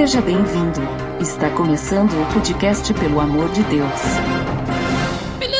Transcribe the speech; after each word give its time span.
Seja 0.00 0.22
bem-vindo. 0.22 0.80
Está 1.20 1.50
começando 1.50 2.10
o 2.12 2.32
podcast 2.32 2.94
Pelo 2.94 3.20
Amor 3.20 3.50
de 3.50 3.62
Deus. 3.64 4.00
Pelo 5.38 5.58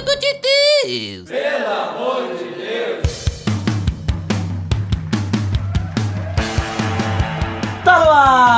amor 1.71 2.35
de 2.39 2.45
Deus! 2.57 3.35
Tá 7.85 7.99
no 7.99 8.11
ar! 8.11 8.50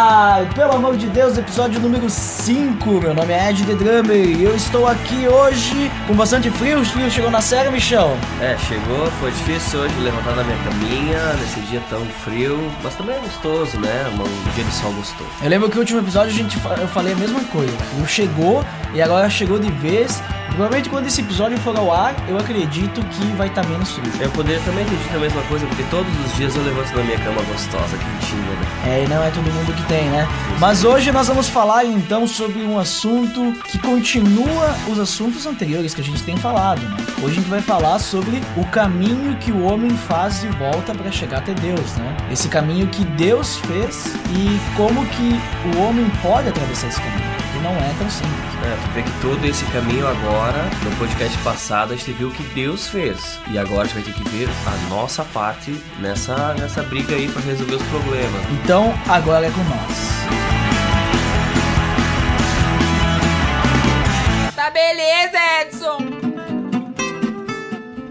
Pelo 0.50 0.72
amor 0.72 0.96
de 0.96 1.06
Deus, 1.06 1.38
episódio 1.38 1.80
número 1.80 2.10
5. 2.10 2.90
Meu 3.00 3.14
nome 3.14 3.32
é 3.32 3.50
Ed 3.50 3.64
The 3.64 3.74
Drummer 3.74 4.16
e 4.16 4.42
eu 4.42 4.54
estou 4.54 4.86
aqui 4.86 5.28
hoje 5.28 5.90
com 6.06 6.14
bastante 6.14 6.50
frio. 6.50 6.80
O 6.80 6.84
frio 6.84 7.10
chegou 7.10 7.30
na 7.30 7.40
série, 7.40 7.70
Michel. 7.70 8.16
É, 8.40 8.56
chegou, 8.58 9.06
foi 9.20 9.30
difícil 9.30 9.80
hoje 9.80 9.94
levantar 10.00 10.34
da 10.34 10.42
minha 10.42 10.58
caminha 10.64 11.32
nesse 11.34 11.60
dia 11.60 11.80
tão 11.88 12.04
frio, 12.24 12.58
mas 12.82 12.94
também 12.96 13.16
é 13.16 13.20
gostoso, 13.20 13.78
né? 13.78 14.04
Um 14.12 14.54
dia 14.54 14.64
de 14.64 14.72
sol 14.72 14.92
gostoso. 14.92 15.30
Eu 15.42 15.48
lembro 15.48 15.68
que 15.68 15.76
no 15.76 15.80
último 15.80 16.00
episódio 16.00 16.30
a 16.30 16.34
gente, 16.34 16.58
eu 16.80 16.88
falei 16.88 17.12
a 17.12 17.16
mesma 17.16 17.40
coisa. 17.44 17.72
O 17.72 17.78
frio 17.78 18.06
chegou 18.06 18.64
e 18.94 19.00
agora 19.00 19.30
chegou 19.30 19.58
de 19.58 19.70
vez. 19.70 20.22
Provavelmente 20.52 20.90
quando 20.90 21.06
esse 21.06 21.22
episódio 21.22 21.58
for 21.58 21.74
ao 21.76 21.90
ar, 21.90 22.14
eu 22.28 22.36
acredito 22.36 23.00
que 23.06 23.24
vai 23.36 23.48
estar 23.48 23.66
menos 23.66 23.90
frio. 23.92 24.12
Eu 24.20 24.30
poderia 24.30 24.60
também 24.60 24.84
ter 24.84 24.96
dito 24.96 25.16
a 25.16 25.18
mesma 25.18 25.42
coisa, 25.44 25.66
porque 25.66 25.82
todos 25.84 26.12
os 26.26 26.36
dias 26.36 26.54
eu 26.54 26.62
levanto 26.62 26.94
da 26.94 27.02
minha 27.02 27.18
cama 27.18 27.40
gostosa, 27.42 27.96
quentinha, 27.96 28.42
né? 28.42 28.66
É, 28.86 29.04
e 29.04 29.08
não 29.08 29.24
é 29.24 29.30
todo 29.30 29.50
mundo 29.50 29.74
que 29.74 29.82
tem, 29.84 30.10
né? 30.10 30.28
Mas 30.60 30.84
hoje 30.84 31.10
nós 31.10 31.26
vamos 31.26 31.48
falar 31.48 31.86
então 31.86 32.26
sobre 32.26 32.62
um 32.62 32.78
assunto 32.78 33.54
que 33.62 33.78
continua 33.78 34.76
os 34.88 34.98
assuntos 34.98 35.46
anteriores 35.46 35.94
que 35.94 36.02
a 36.02 36.04
gente 36.04 36.22
tem 36.22 36.36
falado, 36.36 36.82
né? 36.82 36.96
Hoje 37.22 37.38
a 37.38 37.40
gente 37.40 37.48
vai 37.48 37.62
falar 37.62 37.98
sobre 37.98 38.42
o 38.54 38.66
caminho 38.66 39.36
que 39.38 39.50
o 39.50 39.64
homem 39.64 39.90
faz 39.90 40.42
de 40.42 40.48
volta 40.48 40.94
para 40.94 41.10
chegar 41.10 41.38
até 41.38 41.54
Deus, 41.54 41.96
né? 41.96 42.16
Esse 42.30 42.48
caminho 42.48 42.86
que 42.88 43.04
Deus 43.04 43.56
fez 43.56 44.14
e 44.30 44.76
como 44.76 45.04
que 45.06 45.40
o 45.74 45.82
homem 45.82 46.10
pode 46.20 46.48
atravessar 46.48 46.88
esse 46.88 47.00
caminho. 47.00 47.32
Não 47.62 47.70
é 47.76 47.94
tão 47.96 48.10
simples. 48.10 48.32
É, 48.64 48.76
tu 48.76 48.92
vê 48.92 49.02
que 49.02 49.20
todo 49.20 49.44
esse 49.44 49.64
caminho 49.66 50.06
agora, 50.06 50.64
no 50.82 50.96
podcast 50.96 51.36
passado, 51.38 51.92
a 51.92 51.96
gente 51.96 52.12
viu 52.12 52.28
o 52.28 52.32
que 52.32 52.42
Deus 52.54 52.88
fez. 52.88 53.38
E 53.50 53.58
agora 53.58 53.82
a 53.82 53.84
gente 53.84 53.94
vai 53.94 54.02
ter 54.02 54.12
que 54.12 54.28
ver 54.30 54.48
a 54.66 54.88
nossa 54.88 55.24
parte 55.24 55.80
nessa, 56.00 56.54
nessa 56.54 56.82
briga 56.82 57.14
aí 57.14 57.28
pra 57.28 57.40
resolver 57.42 57.76
os 57.76 57.82
problemas. 57.84 58.42
Então 58.64 58.92
agora 59.08 59.46
é 59.46 59.50
com 59.50 59.62
nós. 59.62 60.61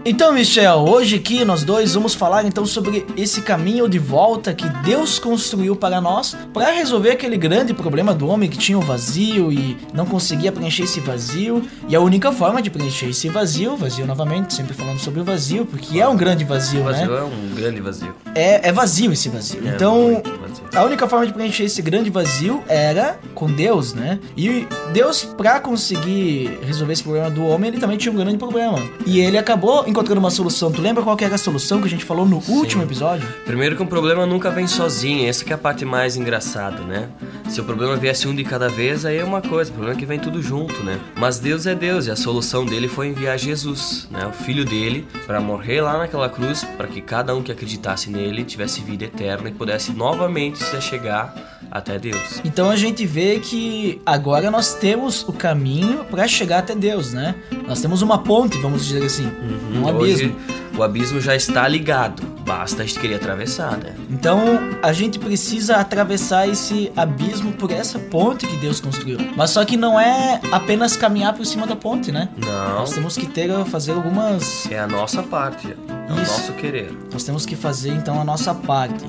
Então, 0.04 0.32
Michel, 0.32 0.78
hoje 0.80 1.14
aqui 1.14 1.44
nós 1.44 1.62
dois 1.62 1.94
vamos 1.94 2.12
falar 2.12 2.44
então 2.44 2.66
sobre 2.66 3.06
esse 3.16 3.40
caminho 3.40 3.88
de 3.88 4.00
volta 4.00 4.52
que 4.52 4.68
Deus 4.82 5.16
construiu 5.16 5.76
para 5.76 6.00
nós 6.00 6.36
para 6.52 6.72
resolver 6.72 7.10
aquele 7.10 7.36
grande 7.36 7.72
problema 7.72 8.12
do 8.12 8.26
homem 8.26 8.50
que 8.50 8.58
tinha 8.58 8.76
o 8.76 8.80
vazio 8.80 9.52
e 9.52 9.76
não 9.94 10.04
conseguia 10.04 10.50
preencher 10.50 10.82
esse 10.82 10.98
vazio. 10.98 11.62
E 11.88 11.94
a 11.94 12.00
única 12.00 12.32
forma 12.32 12.60
de 12.60 12.68
preencher 12.68 13.10
esse 13.10 13.28
vazio, 13.28 13.76
vazio 13.76 14.04
novamente, 14.04 14.52
sempre 14.54 14.74
falando 14.74 14.98
sobre 14.98 15.20
o 15.20 15.24
vazio, 15.24 15.64
porque 15.64 16.00
é 16.00 16.08
um 16.08 16.16
grande 16.16 16.44
vazio, 16.44 16.80
O 16.80 16.84
vazio 16.84 17.08
né? 17.08 17.18
é 17.18 17.22
um 17.22 17.54
grande 17.54 17.80
vazio. 17.80 18.12
É, 18.34 18.68
é 18.68 18.72
vazio 18.72 19.12
esse 19.12 19.28
vazio. 19.28 19.62
É 19.64 19.68
então, 19.68 20.14
muito 20.14 20.41
vazio. 20.60 20.78
a 20.78 20.84
única 20.84 21.08
forma 21.08 21.26
de 21.26 21.32
preencher 21.32 21.64
esse 21.64 21.80
grande 21.80 22.10
vazio 22.10 22.62
era 22.68 23.18
com 23.34 23.50
Deus, 23.50 23.94
né? 23.94 24.18
E 24.36 24.66
Deus, 24.92 25.24
pra 25.24 25.60
conseguir 25.60 26.58
resolver 26.62 26.92
esse 26.92 27.02
problema 27.02 27.30
do 27.30 27.44
homem, 27.46 27.68
ele 27.68 27.78
também 27.78 27.96
tinha 27.96 28.12
um 28.12 28.16
grande 28.16 28.36
problema. 28.36 28.78
E 29.06 29.20
ele 29.20 29.38
acabou 29.38 29.86
encontrando 29.86 30.20
uma 30.20 30.30
solução. 30.30 30.70
Tu 30.70 30.80
lembra 30.80 31.02
qual 31.02 31.16
que 31.16 31.24
era 31.24 31.34
a 31.34 31.38
solução 31.38 31.80
que 31.80 31.86
a 31.86 31.90
gente 31.90 32.04
falou 32.04 32.26
no 32.26 32.42
último 32.48 32.82
episódio? 32.82 33.26
Primeiro 33.44 33.76
que 33.76 33.82
um 33.82 33.86
problema 33.86 34.26
nunca 34.26 34.50
vem 34.50 34.66
sozinho, 34.66 35.28
essa 35.28 35.44
que 35.44 35.52
é 35.52 35.54
a 35.54 35.58
parte 35.58 35.84
mais 35.84 36.16
engraçada, 36.16 36.82
né? 36.82 37.08
Se 37.48 37.60
o 37.60 37.64
problema 37.64 37.96
viesse 37.96 38.26
um 38.26 38.34
de 38.34 38.44
cada 38.44 38.68
vez, 38.68 39.04
aí 39.04 39.18
é 39.18 39.24
uma 39.24 39.42
coisa, 39.42 39.70
o 39.70 39.74
problema 39.74 39.96
é 39.96 39.98
que 39.98 40.06
vem 40.06 40.18
tudo 40.18 40.42
junto, 40.42 40.82
né? 40.82 40.98
Mas 41.16 41.38
Deus 41.38 41.66
é 41.66 41.74
Deus 41.74 42.06
e 42.06 42.10
a 42.10 42.16
solução 42.16 42.64
dele 42.64 42.88
foi 42.88 43.08
enviar 43.08 43.38
Jesus, 43.38 44.08
né? 44.10 44.26
O 44.26 44.32
filho 44.32 44.64
dele, 44.64 45.06
para 45.26 45.40
morrer 45.40 45.80
lá 45.80 45.98
naquela 45.98 46.28
cruz, 46.28 46.64
para 46.76 46.86
que 46.86 47.00
cada 47.00 47.34
um 47.34 47.42
que 47.42 47.52
acreditasse 47.52 48.10
nele 48.10 48.44
tivesse 48.44 48.80
vida 48.80 49.04
eterna 49.04 49.48
e 49.48 49.52
pudesse 49.52 49.92
novamente 49.92 50.41
se 50.54 50.80
chegar 50.80 51.34
até 51.70 51.98
Deus. 51.98 52.40
Então 52.44 52.68
a 52.70 52.76
gente 52.76 53.06
vê 53.06 53.38
que 53.38 54.00
agora 54.04 54.50
nós 54.50 54.74
temos 54.74 55.26
o 55.26 55.32
caminho 55.32 56.04
pra 56.04 56.28
chegar 56.28 56.58
até 56.58 56.74
Deus, 56.74 57.12
né? 57.12 57.34
Nós 57.66 57.80
temos 57.80 58.02
uma 58.02 58.18
ponte, 58.18 58.58
vamos 58.58 58.84
dizer 58.84 59.02
assim, 59.04 59.30
um 59.74 59.88
abismo. 59.88 60.36
O 60.76 60.82
abismo 60.82 61.20
já 61.20 61.36
está 61.36 61.68
ligado, 61.68 62.22
basta 62.46 62.82
a 62.82 62.86
gente 62.86 62.98
querer 62.98 63.16
atravessar, 63.16 63.76
né? 63.76 63.94
Então 64.10 64.40
a 64.82 64.90
gente 64.92 65.18
precisa 65.18 65.76
atravessar 65.76 66.48
esse 66.48 66.90
abismo 66.96 67.52
por 67.52 67.70
essa 67.70 67.98
ponte 67.98 68.46
que 68.46 68.56
Deus 68.56 68.80
construiu. 68.80 69.18
Mas 69.36 69.50
só 69.50 69.64
que 69.64 69.76
não 69.76 70.00
é 70.00 70.40
apenas 70.50 70.96
caminhar 70.96 71.34
por 71.34 71.44
cima 71.44 71.66
da 71.66 71.76
ponte, 71.76 72.10
né? 72.10 72.28
Não, 72.38 72.74
Nós 72.80 72.90
temos 72.92 73.16
que 73.16 73.26
ter 73.26 73.52
fazer 73.66 73.92
algumas. 73.92 74.66
é 74.70 74.78
a 74.78 74.86
nossa 74.86 75.22
parte, 75.22 75.68
é 75.68 76.12
o 76.12 76.22
Isso. 76.22 76.32
nosso 76.32 76.52
querer. 76.54 76.90
Nós 77.12 77.22
temos 77.22 77.44
que 77.44 77.54
fazer 77.54 77.90
então 77.90 78.18
a 78.20 78.24
nossa 78.24 78.54
parte. 78.54 79.04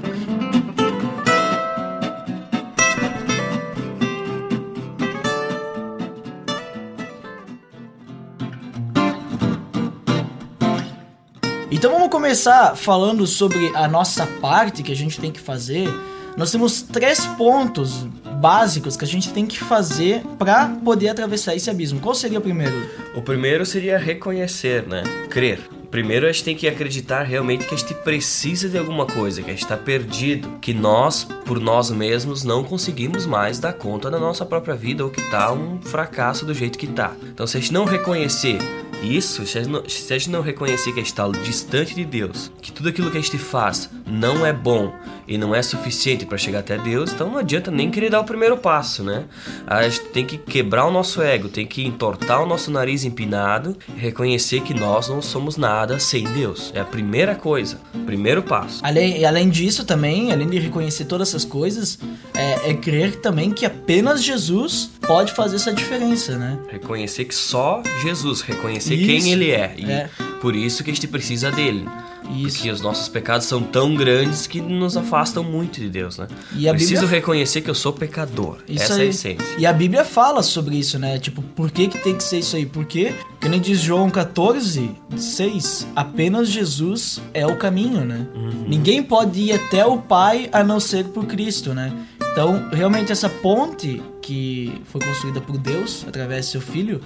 Então 11.74 11.92
vamos 11.92 12.10
começar 12.10 12.76
falando 12.76 13.26
sobre 13.26 13.72
a 13.74 13.88
nossa 13.88 14.28
parte 14.28 14.84
que 14.84 14.92
a 14.92 14.96
gente 14.96 15.20
tem 15.20 15.32
que 15.32 15.40
fazer. 15.40 15.90
Nós 16.38 16.52
temos 16.52 16.84
três 16.84 17.26
pontos 17.26 18.06
básicos 18.40 18.96
que 18.96 19.04
a 19.04 19.08
gente 19.08 19.34
tem 19.34 19.48
que 19.48 19.58
fazer 19.58 20.22
para 20.38 20.70
poder 20.70 21.10
atravessar 21.10 21.56
esse 21.56 21.72
abismo. 21.72 22.00
Qual 22.00 22.14
seria 22.14 22.38
o 22.38 22.42
primeiro? 22.44 22.76
O 23.16 23.24
primeiro 23.24 23.66
seria 23.66 23.98
reconhecer, 23.98 24.88
né? 24.88 25.02
Crer. 25.32 25.62
Primeiro 25.90 26.28
a 26.28 26.32
gente 26.32 26.44
tem 26.44 26.56
que 26.56 26.68
acreditar 26.68 27.24
realmente 27.24 27.66
que 27.66 27.74
a 27.74 27.78
gente 27.78 27.94
precisa 27.96 28.70
de 28.70 28.78
alguma 28.78 29.08
coisa, 29.08 29.42
que 29.42 29.50
a 29.50 29.54
gente 29.54 29.64
está 29.64 29.78
perdido, 29.78 30.60
que 30.62 30.76
nós, 30.76 31.24
por 31.44 31.60
nós 31.60 31.90
mesmos, 31.90 32.44
não 32.44 32.64
conseguimos 32.64 33.26
mais 33.26 33.60
dar 33.60 33.74
conta 33.74 34.12
da 34.12 34.20
nossa 34.20 34.46
própria 34.46 34.76
vida 34.76 35.04
ou 35.04 35.10
que 35.10 35.22
tá 35.32 35.52
um 35.52 35.82
fracasso 35.82 36.46
do 36.46 36.54
jeito 36.54 36.78
que 36.78 36.88
tá. 36.88 37.14
Então 37.24 37.48
se 37.48 37.58
a 37.58 37.60
gente 37.60 37.74
não 37.74 37.86
reconhecer 37.86 38.60
isso, 39.04 39.46
se 39.46 39.58
a, 39.58 39.62
gente 39.62 39.72
não, 39.72 39.90
se 39.90 40.14
a 40.14 40.18
gente 40.18 40.30
não 40.30 40.42
reconhecer 40.42 40.92
que 40.92 41.00
a 41.00 41.04
gente 41.04 41.12
está 41.12 41.28
distante 41.30 41.94
de 41.94 42.06
Deus, 42.06 42.52
que 42.62 42.72
tudo 42.72 42.90
aquilo 42.90 43.12
que 43.12 43.18
a 43.18 43.22
gente 43.22 43.38
faz 43.38 43.90
não 44.08 44.46
é 44.46 44.54
bom 44.54 44.94
e 45.28 45.38
não 45.38 45.54
é 45.56 45.62
suficiente 45.62 46.26
para 46.26 46.38
chegar 46.38 46.60
até 46.60 46.78
Deus, 46.78 47.12
então 47.12 47.30
não 47.30 47.38
adianta 47.38 47.72
nem 47.72 47.90
querer 47.90 48.10
dar 48.10 48.20
o 48.20 48.24
primeiro 48.24 48.58
passo, 48.58 49.04
né? 49.04 49.26
A 49.66 49.88
gente 49.88 50.02
tem 50.10 50.26
que 50.26 50.38
quebrar 50.38 50.86
o 50.86 50.92
nosso 50.92 51.22
ego, 51.22 51.48
tem 51.50 51.66
que 51.66 51.86
entortar 51.86 52.42
o 52.42 52.46
nosso 52.46 52.70
nariz 52.72 53.04
empinado, 53.04 53.78
reconhecer 53.98 54.62
que 54.62 54.74
nós 54.74 55.08
não 55.08 55.22
somos 55.22 55.58
nada 55.58 56.00
sem 56.00 56.24
Deus. 56.26 56.72
É 56.76 56.80
a 56.82 56.86
primeira 56.86 57.36
coisa, 57.36 57.80
primeiro 58.06 58.44
passo. 58.44 58.80
Além, 58.84 59.20
e 59.20 59.26
além 59.26 59.50
disso 59.50 59.86
também, 59.86 60.32
além 60.32 60.48
de 60.50 60.60
reconhecer 60.60 61.06
todas 61.06 61.30
essas 61.30 61.46
coisas, 61.46 61.98
é, 62.34 62.72
é 62.72 62.74
crer 62.74 63.16
também 63.18 63.52
que 63.52 63.66
apenas 63.66 64.24
Jesus 64.24 64.92
pode 65.02 65.34
fazer 65.34 65.56
essa 65.58 65.72
diferença, 65.74 66.38
né? 66.38 66.58
Reconhecer 66.70 67.26
que 67.26 67.36
só 67.36 67.82
Jesus, 68.02 68.42
reconhecer 68.42 68.96
Isso. 68.96 69.06
quem 69.06 69.32
Ele 69.32 69.52
é. 69.52 69.74
E 69.78 69.86
É. 69.90 70.10
por 70.42 70.56
isso 70.56 70.84
que 70.84 70.92
a 70.92 70.94
gente 70.94 71.08
precisa 71.08 71.52
dele. 71.52 71.88
Isso. 72.32 72.58
Porque 72.58 72.72
os 72.72 72.82
nossos 72.82 73.08
pecados 73.08 73.46
são 73.48 73.62
tão 73.62 73.96
grandes 73.96 74.48
que 74.48 74.60
nos 74.62 74.96
afastam 74.98 75.44
muito 75.44 75.80
de 75.80 75.90
Deus, 75.90 76.18
né? 76.18 76.28
E 76.56 76.68
a 76.68 76.72
Preciso 76.72 77.02
Bíblia- 77.02 77.20
reconhecer 77.20 77.62
que 77.62 77.70
eu 77.70 77.76
sou 77.76 77.94
pecador. 77.94 78.58
Isso 78.68 78.84
Essa 78.84 78.94
é 78.94 78.98
a 78.98 79.02
aí. 79.02 79.08
essência. 79.10 79.46
E 79.58 79.66
a 79.66 79.74
Bíblia 79.74 80.04
fala 80.06 80.42
sobre 80.42 80.76
isso, 80.78 80.98
né? 80.98 81.20
Tipo, 81.20 81.42
por 81.42 81.70
que, 81.72 81.88
que 81.88 81.98
tem 81.98 82.16
que 82.16 82.24
ser 82.24 82.40
isso 82.40 82.56
aí? 82.56 82.66
Porque, 82.66 83.14
que 83.40 83.48
nem 83.50 83.60
diz 83.60 83.80
João 83.80 84.10
14, 84.10 84.92
6, 85.16 85.88
apenas 85.96 86.50
Jesus 86.50 87.22
é 87.34 87.46
o 87.46 87.56
caminho, 87.58 88.04
né? 88.06 88.28
Ninguém 88.68 89.02
pode 89.04 89.40
ir 89.40 89.54
até 89.54 89.86
o 89.86 89.98
Pai 89.98 90.50
a 90.52 90.64
não 90.64 90.80
ser 90.80 91.06
por 91.06 91.26
Cristo, 91.26 91.74
né? 91.74 91.92
Então, 92.32 92.68
realmente, 92.72 93.12
essa 93.12 93.30
ponte 93.30 94.02
que 94.22 94.82
foi 94.86 95.02
construída 95.02 95.40
por 95.40 95.58
Deus, 95.58 96.04
através 96.08 96.48
do 96.48 96.52
seu 96.54 96.62
Filho, 96.62 97.00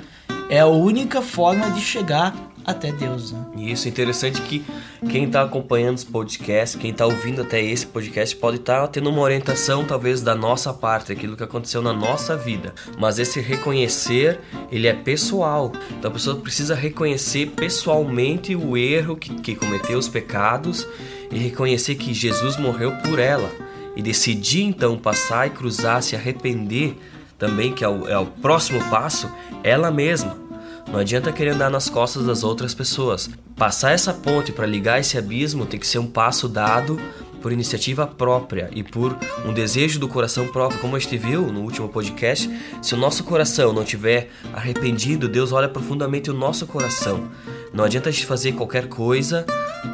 é 0.50 0.60
a 0.60 0.68
única 0.68 1.22
forma 1.22 1.70
de 1.72 1.82
chegar 1.82 2.34
até 2.68 2.92
Deus, 2.92 3.32
né? 3.32 3.46
Isso 3.56 3.88
é 3.88 3.90
interessante 3.90 4.42
que 4.42 4.62
quem 5.10 5.24
está 5.24 5.42
acompanhando 5.42 5.96
os 5.96 6.04
podcasts, 6.04 6.80
quem 6.80 6.92
está 6.92 7.06
ouvindo 7.06 7.42
até 7.42 7.64
esse 7.64 7.88
podcast, 7.88 8.36
pode 8.36 8.58
estar 8.58 8.86
tendo 8.90 9.10
uma 9.10 9.22
orientação 9.22 9.86
talvez 9.86 10.22
da 10.22 10.36
nossa 10.36 10.74
parte, 10.74 11.14
aquilo 11.14 11.38
que 11.38 11.44
aconteceu 11.44 11.82
na 11.82 11.94
nossa 11.94 12.36
vida. 12.36 12.76
Mas 13.00 13.20
esse 13.20 13.40
reconhecer, 13.40 14.42
ele 14.70 14.86
é 14.86 14.94
pessoal. 14.94 15.72
Então 15.98 16.12
a 16.12 16.14
pessoa 16.14 16.36
precisa 16.36 16.76
reconhecer 16.76 17.52
pessoalmente 17.56 18.54
o 18.54 18.76
erro 18.76 19.16
que, 19.16 19.34
que 19.36 19.56
cometeu, 19.56 19.98
os 19.98 20.10
pecados, 20.10 20.86
e 21.32 21.38
reconhecer 21.38 21.96
que 21.96 22.14
Jesus 22.14 22.58
morreu 22.58 22.92
por 22.98 23.18
ela. 23.18 23.50
E 23.96 24.02
decidir 24.02 24.64
então 24.64 24.98
passar 24.98 25.48
e 25.48 25.52
cruzar, 25.52 26.04
se 26.04 26.18
arrepender 26.18 26.98
também, 27.40 27.72
que 27.72 27.86
é 27.86 27.88
o, 27.88 28.10
é 28.10 28.18
o 28.18 28.26
próximo 28.26 28.84
passo, 28.90 29.32
ela 29.64 29.90
mesma. 29.90 30.47
Não 30.88 31.00
adianta 31.00 31.32
querer 31.32 31.52
andar 31.52 31.70
nas 31.70 31.90
costas 31.90 32.26
das 32.26 32.44
outras 32.44 32.74
pessoas. 32.74 33.30
Passar 33.56 33.92
essa 33.92 34.14
ponte 34.14 34.52
para 34.52 34.66
ligar 34.66 35.00
esse 35.00 35.18
abismo 35.18 35.66
tem 35.66 35.80
que 35.80 35.88
ser 35.88 36.00
um 36.00 36.08
passo 36.08 36.48
dado 36.48 37.00
por 37.42 37.52
iniciativa 37.52 38.06
própria 38.06 38.70
e 38.74 38.84
por 38.84 39.18
um 39.46 39.54
desejo 39.54 40.00
do 40.00 40.08
coração 40.08 40.48
próprio, 40.48 40.80
como 40.80 40.96
a 40.96 41.00
gente 41.00 41.18
viu 41.18 41.52
no 41.52 41.62
último 41.62 41.90
podcast, 41.90 42.50
se 42.82 42.94
o 42.94 42.98
nosso 42.98 43.24
coração 43.24 43.74
não 43.74 43.84
tiver 43.84 44.30
arrependido, 44.54 45.28
Deus 45.28 45.52
olha 45.52 45.68
profundamente 45.68 46.30
o 46.30 46.34
nosso 46.34 46.66
coração. 46.68 47.30
Não 47.74 47.84
adianta 47.84 48.10
a 48.10 48.12
gente 48.12 48.26
fazer 48.26 48.54
qualquer 48.54 48.88
coisa, 48.88 49.46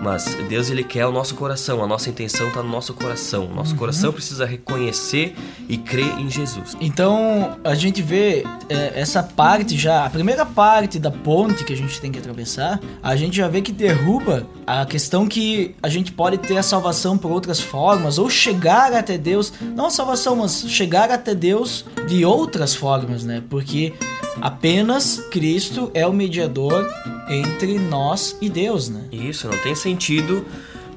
mas 0.01 0.37
Deus 0.47 0.69
ele 0.69 0.83
quer 0.83 1.05
o 1.05 1.11
nosso 1.11 1.35
coração, 1.35 1.83
a 1.83 1.87
nossa 1.87 2.09
intenção 2.09 2.47
está 2.47 2.61
no 2.63 2.69
nosso 2.69 2.93
coração. 2.93 3.47
Nosso 3.53 3.71
uhum. 3.71 3.77
coração 3.77 4.13
precisa 4.13 4.45
reconhecer 4.45 5.35
e 5.67 5.77
crer 5.77 6.19
em 6.19 6.29
Jesus. 6.29 6.75
Então 6.79 7.57
a 7.63 7.75
gente 7.75 8.01
vê 8.01 8.43
é, 8.69 8.99
essa 8.99 9.23
parte 9.23 9.77
já, 9.77 10.05
a 10.05 10.09
primeira 10.09 10.45
parte 10.45 10.99
da 10.99 11.11
ponte 11.11 11.63
que 11.63 11.73
a 11.73 11.77
gente 11.77 11.99
tem 11.99 12.11
que 12.11 12.19
atravessar, 12.19 12.79
a 13.01 13.15
gente 13.15 13.37
já 13.37 13.47
vê 13.47 13.61
que 13.61 13.71
derruba 13.71 14.47
a 14.65 14.85
questão 14.85 15.27
que 15.27 15.75
a 15.81 15.89
gente 15.89 16.11
pode 16.11 16.37
ter 16.37 16.57
a 16.57 16.63
salvação 16.63 17.17
por 17.17 17.31
outras 17.43 17.59
formas 17.59 18.17
ou 18.17 18.29
chegar 18.29 18.93
até 18.93 19.17
Deus, 19.17 19.51
não 19.75 19.89
salvação, 19.89 20.37
mas 20.37 20.65
chegar 20.69 21.11
até 21.11 21.35
Deus 21.35 21.85
de 22.07 22.23
outras 22.23 22.73
formas, 22.73 23.25
né? 23.25 23.43
Porque 23.49 23.93
apenas 24.41 25.17
Cristo 25.29 25.91
é 25.93 26.07
o 26.07 26.13
mediador 26.13 26.89
entre 27.29 27.77
nós 27.77 28.37
e 28.41 28.49
Deus, 28.49 28.87
né? 28.87 29.01
Isso, 29.11 29.49
não 29.49 29.57
tem 29.59 29.75
sentido 29.75 30.45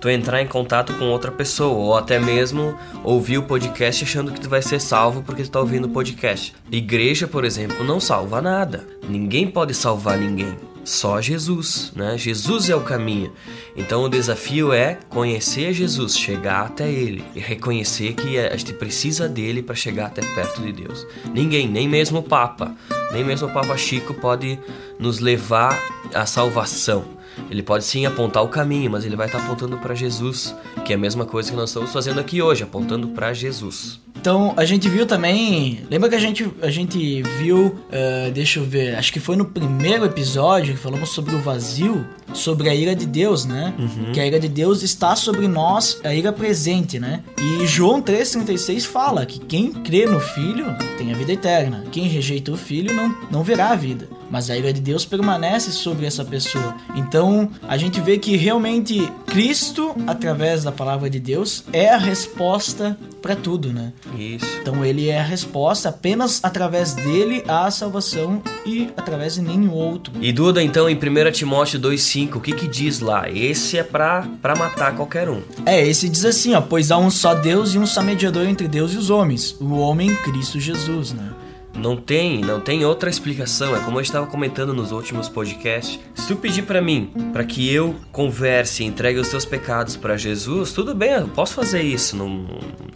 tu 0.01 0.09
entrar 0.09 0.41
em 0.41 0.47
contato 0.47 0.93
com 0.95 1.07
outra 1.07 1.33
pessoa 1.33 1.75
ou 1.75 1.97
até 1.97 2.21
mesmo 2.21 2.79
ouvir 3.03 3.39
o 3.39 3.43
podcast 3.43 4.05
achando 4.05 4.31
que 4.31 4.41
tu 4.41 4.49
vai 4.49 4.63
ser 4.63 4.81
salvo 4.81 5.23
porque 5.23 5.43
tu 5.43 5.51
tá 5.51 5.59
ouvindo 5.59 5.87
o 5.87 5.91
podcast. 5.91 6.55
Igreja, 6.71 7.27
por 7.27 7.45
exemplo, 7.45 7.85
não 7.85 7.99
salva 7.99 8.41
nada. 8.41 8.87
Ninguém 9.09 9.51
pode 9.51 9.75
salvar 9.75 10.17
ninguém. 10.17 10.57
Só 10.87 11.21
Jesus, 11.21 11.93
né? 11.97 12.17
Jesus 12.17 12.71
é 12.71 12.77
o 12.77 12.81
caminho. 12.81 13.33
Então 13.77 14.05
o 14.05 14.09
desafio 14.09 14.73
é 14.73 14.97
conhecer 15.09 15.73
Jesus, 15.73 16.17
chegar 16.17 16.65
até 16.65 16.89
ele 16.89 17.25
e 17.35 17.41
reconhecer 17.41 18.13
que 18.15 18.39
a 18.39 18.57
gente 18.57 18.73
precisa 18.73 19.29
dele 19.29 19.65
para 19.65 19.75
chegar 19.75 20.07
até 20.07 20.23
perto 20.23 20.63
de 20.63 20.71
Deus. 20.71 21.05
Ninguém, 21.35 21.67
nem 21.67 21.89
mesmo 21.89 22.21
o 22.21 22.23
Papa, 22.23 22.73
nem 23.13 23.25
mesmo 23.25 23.49
o 23.49 23.53
Papa 23.53 23.77
Chico 23.77 24.15
pode 24.15 24.61
nos 24.97 25.19
levar 25.19 25.77
à 26.15 26.25
salvação. 26.25 27.05
Ele 27.51 27.65
pode 27.65 27.85
sim 27.85 28.07
apontar 28.07 28.45
o 28.45 28.49
caminho, 28.49 28.89
mas 28.89 29.05
ele 29.05 29.17
vai 29.17 29.27
estar 29.27 29.39
apontando 29.39 29.77
para 29.79 29.93
Jesus, 29.93 30.55
que 30.85 30.93
é 30.93 30.97
a 30.97 30.99
mesma 30.99 31.27
coisa 31.27 31.51
que 31.51 31.57
nós 31.57 31.71
estamos 31.71 31.93
fazendo 31.93 32.21
aqui 32.21 32.41
hoje, 32.41 32.63
apontando 32.63 33.09
para 33.09 33.35
Jesus. 33.35 34.06
Então 34.21 34.55
a 34.57 34.65
gente 34.65 34.89
viu 34.89 35.07
também. 35.07 35.81
Lembra 35.91 36.09
que 36.09 36.15
a 36.15 36.19
gente, 36.19 36.51
a 36.63 36.71
gente 36.71 37.23
viu. 37.39 37.67
Uh, 37.67 38.31
deixa 38.33 38.59
eu 38.59 38.65
ver. 38.65 38.97
Acho 38.97 39.13
que 39.13 39.21
foi 39.21 39.37
no 39.37 39.45
primeiro 39.45 40.05
episódio 40.05 40.75
que 40.75 40.81
falamos 40.81 41.11
sobre 41.11 41.35
o 41.35 41.39
vazio, 41.39 42.07
sobre 42.33 42.69
a 42.69 42.75
ira 42.75 42.95
de 42.95 43.07
Deus, 43.07 43.45
né? 43.45 43.75
Uhum. 43.79 44.13
Que 44.13 44.21
a 44.21 44.27
ira 44.27 44.41
de 44.41 44.49
Deus 44.49 44.83
está 44.83 45.15
sobre 45.15 45.47
nós, 45.49 46.01
a 46.05 46.15
ira 46.15 46.33
presente, 46.33 46.99
né? 46.99 47.23
E 47.41 47.67
João 47.67 48.03
3,36 48.03 48.83
fala 48.83 49.25
que 49.25 49.39
quem 49.39 49.73
crê 49.73 50.07
no 50.07 50.21
Filho 50.21 50.67
tem 50.99 51.13
a 51.13 51.17
vida 51.17 51.33
eterna. 51.33 51.85
Quem 51.91 52.09
rejeita 52.09 52.53
o 52.53 52.57
Filho 52.57 52.95
não, 52.95 53.15
não 53.31 53.43
verá 53.43 53.71
a 53.71 53.77
vida 53.77 54.09
mas 54.31 54.51
a 54.51 54.57
ira 54.57 54.73
de 54.73 54.81
Deus 54.81 55.05
permanece 55.05 55.73
sobre 55.73 56.07
essa 56.07 56.25
pessoa. 56.25 56.77
Então, 56.95 57.51
a 57.67 57.77
gente 57.77 58.01
vê 58.01 58.19
que 58.19 58.37
realmente 58.37 59.11
Cristo, 59.27 59.95
através 60.07 60.65
da 60.65 60.73
palavra 60.73 61.09
de 61.09 61.21
Deus, 61.21 61.65
é 61.73 61.89
a 61.89 61.99
resposta 61.99 62.99
para 63.23 63.37
tudo, 63.37 63.73
né? 63.73 63.93
Isso. 64.17 64.47
Então, 64.61 64.85
ele 64.85 65.09
é 65.09 65.19
a 65.19 65.23
resposta, 65.23 65.89
apenas 65.89 66.41
através 66.43 66.95
dele 66.95 67.43
há 67.49 67.67
a 67.67 67.71
salvação 67.71 68.43
e 68.65 68.89
através 68.97 69.35
de 69.35 69.43
nenhum 69.43 69.73
outro. 69.73 70.13
E 70.21 70.33
Duda, 70.33 70.63
então, 70.63 70.89
em 70.89 70.97
1 70.97 71.33
Timóteo 71.33 71.81
2,5, 71.81 72.37
o 72.37 72.41
que 72.41 72.53
que 72.53 72.69
diz 72.69 73.01
lá? 73.01 73.29
Esse 73.31 73.79
é 73.79 73.83
para 73.83 74.27
matar 74.57 74.95
qualquer 74.95 75.29
um. 75.29 75.43
É, 75.65 75.87
esse 75.87 76.09
diz 76.09 76.25
assim, 76.25 76.55
ó, 76.55 76.61
pois 76.61 76.91
há 76.91 76.99
um 76.99 77.11
só 77.11 77.35
Deus 77.35 77.75
e 77.75 77.79
um 77.79 77.87
só 77.87 78.03
mediador 78.03 78.47
entre 78.47 78.69
Deus 78.69 78.93
e 78.93 78.97
os 78.97 79.11
homens, 79.11 79.57
o 79.61 79.75
homem 79.77 80.15
Cristo 80.17 80.59
Jesus, 80.61 81.13
né? 81.13 81.33
Não 81.79 81.97
tem, 81.97 82.41
não 82.41 82.61
tem 82.61 82.85
outra 82.85 83.11
explicação. 83.11 83.77
É 83.77 83.81
como 83.81 83.99
eu 83.99 84.03
estava 84.03 84.27
comentando 84.27 84.73
nos 84.73 84.93
últimos 84.93 85.29
podcasts. 85.29 86.01
Se 86.15 86.29
tu 86.29 86.37
pedir 86.37 86.63
para 86.63 86.81
mim, 86.81 87.11
para 87.33 87.45
que 87.45 87.73
eu 87.73 87.95
converse 88.11 88.83
entregue 88.83 89.19
os 89.19 89.29
teus 89.29 89.45
pecados 89.45 89.97
para 89.97 90.17
Jesus, 90.17 90.73
tudo 90.73 90.95
bem, 90.95 91.13
eu 91.13 91.29
posso 91.29 91.55
fazer 91.55 91.83
isso. 91.83 92.17
Não, 92.17 92.47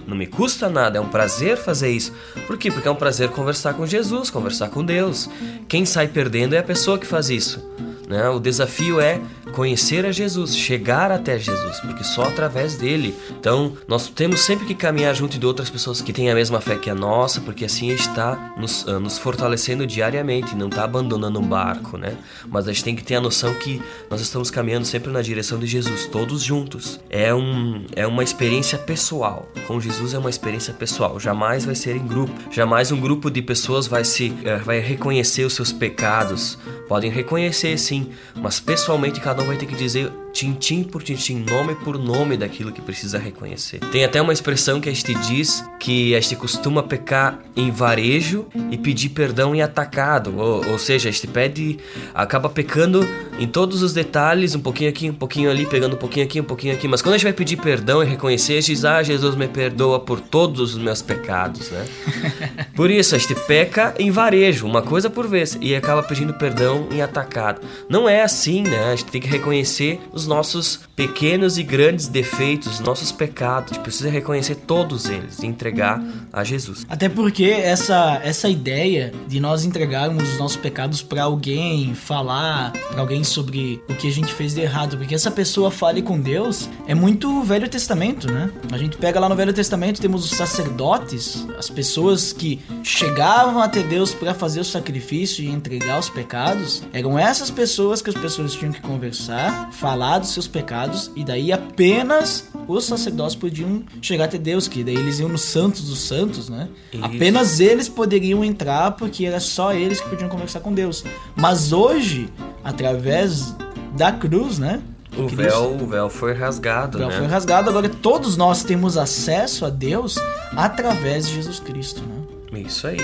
não 0.07 0.17
me 0.17 0.27
custa 0.27 0.69
nada, 0.69 0.99
é 0.99 1.01
um 1.01 1.09
prazer 1.09 1.57
fazer 1.57 1.91
isso. 1.91 2.13
Por 2.47 2.57
quê? 2.57 2.71
Porque 2.71 2.89
é 2.89 2.91
um 2.91 2.97
prazer 2.97 3.29
conversar 3.29 3.75
com 3.75 3.87
Jesus, 3.87 4.31
conversar 4.31 4.71
com 4.71 4.85
Deus. 4.85 5.29
Quem 5.69 5.85
sai 5.85 6.09
perdendo 6.09 6.55
é 6.55 6.59
a 6.59 6.63
pessoa 6.63 6.99
que 6.99 7.07
faz 7.07 7.29
isso. 7.31 7.63
Né? 8.09 8.29
O 8.29 8.41
desafio 8.41 9.01
é 9.01 9.21
conhecer 9.51 10.07
a 10.07 10.13
Jesus, 10.13 10.57
chegar 10.57 11.11
até 11.11 11.39
Jesus, 11.39 11.81
porque 11.81 12.05
só 12.05 12.23
através 12.25 12.77
dele. 12.77 13.15
Então, 13.31 13.77
nós 13.87 14.09
temos 14.09 14.41
sempre 14.41 14.67
que 14.67 14.75
caminhar 14.75 15.15
junto 15.15 15.39
de 15.39 15.47
outras 15.47 15.69
pessoas 15.69 16.01
que 16.01 16.13
têm 16.13 16.31
a 16.31 16.35
mesma 16.35 16.61
fé 16.61 16.77
que 16.77 16.89
a 16.89 16.95
nossa, 16.95 17.41
porque 17.41 17.65
assim 17.65 17.91
está 17.91 18.55
nos, 18.57 18.85
uh, 18.85 19.01
nos 19.01 19.19
fortalecendo 19.19 19.87
diariamente, 19.87 20.55
não 20.55 20.69
está 20.69 20.85
abandonando 20.85 21.41
um 21.41 21.47
barco, 21.47 21.97
né? 21.97 22.17
Mas 22.49 22.67
a 22.67 22.73
gente 22.73 22.85
tem 22.85 22.97
que 22.97 23.05
ter 23.05 23.17
a 23.17 23.21
noção 23.21 23.55
que 23.55 23.81
nós 24.09 24.21
estamos 24.21 24.51
caminhando 24.51 24.87
sempre 24.87 25.11
na 25.13 25.23
direção 25.23 25.59
de 25.59 25.67
Jesus, 25.67 26.07
todos 26.07 26.43
juntos. 26.43 27.01
É, 27.11 27.35
um, 27.35 27.85
é 27.95 28.07
uma 28.07 28.23
experiência 28.23 28.79
pessoal. 28.79 29.49
Com 29.67 29.81
Jesus 29.81 30.15
é 30.15 30.19
uma 30.19 30.31
experiência 30.31 30.73
pessoal, 30.73 31.19
jamais 31.21 31.65
vai 31.65 31.75
ser 31.75 31.97
em 31.97 32.07
grupo. 32.07 32.33
Jamais 32.51 32.91
um 32.93 33.01
grupo 33.01 33.31
de 33.31 33.43
pessoas 33.43 33.87
vai 33.87 34.05
se 34.05 34.29
uh, 34.29 34.65
vai 34.65 34.81
reconhecer 34.81 35.45
os 35.45 35.55
seus 35.55 35.73
pecados. 35.73 36.59
Podem 36.89 37.11
reconhecer 37.11 37.79
sim 37.79 38.11
mas 38.37 38.61
pessoalmente 38.61 39.21
cada 39.21 39.40
um 39.43 39.47
vai 39.47 39.57
ter 39.57 39.67
que 39.67 39.75
dizer 39.75 40.13
tintim 40.33 40.83
por 40.85 41.03
tintim, 41.03 41.45
nome 41.49 41.75
por 41.75 41.99
nome 41.99 42.37
daquilo 42.37 42.73
que 42.73 42.81
precisa 42.81 43.19
reconhecer. 43.19 43.81
Tem 43.93 44.05
até 44.05 44.21
uma 44.21 44.33
expressão 44.33 44.81
que 44.81 44.89
a 44.89 44.93
gente 44.93 45.15
diz 45.15 45.65
que 45.79 46.15
a 46.15 46.21
gente 46.21 46.37
costuma 46.37 46.83
pecar 46.83 47.41
em 47.57 47.71
varejo 47.71 48.47
e 48.71 48.79
pedir 48.79 49.11
perdão 49.11 49.55
em 49.55 49.63
atacado, 49.63 50.39
ou, 50.39 50.67
ou 50.71 50.79
seja, 50.79 51.09
a 51.09 51.13
gente 51.13 51.27
pede, 51.27 51.79
acaba 52.15 52.49
pecando 52.49 53.07
em 53.39 53.47
todos 53.47 53.83
os 53.83 53.93
detalhes, 53.93 54.55
um 54.55 54.61
pouquinho 54.61 54.91
aqui, 54.91 55.11
um 55.11 55.15
pouquinho 55.15 55.51
ali, 55.51 55.67
pegando 55.67 55.95
um 55.95 55.99
pouquinho 55.99 56.27
aqui, 56.27 56.41
um 56.41 56.45
pouquinho 56.45 56.75
aqui, 56.75 56.87
mas 56.87 57.03
quando 57.03 57.15
a 57.15 57.19
gente 57.19 57.25
vai 57.25 57.33
pedir 57.33 57.57
perdão 57.57 58.03
e 58.03 58.07
reconhecer, 58.07 58.53
a 58.53 58.61
gente 58.61 58.75
diz, 58.75 58.85
ah, 58.85 59.03
Jesus 59.03 59.35
me 59.35 59.49
perdoa 59.49 59.99
por 59.99 60.21
todos 60.21 60.75
os 60.75 60.79
meus 60.79 61.03
pecados, 61.03 61.71
né? 61.71 61.85
por 62.77 62.91
isso, 62.91 63.15
a 63.15 63.19
gente 63.19 63.35
peca 63.35 63.95
em 63.99 64.11
varejo, 64.11 64.67
uma 64.67 64.83
coisa 64.83 65.11
por 65.11 65.27
vez, 65.27 65.59
e 65.61 65.75
acaba 65.75 66.03
pedindo 66.03 66.35
perdão 66.35 66.87
em 66.91 67.03
atacado. 67.03 67.61
Não 67.89 68.09
é 68.09 68.23
assim, 68.23 68.63
né? 68.63 68.93
A 68.93 68.97
gente 68.97 69.11
tem 69.11 69.21
que 69.21 69.29
reconhecer 69.31 70.01
os 70.13 70.27
nossos 70.27 70.81
pequenos 71.01 71.57
e 71.57 71.63
grandes 71.63 72.09
defeitos, 72.09 72.79
nossos 72.79 73.11
pecados. 73.11 73.79
Precisa 73.79 74.11
reconhecer 74.11 74.55
todos 74.55 75.09
eles 75.09 75.39
e 75.39 75.47
entregar 75.47 75.99
a 76.31 76.45
Jesus. 76.45 76.85
Até 76.91 77.09
porque 77.09 77.45
essa, 77.45 78.21
essa 78.23 78.51
ideia 78.51 79.11
de 79.27 79.41
nós 79.41 79.65
entregarmos 79.65 80.31
os 80.31 80.39
nossos 80.39 80.59
pecados 80.59 81.01
para 81.01 81.23
alguém, 81.23 81.95
falar 81.95 82.73
para 82.91 83.01
alguém 83.01 83.25
sobre 83.25 83.83
o 83.89 83.95
que 83.95 84.09
a 84.09 84.13
gente 84.13 84.31
fez 84.35 84.53
de 84.53 84.61
errado, 84.61 84.99
porque 84.99 85.15
essa 85.15 85.31
pessoa 85.31 85.71
fale 85.71 86.03
com 86.03 86.21
Deus, 86.21 86.69
é 86.87 86.95
muito 86.95 87.43
Velho 87.45 87.67
Testamento, 87.67 88.31
né? 88.31 88.51
A 88.71 88.77
gente 88.77 88.99
pega 88.99 89.19
lá 89.19 89.27
no 89.27 89.35
Velho 89.35 89.55
Testamento, 89.55 90.03
temos 90.03 90.31
os 90.31 90.37
sacerdotes, 90.37 91.47
as 91.57 91.71
pessoas 91.71 92.31
que 92.31 92.61
chegavam 92.83 93.63
até 93.63 93.83
Deus 93.83 94.13
para 94.13 94.35
fazer 94.35 94.61
o 94.61 94.65
sacrifício 94.65 95.43
e 95.43 95.49
entregar 95.49 95.99
os 95.99 96.11
pecados, 96.11 96.83
eram 96.93 97.19
essas 97.19 97.51
pessoas 97.51 98.03
que 98.03 98.11
as 98.11 98.17
pessoas 98.17 98.53
tinham 98.53 98.71
que 98.71 98.83
conversar, 98.83 99.73
falar 99.73 100.19
dos 100.19 100.35
seus 100.35 100.47
pecados, 100.47 100.90
e 101.15 101.25
daí 101.25 101.53
apenas 101.53 102.49
os 102.67 102.85
sacerdotes 102.85 103.35
podiam 103.35 103.83
chegar 104.01 104.25
até 104.25 104.39
Deus, 104.39 104.69
que 104.69 104.85
daí 104.85 104.97
eles 104.97 105.19
iam 105.19 105.29
no 105.29 105.39
Santos 105.39 105.83
dos 105.83 106.01
Santos, 106.01 106.49
né? 106.49 106.69
Isso. 106.93 107.05
Apenas 107.05 107.61
eles 107.61 107.89
poderiam 107.89 108.45
entrar, 108.45 108.93
porque 108.93 109.25
era 109.25 109.41
só 109.41 109.73
eles 109.73 110.01
que 110.01 110.09
podiam 110.09 110.29
conversar 110.29 110.61
com 110.61 110.73
Deus. 110.73 111.05
Mas 111.37 111.73
hoje, 111.73 112.29
através 112.63 113.55
da 113.97 114.13
cruz, 114.13 114.59
né? 114.59 114.83
O 115.17 115.27
véu, 115.27 115.77
o 115.81 115.87
véu 115.87 116.09
foi 116.09 116.33
rasgado, 116.33 116.97
o 116.97 117.01
véu 117.01 117.09
né? 117.09 117.19
foi 117.19 117.27
rasgado, 117.27 117.69
agora 117.69 117.89
todos 117.89 118.37
nós 118.37 118.63
temos 118.63 118.97
acesso 118.97 119.67
a 119.67 119.71
Deus 119.71 120.17
através 120.57 121.27
de 121.27 121.35
Jesus 121.35 121.59
Cristo, 121.59 122.01
né? 122.03 122.20
Isso 122.67 122.87
aí. 122.87 122.99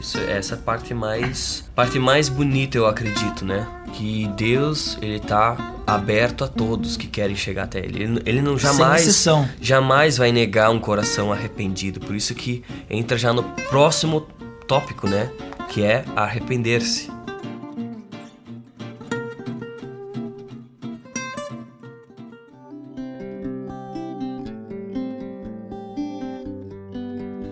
Isso, 0.00 0.18
essa 0.18 0.56
parte 0.56 0.94
mais 0.94 1.64
parte 1.74 1.98
mais 1.98 2.28
bonita, 2.28 2.76
eu 2.76 2.86
acredito, 2.86 3.44
né? 3.44 3.66
Que 3.92 4.28
Deus, 4.36 4.96
ele 5.02 5.18
tá 5.18 5.74
aberto 5.86 6.44
a 6.44 6.48
todos 6.48 6.96
que 6.96 7.06
querem 7.06 7.34
chegar 7.34 7.64
até 7.64 7.80
ele. 7.80 8.02
Ele, 8.02 8.22
ele 8.24 8.42
não 8.42 8.58
jamais 8.58 9.02
jamais 9.60 10.16
vai 10.18 10.32
negar 10.32 10.70
um 10.70 10.78
coração 10.78 11.32
arrependido. 11.32 12.00
Por 12.00 12.14
isso 12.14 12.34
que 12.34 12.62
entra 12.88 13.18
já 13.18 13.32
no 13.32 13.42
próximo 13.42 14.26
tópico, 14.66 15.08
né? 15.08 15.30
Que 15.68 15.82
é 15.82 16.04
arrepender-se. 16.16 17.10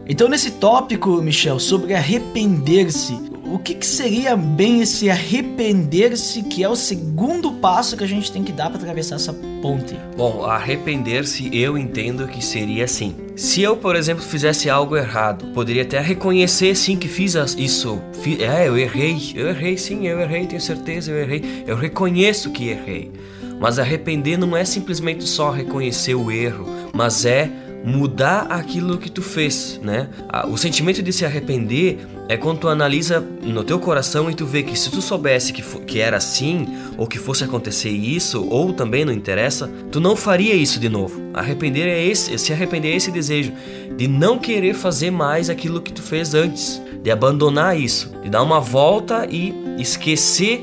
Então, 0.09 0.27
nesse 0.27 0.53
tópico, 0.53 1.21
Michel, 1.21 1.61
sobre 1.61 1.93
arrepender-se, 1.93 3.13
o 3.45 3.59
que, 3.59 3.75
que 3.75 3.85
seria 3.85 4.35
bem 4.35 4.81
esse 4.81 5.11
arrepender-se, 5.11 6.45
que 6.45 6.65
é 6.65 6.69
o 6.69 6.75
segundo 6.75 7.53
passo 7.53 7.95
que 7.95 8.05
a 8.05 8.07
gente 8.07 8.33
tem 8.33 8.43
que 8.43 8.51
dar 8.51 8.71
para 8.71 8.79
atravessar 8.79 9.17
essa 9.17 9.35
ponte? 9.61 9.95
Bom, 10.17 10.45
arrepender-se 10.45 11.55
eu 11.55 11.77
entendo 11.77 12.27
que 12.27 12.43
seria 12.43 12.85
assim. 12.85 13.15
Se 13.37 13.61
eu, 13.61 13.77
por 13.77 13.95
exemplo, 13.95 14.25
fizesse 14.25 14.71
algo 14.71 14.97
errado, 14.97 15.53
poderia 15.53 15.83
até 15.83 16.01
reconhecer 16.01 16.75
sim 16.75 16.97
que 16.97 17.07
fiz 17.07 17.35
isso. 17.59 18.01
é, 18.41 18.67
eu 18.67 18.79
errei, 18.79 19.33
eu 19.35 19.49
errei 19.49 19.77
sim, 19.77 20.07
eu 20.07 20.21
errei, 20.21 20.47
tenho 20.47 20.61
certeza, 20.61 21.11
eu 21.11 21.21
errei. 21.21 21.65
Eu 21.67 21.77
reconheço 21.77 22.51
que 22.51 22.71
errei. 22.71 23.13
Mas 23.61 23.79
arrepender 23.79 24.39
não 24.39 24.57
é 24.57 24.65
simplesmente 24.65 25.25
só 25.25 25.51
reconhecer 25.51 26.15
o 26.15 26.31
erro, 26.31 26.67
mas 26.95 27.27
é 27.27 27.51
mudar 27.85 28.47
aquilo 28.51 28.99
que 28.99 29.11
tu 29.11 29.23
fez, 29.23 29.81
né? 29.83 30.09
O 30.49 30.57
sentimento 30.57 31.03
de 31.03 31.13
se 31.13 31.25
arrepender 31.25 32.07
é 32.29 32.37
quando 32.37 32.59
tu 32.59 32.69
analisa 32.69 33.21
no 33.43 33.65
teu 33.65 33.79
coração 33.79 34.31
e 34.31 34.35
tu 34.35 34.45
vê 34.45 34.63
que 34.63 34.79
se 34.79 34.91
tu 34.91 35.01
soubesse 35.01 35.53
que, 35.53 35.63
que 35.63 35.99
era 35.99 36.17
assim, 36.17 36.67
ou 36.97 37.07
que 37.07 37.19
fosse 37.19 37.45
acontecer 37.45 37.91
isso, 37.91 38.47
ou 38.49 38.73
também 38.73 39.05
não 39.05 39.13
interessa, 39.13 39.71
tu 39.91 40.01
não 40.01 40.15
faria 40.15 40.55
isso 40.55 40.79
de 40.79 40.89
novo. 40.89 41.21
Arrepender 41.33 41.87
é 41.87 42.05
esse, 42.05 42.37
se 42.39 42.53
arrepender 42.53 42.93
é 42.93 42.97
esse 42.97 43.11
desejo 43.11 43.53
de 43.97 44.07
não 44.07 44.39
querer 44.39 44.75
fazer 44.75 45.11
mais 45.11 45.49
aquilo 45.49 45.81
que 45.81 45.93
tu 45.93 46.03
fez 46.03 46.35
antes, 46.35 46.83
de 47.03 47.11
abandonar 47.11 47.79
isso, 47.79 48.13
de 48.23 48.29
dar 48.29 48.43
uma 48.43 48.61
volta 48.61 49.27
e 49.31 49.55
esquecer 49.79 50.63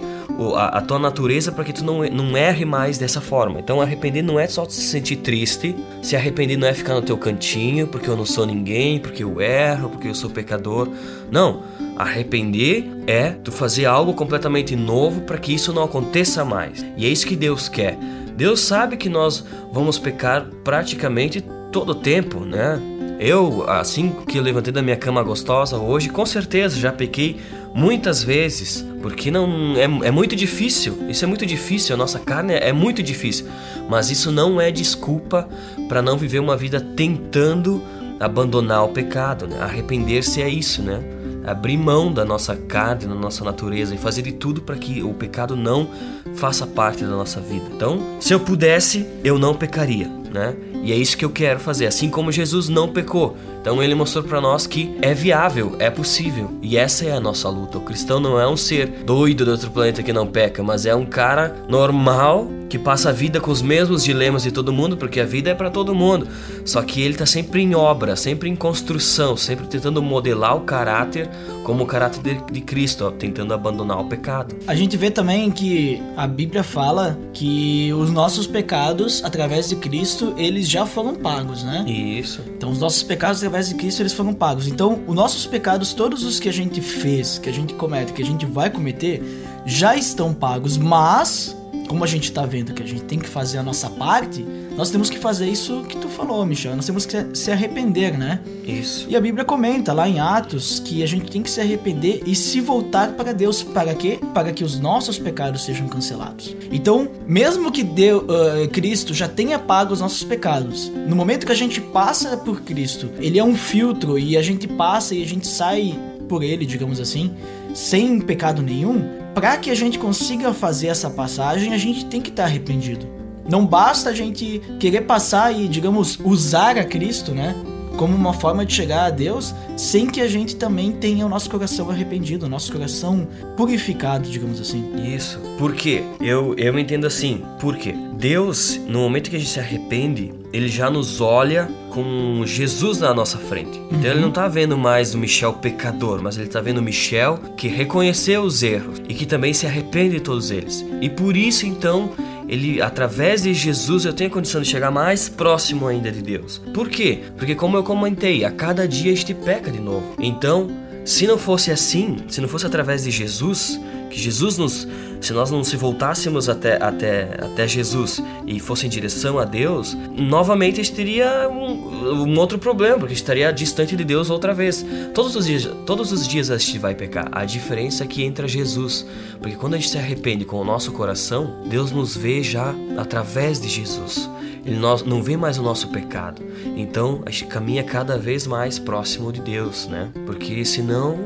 a, 0.56 0.80
a 0.80 0.82
tua 0.82 1.00
natureza 1.00 1.52
para 1.52 1.64
que 1.64 1.74
tu 1.74 1.84
não, 1.84 2.04
não 2.04 2.38
erre 2.38 2.66
mais 2.66 2.98
dessa 2.98 3.22
forma. 3.22 3.60
Então 3.60 3.82
arrepender 3.82 4.22
não 4.22 4.40
é 4.40 4.48
só 4.48 4.66
se 4.66 4.82
sentir 4.82 5.18
triste, 5.18 5.76
se 6.02 6.16
arrepender 6.16 6.58
não 6.58 6.68
é 6.68 6.74
ficar 6.74 6.94
no 6.94 7.02
teu 7.02 7.18
cantinho 7.18 7.88
porque 7.88 8.10
eu 8.10 8.18
não 8.18 8.26
sou 8.26 8.46
ninguém, 8.46 9.00
porque 9.00 9.24
eu 9.24 9.42
erro, 9.42 9.90
porque 9.90 10.08
eu 10.08 10.16
sou 10.16 10.30
pecador. 10.30 10.90
Não, 11.32 11.64
arrepender 11.96 12.90
é 13.08 13.32
tu 13.32 13.52
fazer 13.52 13.86
algo 13.86 14.14
completamente 14.14 14.76
novo 14.76 15.22
para 15.22 15.38
que 15.38 15.54
isso 15.54 15.74
não 15.74 15.84
aconteça 15.84 16.44
mais. 16.44 16.86
E 16.98 17.06
é 17.06 17.10
isso 17.10 17.28
que 17.28 17.36
Deus 17.36 17.70
quer. 17.70 17.98
Deus 18.36 18.60
sabe 18.60 18.98
que 18.98 19.08
nós 19.08 19.46
vamos 19.72 19.98
pecar 19.98 20.46
praticamente 20.64 21.42
todo 21.72 21.92
o 21.92 21.96
tempo, 21.96 22.42
né? 22.42 22.80
Eu, 23.18 23.64
assim 23.70 24.14
que 24.28 24.38
eu 24.38 24.44
levantei 24.44 24.74
da 24.74 24.82
minha 24.82 24.98
cama 24.98 25.24
gostosa 25.24 25.78
hoje, 25.78 26.10
com 26.10 26.26
certeza 26.26 26.78
já 26.78 26.92
pequei 26.92 27.38
muitas 27.76 28.24
vezes, 28.24 28.86
porque 29.02 29.30
não 29.30 29.76
é, 29.76 30.08
é 30.08 30.12
muito 30.12 30.34
difícil. 30.34 31.10
Isso 31.10 31.26
é 31.26 31.28
muito 31.28 31.46
difícil, 31.46 31.94
a 31.94 31.98
nossa 31.98 32.18
carne 32.18 32.54
é 32.54 32.72
muito 32.72 33.04
difícil. 33.04 33.48
Mas 33.90 34.10
isso 34.10 34.32
não 34.32 34.62
é 34.62 34.72
desculpa 34.72 35.48
para 35.90 36.02
não 36.02 36.18
viver 36.18 36.40
uma 36.40 36.56
vida 36.56 36.80
tentando 36.80 37.84
abandonar 38.18 38.86
o 38.86 38.90
pecado. 38.90 39.46
Né? 39.46 39.60
Arrepender-se 39.60 40.42
é 40.42 40.48
isso, 40.48 40.82
né? 40.82 41.04
Abrir 41.46 41.78
mão 41.78 42.12
da 42.12 42.26
nossa 42.26 42.56
carne, 42.56 43.06
da 43.06 43.14
nossa 43.14 43.44
natureza 43.44 43.94
e 43.94 43.98
fazer 43.98 44.24
de 44.24 44.32
tudo 44.32 44.62
para 44.62 44.78
que 44.78 45.04
o 45.04 45.14
pecado 45.14 45.56
não 45.56 45.88
faça 46.36 46.66
parte 46.66 47.04
da 47.04 47.12
nossa 47.12 47.40
vida. 47.40 47.66
Então, 47.76 48.00
se 48.20 48.34
eu 48.34 48.40
pudesse, 48.40 49.06
eu 49.24 49.38
não 49.38 49.54
pecaria, 49.54 50.10
né? 50.34 50.56
E 50.86 50.92
é 50.92 50.96
isso 50.96 51.18
que 51.18 51.26
eu 51.26 51.32
quero 51.32 51.60
fazer, 51.60 51.88
assim 51.88 52.12
como 52.12 52.32
Jesus 52.32 52.70
não 52.70 52.88
pecou. 52.88 53.36
Então 53.60 53.82
ele 53.82 53.96
mostrou 53.96 54.24
para 54.24 54.40
nós 54.40 54.68
que 54.68 54.96
é 55.02 55.16
viável, 55.16 55.76
é 55.80 55.90
possível. 55.90 56.52
E 56.62 56.78
essa 56.78 57.06
é 57.06 57.12
a 57.12 57.20
nossa 57.20 57.50
luta. 57.50 57.80
O 57.80 57.82
cristão 57.82 58.20
não 58.20 58.40
é 58.40 58.48
um 58.48 58.56
ser 58.56 58.86
doido 59.04 59.44
do 59.44 59.50
outro 59.50 59.72
planeta 59.72 60.04
que 60.04 60.14
não 60.14 60.28
peca, 60.28 60.62
mas 60.62 60.86
é 60.86 60.94
um 60.94 61.08
cara 61.08 61.56
normal 61.68 62.48
que 62.70 62.78
passa 62.78 63.10
a 63.10 63.12
vida 63.12 63.40
com 63.40 63.50
os 63.50 63.62
mesmos 63.62 64.04
dilemas 64.04 64.44
de 64.44 64.52
todo 64.52 64.74
mundo, 64.74 64.98
porque 64.98 65.20
a 65.20 65.26
vida 65.26 65.50
é 65.50 65.56
para 65.56 65.72
todo 65.72 65.96
mundo. 65.96 66.28
Só 66.64 66.82
que 66.84 67.02
ele 67.02 67.16
tá 67.16 67.26
sempre 67.26 67.62
em 67.62 67.74
obra, 67.74 68.16
sempre 68.16 68.50
em 68.50 68.56
construção, 68.56 69.36
sempre 69.36 69.66
tentando 69.66 70.02
modelar 70.02 70.56
o 70.56 70.62
caráter 70.62 71.30
como 71.64 71.84
o 71.84 71.88
caráter 71.88 72.22
de, 72.52 72.62
Cristo, 72.62 73.06
ó, 73.06 73.12
tentando 73.12 73.54
abandonar 73.54 74.00
o 74.00 74.06
pecado. 74.06 74.56
A 74.68 74.76
gente 74.76 74.96
vê 74.98 75.10
também 75.10 75.50
que 75.50 76.02
a 76.16 76.28
Bíblia 76.28 76.64
fala 76.64 77.18
que 77.34 77.92
os 77.94 78.12
nossos 78.12 78.46
pecados, 78.46 79.24
através 79.24 79.70
de 79.70 79.76
Cristo, 79.76 80.34
eles 80.38 80.68
já 80.70 80.75
foram 80.84 81.14
pagos, 81.14 81.64
né? 81.64 81.86
Isso. 81.88 82.42
Então 82.58 82.72
os 82.72 82.80
nossos 82.80 83.04
pecados 83.04 83.38
através 83.38 83.70
de 83.70 83.76
Cristo 83.76 84.02
eles 84.02 84.14
foram 84.14 84.34
pagos. 84.34 84.68
Então, 84.68 85.04
os 85.08 85.14
nossos 85.14 85.46
pecados, 85.46 85.94
todos 85.94 86.24
os 86.24 86.40
que 86.40 86.50
a 86.50 86.54
gente 86.54 86.82
fez, 86.82 87.38
que 87.38 87.48
a 87.48 87.54
gente 87.54 87.76
comete, 87.76 88.14
que 88.14 88.22
a 88.24 88.26
gente 88.26 88.46
vai 88.46 88.72
cometer, 88.72 89.22
já 89.66 89.96
estão 89.96 90.34
pagos, 90.34 90.76
mas 90.78 91.56
como 91.88 92.04
a 92.04 92.08
gente 92.08 92.26
está 92.26 92.46
vendo 92.46 92.74
que 92.74 92.82
a 92.82 92.88
gente 92.88 93.04
tem 93.04 93.20
que 93.20 93.28
fazer 93.28 93.60
a 93.60 93.64
nossa 93.64 93.90
parte, 93.90 94.44
nós 94.78 94.90
temos 94.90 95.10
que 95.10 95.18
fazer 95.18 95.48
isso 95.48 95.84
que 95.88 95.98
tu 95.98 96.10
falou, 96.10 96.46
Michel. 96.46 96.76
Nós 96.76 96.86
temos 96.86 97.06
que 97.06 97.16
se 97.34 97.52
arrepender, 97.52 98.18
né? 98.18 98.42
Isso. 98.66 99.08
E 99.10 99.16
a 99.16 99.22
Bíblia 99.22 99.46
comenta 99.46 99.94
lá 99.94 100.08
em 100.08 100.20
Atos 100.20 100.80
que 100.80 101.02
a 101.02 101.06
gente 101.08 101.32
tem 101.32 101.42
que 101.42 101.50
se 101.50 101.62
arrepender 101.62 102.24
e 102.26 102.36
se 102.36 102.60
voltar 102.60 103.14
para 103.14 103.34
Deus. 103.34 103.64
Para 103.64 103.94
quê? 103.96 104.20
Para 104.34 104.52
que 104.52 104.64
os 104.64 104.80
nossos 104.80 105.18
pecados 105.18 105.64
sejam 105.64 105.88
cancelados. 105.88 106.56
Então, 106.72 107.08
mesmo 107.26 107.72
que 107.72 107.84
Deus, 107.84 108.24
uh, 108.24 108.68
Cristo 108.70 109.14
já 109.14 109.28
tenha 109.28 109.58
pago 109.58 109.94
os 109.94 110.02
nossos 110.02 110.24
pecados, 110.24 110.92
no 111.08 111.16
momento 111.16 111.46
que 111.46 111.52
a 111.52 111.56
gente 111.56 111.80
passa 111.80 112.36
por 112.36 112.62
Cristo, 112.62 113.10
ele 113.20 113.40
é 113.40 113.44
um 113.44 113.56
filtro 113.56 114.20
e 114.20 114.36
a 114.36 114.42
gente 114.42 114.68
passa 114.68 115.16
e 115.16 115.24
a 115.24 115.28
gente 115.28 115.48
sai 115.48 115.98
por 116.28 116.44
ele, 116.44 116.66
digamos 116.66 117.00
assim, 117.00 117.34
sem 117.74 118.20
pecado 118.20 118.62
nenhum 118.62 119.26
para 119.36 119.58
que 119.58 119.70
a 119.70 119.76
gente 119.76 120.00
consiga 120.00 120.54
fazer 120.54 120.88
essa 120.88 121.10
passagem, 121.10 121.74
a 121.74 121.78
gente 121.78 122.06
tem 122.06 122.22
que 122.22 122.30
estar 122.30 122.44
tá 122.44 122.50
arrependido. 122.50 123.15
Não 123.48 123.66
basta 123.66 124.10
a 124.10 124.14
gente 124.14 124.62
querer 124.80 125.02
passar 125.02 125.52
e, 125.52 125.68
digamos, 125.68 126.20
usar 126.24 126.78
a 126.78 126.84
Cristo, 126.84 127.32
né? 127.32 127.56
Como 127.98 128.14
uma 128.14 128.34
forma 128.34 128.66
de 128.66 128.74
chegar 128.74 129.06
a 129.06 129.10
Deus, 129.10 129.56
sem 129.78 130.08
que 130.08 130.20
a 130.20 130.28
gente 130.28 130.58
também 130.58 130.92
tenha 130.92 131.26
o 131.26 131.30
nosso 131.30 131.50
coração 131.50 131.90
arrependido, 131.90 132.46
o 132.46 132.50
nosso 132.50 132.72
coração 132.72 133.26
purificado, 133.56 134.28
digamos 134.30 134.60
assim. 134.60 134.92
Isso. 135.16 135.40
Por 135.58 135.74
quê? 135.74 136.04
Eu, 136.20 136.54
eu 136.58 136.78
entendo 136.78 137.08
assim. 137.08 137.42
Por 137.60 137.78
quê? 137.78 137.96
Deus, 138.18 138.80
no 138.88 139.00
momento 139.00 139.30
que 139.30 139.36
a 139.38 139.40
gente 139.40 139.52
se 139.52 139.60
arrepende, 139.60 140.34
ele 140.52 140.68
já 140.68 140.90
nos 140.90 141.22
olha 141.22 141.70
com 141.90 142.44
Jesus 142.46 143.00
na 143.00 143.14
nossa 143.14 143.38
frente. 143.38 143.80
Então 143.88 144.00
uhum. 144.00 144.06
ele 144.06 144.20
não 144.20 144.32
tá 144.32 144.48
vendo 144.48 144.78
mais 144.78 145.14
o 145.14 145.18
Michel 145.18 145.54
pecador, 145.54 146.22
mas 146.22 146.38
ele 146.38 146.48
tá 146.48 146.60
vendo 146.62 146.80
o 146.80 146.82
Michel 146.82 147.40
que 147.56 147.68
reconheceu 147.68 148.42
os 148.42 148.64
erros 148.64 149.02
e 149.08 149.14
que 149.14 149.26
também 149.26 149.54
se 149.54 149.66
arrepende 149.66 150.16
de 150.16 150.22
todos 150.22 150.52
eles. 150.52 150.86
E 151.02 151.10
por 151.10 151.36
isso 151.36 151.66
então 151.66 152.12
ele 152.48 152.82
através 152.82 153.44
de 153.44 153.54
Jesus 153.54 154.06
eu 154.06 154.14
tenho 154.14 154.30
a 154.30 154.34
condição 154.34 154.62
de 154.62 154.68
chegar 154.68 154.92
mais 154.92 155.28
próximo 155.28 155.88
ainda 155.88 156.12
de 156.12 156.22
Deus. 156.22 156.62
Por 156.74 156.90
quê? 156.90 157.24
Porque 157.38 157.56
como 157.56 157.78
eu 157.78 157.84
comentei, 157.84 158.44
a 158.46 158.52
cada 158.52 158.88
dia 158.88 159.12
este 159.12 159.34
peca 159.34 159.72
de 159.72 159.80
novo. 159.80 160.16
Então, 160.20 160.70
se 161.04 161.28
não 161.28 161.38
fosse 161.38 161.72
assim, 161.72 162.18
se 162.28 162.42
não 162.42 162.48
fosse 162.48 162.66
através 162.66 163.04
de 163.04 163.12
Jesus, 163.12 163.80
que 164.10 164.20
Jesus 164.20 164.58
nos 164.58 164.88
se 165.26 165.34
nós 165.34 165.50
não 165.50 165.64
se 165.64 165.76
voltássemos 165.76 166.48
até, 166.48 166.76
até, 166.76 167.24
até 167.40 167.68
Jesus 167.68 168.22
e 168.46 168.60
fosse 168.60 168.86
em 168.86 168.90
direção 168.90 169.40
a 169.40 169.44
Deus, 169.44 169.98
novamente 170.16 170.80
a 170.80 170.84
gente 170.84 170.96
teria 170.96 171.50
um, 171.50 172.24
um 172.24 172.38
outro 172.38 172.60
problema, 172.60 173.00
porque 173.00 173.14
estaria 173.14 173.52
distante 173.52 173.96
de 173.96 174.04
Deus 174.04 174.30
outra 174.30 174.54
vez. 174.54 174.86
Todos 175.16 175.36
os 175.36 175.48
dias, 175.48 175.68
todos 175.86 176.12
os 176.12 176.28
dias 176.28 176.52
a 176.52 176.58
gente 176.60 176.78
vai 176.78 176.94
pecar. 176.94 177.28
A 177.32 177.44
diferença 177.44 178.04
é 178.04 178.08
que 178.08 178.24
entra 178.24 178.48
Jesus, 178.48 179.06
porque 179.42 179.56
quando 179.56 179.74
a 179.74 179.78
gente 179.78 179.90
se 179.90 179.98
arrepende 179.98 180.46
com 180.46 180.58
o 180.58 180.64
nosso 180.64 180.92
coração, 180.92 181.56
Deus 181.66 181.92
nos 181.92 182.16
vê 182.16 182.44
já 182.44 182.76
através 182.96 183.60
de 183.60 183.68
Jesus. 183.68 184.30
Ele 184.64 184.78
não 184.78 185.24
vê 185.24 185.38
mais 185.38 185.58
o 185.58 185.64
nosso 185.64 185.90
pecado. 185.90 186.42
Então 186.76 187.22
a 187.26 187.32
gente 187.32 187.46
caminha 187.46 187.84
cada 187.84 188.18
vez 188.18 188.46
mais 188.46 188.78
próximo 188.78 189.32
de 189.32 189.40
Deus, 189.40 189.88
né? 189.88 190.12
Porque 190.26 190.66
senão 190.66 191.18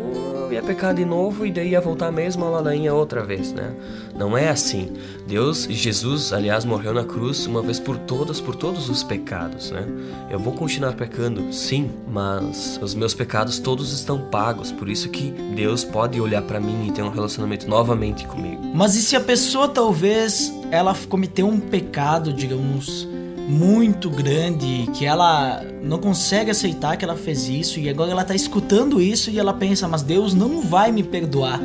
ia 0.53 0.61
pecar 0.61 0.93
de 0.93 1.05
novo 1.05 1.45
e 1.45 1.51
daí 1.51 1.69
ia 1.69 1.81
voltar 1.81 2.07
a 2.07 2.49
ladainha 2.49 2.93
outra 2.93 3.23
vez, 3.23 3.51
né? 3.53 3.71
Não 4.17 4.37
é 4.37 4.49
assim. 4.49 4.93
Deus, 5.27 5.67
Jesus, 5.69 6.33
aliás, 6.33 6.65
morreu 6.65 6.93
na 6.93 7.03
cruz 7.03 7.45
uma 7.45 7.61
vez 7.61 7.79
por 7.79 7.97
todas, 7.97 8.41
por 8.41 8.55
todos 8.55 8.89
os 8.89 9.03
pecados, 9.03 9.71
né? 9.71 9.87
Eu 10.29 10.39
vou 10.39 10.53
continuar 10.53 10.93
pecando, 10.93 11.53
sim, 11.53 11.91
mas 12.07 12.79
os 12.81 12.93
meus 12.93 13.13
pecados 13.13 13.59
todos 13.59 13.93
estão 13.93 14.19
pagos, 14.29 14.71
por 14.71 14.89
isso 14.89 15.09
que 15.09 15.31
Deus 15.55 15.83
pode 15.83 16.19
olhar 16.19 16.41
para 16.41 16.59
mim 16.59 16.87
e 16.87 16.91
ter 16.91 17.01
um 17.01 17.09
relacionamento 17.09 17.67
novamente 17.67 18.25
comigo. 18.25 18.61
Mas 18.73 18.95
e 18.95 19.01
se 19.01 19.15
a 19.15 19.21
pessoa 19.21 19.67
talvez 19.67 20.53
ela 20.71 20.95
cometeu 21.07 21.47
um 21.47 21.59
pecado, 21.59 22.33
digamos, 22.33 23.07
muito 23.49 24.11
grande 24.11 24.87
que 24.93 25.05
ela 25.05 25.63
não 25.81 25.97
consegue 25.97 26.51
aceitar 26.51 26.95
que 26.95 27.03
ela 27.03 27.15
fez 27.15 27.49
isso 27.49 27.79
e 27.79 27.89
agora 27.89 28.11
ela 28.11 28.23
tá 28.23 28.35
escutando 28.35 29.01
isso 29.01 29.31
e 29.31 29.39
ela 29.39 29.53
pensa, 29.53 29.87
mas 29.87 30.03
Deus 30.03 30.35
não 30.35 30.61
vai 30.61 30.91
me 30.91 31.01
perdoar 31.01 31.59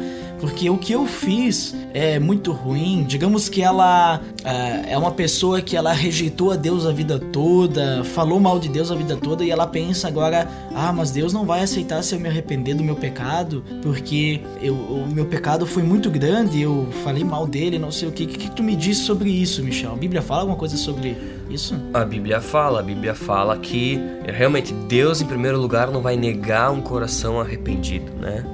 porque 0.45 0.69
o 0.69 0.77
que 0.77 0.93
eu 0.93 1.07
fiz 1.07 1.75
é 1.95 2.19
muito 2.19 2.53
ruim. 2.53 3.05
Digamos 3.09 3.49
que 3.49 3.63
ela 3.63 4.21
é, 4.45 4.93
é 4.93 4.99
uma 4.99 5.11
pessoa 5.11 5.63
que 5.63 5.75
ela 5.75 5.91
rejeitou 5.93 6.53
a 6.53 6.57
Deus 6.57 6.85
a 6.85 6.93
vida 6.93 7.19
toda, 7.19 8.05
falou 8.05 8.39
mal 8.39 8.59
de 8.59 8.69
Deus 8.69 8.91
a 8.91 8.95
vida 8.95 9.17
toda 9.17 9.43
e 9.43 9.51
ela 9.51 9.67
pensa 9.67 10.07
agora: 10.07 10.47
ah, 10.75 10.93
mas 10.93 11.11
Deus 11.11 11.33
não 11.33 11.47
vai 11.47 11.63
aceitar 11.63 12.03
se 12.03 12.15
eu 12.15 12.21
me 12.21 12.29
arrepender 12.29 12.75
do 12.75 12.85
meu 12.85 12.95
pecado, 12.95 13.65
porque 13.83 14.43
eu, 14.61 14.75
o 14.75 15.09
meu 15.09 15.25
pecado 15.25 15.67
foi 15.67 15.83
muito 15.83 16.11
grande, 16.11 16.61
eu 16.61 16.89
falei 17.03 17.25
mal 17.25 17.47
dele, 17.47 17.79
não 17.79 17.91
sei 17.91 18.09
o 18.09 18.13
que. 18.13 18.25
O 18.25 18.29
que, 18.29 18.39
que 18.39 18.51
tu 18.51 18.63
me 18.63 18.77
diz 18.77 18.99
sobre 18.99 19.31
isso, 19.31 19.63
Michel? 19.63 19.93
A 19.93 19.97
Bíblia 19.97 20.21
fala 20.21 20.43
alguma 20.43 20.59
coisa 20.59 20.77
sobre 20.77 21.17
Isso? 21.51 21.75
A 21.93 22.05
Bíblia 22.05 22.41
fala, 22.41 22.81
a 22.81 22.83
Bíblia 22.83 23.15
fala 23.15 23.57
que 23.59 24.01
realmente 24.27 24.73
Deus 24.73 25.21
em 25.21 25.27
primeiro 25.27 25.59
lugar 25.61 25.91
não 25.91 26.01
vai 26.01 26.17
negar 26.17 26.71
um 26.73 26.81
coração 26.81 27.41
arrependido, 27.41 28.13
né? 28.21 28.45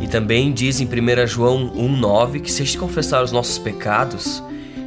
E 0.00 0.08
também 0.08 0.52
diz 0.52 0.80
em 0.80 0.86
1 0.86 1.26
João 1.26 1.72
1:9 1.74 2.40
que 2.40 2.50
se 2.50 2.62
a 2.62 2.64
gente 2.64 2.78
confessar 2.78 3.22
os 3.22 3.30
nossos 3.30 3.58
pecados, 3.58 4.42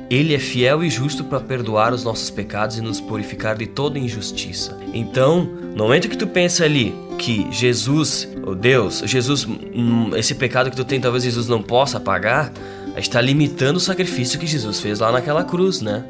ele 0.10 0.36
é 0.36 0.40
fiel 0.40 0.84
e 0.84 0.90
justo 0.90 1.24
para 1.24 1.40
perdoar 1.40 1.94
os 1.94 2.04
nossos 2.04 2.30
pecados 2.30 2.78
e 2.78 2.82
nos 2.82 3.00
purificar 3.00 3.56
de 3.56 3.66
toda 3.66 3.98
injustiça. 3.98 4.78
Então, 4.94 5.44
no 5.76 5.84
momento 5.84 6.10
que 6.10 6.18
tu 6.18 6.28
pensa 6.28 6.66
ali 6.66 6.94
que 7.18 7.48
Jesus, 7.52 8.28
o 8.46 8.54
Deus, 8.54 9.02
Jesus, 9.06 9.46
hum, 9.46 10.12
esse 10.16 10.36
pecado 10.36 10.70
que 10.70 10.76
tu 10.76 10.84
tem, 10.84 11.00
talvez 11.00 11.24
Jesus 11.24 11.48
não 11.48 11.62
possa 11.62 12.00
pagar, 12.00 12.52
está 12.98 13.20
limitando 13.22 13.78
o 13.78 13.82
sacrifício 13.82 14.40
que 14.40 14.48
Jesus 14.48 14.80
fez 14.80 15.00
lá 15.00 15.12
naquela 15.12 15.44
cruz, 15.44 15.82
né? 15.82 16.04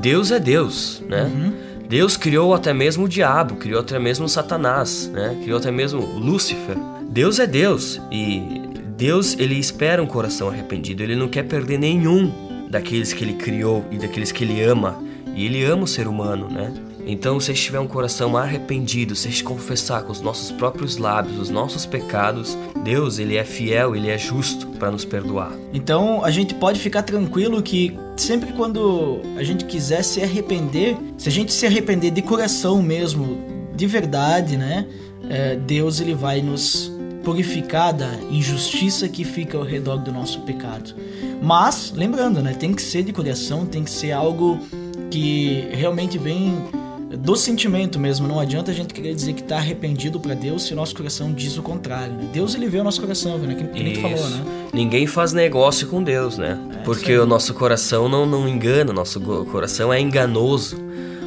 Deus 0.00 0.30
é 0.30 0.40
Deus, 0.40 1.02
né? 1.08 1.24
Uhum. 1.24 1.52
Deus 1.88 2.16
criou 2.16 2.54
até 2.54 2.72
mesmo 2.72 3.04
o 3.04 3.08
diabo, 3.08 3.56
criou 3.56 3.80
até 3.80 3.98
mesmo 3.98 4.28
Satanás, 4.28 5.10
né? 5.12 5.38
Criou 5.42 5.58
até 5.58 5.70
mesmo 5.70 6.00
Lúcifer. 6.00 6.76
Deus 7.08 7.38
é 7.38 7.46
Deus 7.46 8.00
e 8.10 8.62
Deus 8.96 9.36
ele 9.38 9.58
espera 9.58 10.02
um 10.02 10.06
coração 10.06 10.48
arrependido. 10.48 11.02
Ele 11.02 11.14
não 11.14 11.28
quer 11.28 11.42
perder 11.42 11.78
nenhum 11.78 12.32
daqueles 12.70 13.12
que 13.12 13.22
ele 13.22 13.34
criou 13.34 13.84
e 13.90 13.98
daqueles 13.98 14.32
que 14.32 14.44
ele 14.44 14.62
ama. 14.62 15.02
E 15.34 15.44
ele 15.44 15.64
ama 15.64 15.84
o 15.84 15.86
ser 15.86 16.08
humano, 16.08 16.48
né? 16.48 16.72
Então, 17.06 17.40
se 17.40 17.52
estiver 17.52 17.80
um 17.80 17.86
coração 17.86 18.36
arrependido, 18.36 19.14
se 19.16 19.42
confessar 19.42 20.04
com 20.04 20.12
os 20.12 20.20
nossos 20.20 20.52
próprios 20.52 20.96
lábios 20.96 21.38
os 21.38 21.50
nossos 21.50 21.84
pecados, 21.84 22.56
Deus, 22.84 23.18
ele 23.18 23.36
é 23.36 23.44
fiel, 23.44 23.96
ele 23.96 24.08
é 24.08 24.16
justo 24.16 24.66
para 24.78 24.90
nos 24.90 25.04
perdoar. 25.04 25.52
Então, 25.72 26.24
a 26.24 26.30
gente 26.30 26.54
pode 26.54 26.78
ficar 26.78 27.02
tranquilo 27.02 27.62
que 27.62 27.96
sempre 28.16 28.52
quando 28.52 29.20
a 29.36 29.42
gente 29.42 29.64
quiser 29.64 30.02
se 30.02 30.22
arrepender, 30.22 30.96
se 31.18 31.28
a 31.28 31.32
gente 31.32 31.52
se 31.52 31.66
arrepender 31.66 32.10
de 32.10 32.22
coração 32.22 32.82
mesmo, 32.82 33.38
de 33.74 33.86
verdade, 33.86 34.56
né? 34.56 34.86
É, 35.28 35.56
Deus 35.56 36.00
ele 36.00 36.14
vai 36.14 36.42
nos 36.42 36.92
purificar 37.24 37.92
da 37.92 38.10
injustiça 38.30 39.08
que 39.08 39.24
fica 39.24 39.56
ao 39.56 39.64
redor 39.64 39.96
do 39.98 40.12
nosso 40.12 40.40
pecado. 40.40 40.94
Mas, 41.40 41.92
lembrando, 41.94 42.42
né, 42.42 42.54
tem 42.54 42.72
que 42.72 42.82
ser 42.82 43.02
de 43.02 43.12
coração, 43.12 43.64
tem 43.64 43.84
que 43.84 43.90
ser 43.90 44.12
algo 44.12 44.58
que 45.10 45.68
realmente 45.72 46.18
vem 46.18 46.54
do 47.16 47.36
sentimento 47.36 47.98
mesmo. 47.98 48.26
Não 48.26 48.38
adianta 48.38 48.70
a 48.70 48.74
gente 48.74 48.92
querer 48.94 49.14
dizer 49.14 49.32
que 49.34 49.42
está 49.42 49.56
arrependido 49.56 50.18
para 50.18 50.34
Deus 50.34 50.64
se 50.64 50.72
o 50.72 50.76
nosso 50.76 50.94
coração 50.94 51.32
diz 51.32 51.56
o 51.56 51.62
contrário. 51.62 52.14
Né? 52.14 52.28
Deus 52.32 52.54
ele 52.54 52.68
vê 52.68 52.78
o 52.78 52.84
nosso 52.84 53.00
coração, 53.00 53.38
né? 53.38 53.54
Que, 53.54 53.64
que 53.64 53.82
nem 53.82 53.94
falou, 53.96 54.30
né? 54.30 54.44
Ninguém 54.72 55.06
faz 55.06 55.32
negócio 55.32 55.86
com 55.88 56.02
Deus, 56.02 56.38
né? 56.38 56.58
É, 56.72 56.78
Porque 56.78 57.16
o 57.16 57.26
nosso 57.26 57.54
coração 57.54 58.08
não, 58.08 58.24
não 58.26 58.48
engana, 58.48 58.92
nosso 58.92 59.20
coração 59.20 59.92
é 59.92 60.00
enganoso. 60.00 60.76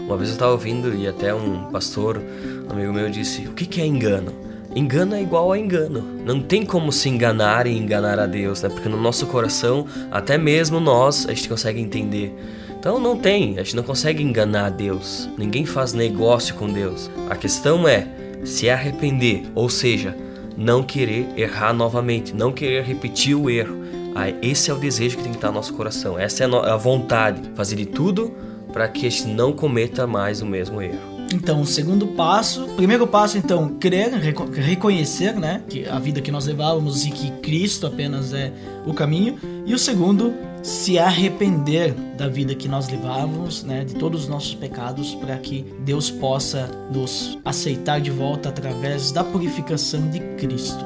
Uma 0.05 0.17
vez 0.17 0.29
eu 0.29 0.33
estava 0.33 0.51
ouvindo 0.51 0.93
e 0.93 1.07
até 1.07 1.33
um 1.33 1.71
pastor, 1.71 2.21
um 2.67 2.71
amigo 2.71 2.93
meu, 2.93 3.09
disse: 3.09 3.41
O 3.47 3.53
que, 3.53 3.65
que 3.65 3.81
é 3.81 3.85
engano? 3.85 4.45
Engano 4.75 5.15
é 5.15 5.21
igual 5.21 5.53
a 5.53 5.57
engano. 5.57 6.01
Não 6.25 6.41
tem 6.41 6.65
como 6.65 6.91
se 6.91 7.07
enganar 7.07 7.65
e 7.65 7.77
enganar 7.77 8.19
a 8.19 8.25
Deus, 8.25 8.61
né? 8.61 8.67
Porque 8.67 8.89
no 8.89 9.01
nosso 9.01 9.25
coração, 9.25 9.87
até 10.11 10.37
mesmo 10.37 10.81
nós, 10.81 11.25
a 11.27 11.33
gente 11.33 11.47
consegue 11.47 11.79
entender. 11.79 12.35
Então 12.85 12.99
não 12.99 13.17
tem, 13.17 13.57
a 13.57 13.63
gente 13.63 13.75
não 13.75 13.81
consegue 13.81 14.21
enganar 14.21 14.69
Deus. 14.69 15.27
Ninguém 15.39 15.65
faz 15.65 15.91
negócio 15.91 16.53
com 16.53 16.71
Deus. 16.71 17.09
A 17.27 17.35
questão 17.35 17.87
é 17.87 18.07
se 18.43 18.69
arrepender, 18.69 19.41
ou 19.55 19.71
seja, 19.71 20.15
não 20.55 20.83
querer 20.83 21.27
errar 21.35 21.73
novamente, 21.73 22.31
não 22.31 22.51
querer 22.51 22.83
repetir 22.83 23.33
o 23.33 23.49
erro. 23.49 23.75
Ah, 24.13 24.29
esse 24.39 24.69
é 24.69 24.73
o 24.75 24.77
desejo 24.77 25.17
que 25.17 25.23
tem 25.23 25.31
que 25.31 25.39
estar 25.39 25.47
no 25.47 25.55
nosso 25.55 25.73
coração. 25.73 26.19
Essa 26.19 26.43
é 26.43 26.47
a 26.47 26.77
vontade, 26.77 27.41
fazer 27.55 27.75
de 27.75 27.87
tudo 27.87 28.31
para 28.71 28.87
que 28.87 29.07
a 29.07 29.09
gente 29.09 29.29
não 29.29 29.51
cometa 29.51 30.05
mais 30.05 30.43
o 30.43 30.45
mesmo 30.45 30.79
erro. 30.79 31.15
Então, 31.33 31.61
o 31.61 31.65
segundo 31.65 32.05
passo, 32.09 32.67
primeiro 32.75 33.07
passo, 33.07 33.35
então, 33.35 33.77
crer, 33.79 34.11
reconhecer, 34.53 35.33
né, 35.33 35.63
que 35.67 35.87
a 35.87 35.97
vida 35.97 36.21
que 36.21 36.31
nós 36.31 36.45
levávamos 36.45 37.03
e 37.03 37.09
que 37.09 37.31
Cristo 37.41 37.87
apenas 37.87 38.31
é 38.31 38.53
o 38.85 38.93
caminho. 38.93 39.39
E 39.65 39.73
o 39.73 39.79
segundo, 39.79 40.35
se 40.65 40.97
arrepender 40.97 41.93
da 42.17 42.27
vida 42.27 42.55
que 42.55 42.67
nós 42.67 42.89
levávamos, 42.89 43.61
né, 43.63 43.85
de 43.85 43.93
todos 43.93 44.23
os 44.23 44.27
nossos 44.27 44.55
pecados, 44.55 45.13
para 45.13 45.37
que 45.37 45.63
Deus 45.81 46.09
possa 46.09 46.67
nos 46.91 47.37
aceitar 47.45 48.01
de 48.01 48.09
volta 48.09 48.49
através 48.49 49.11
da 49.11 49.23
purificação 49.23 50.09
de 50.09 50.19
Cristo. 50.37 50.83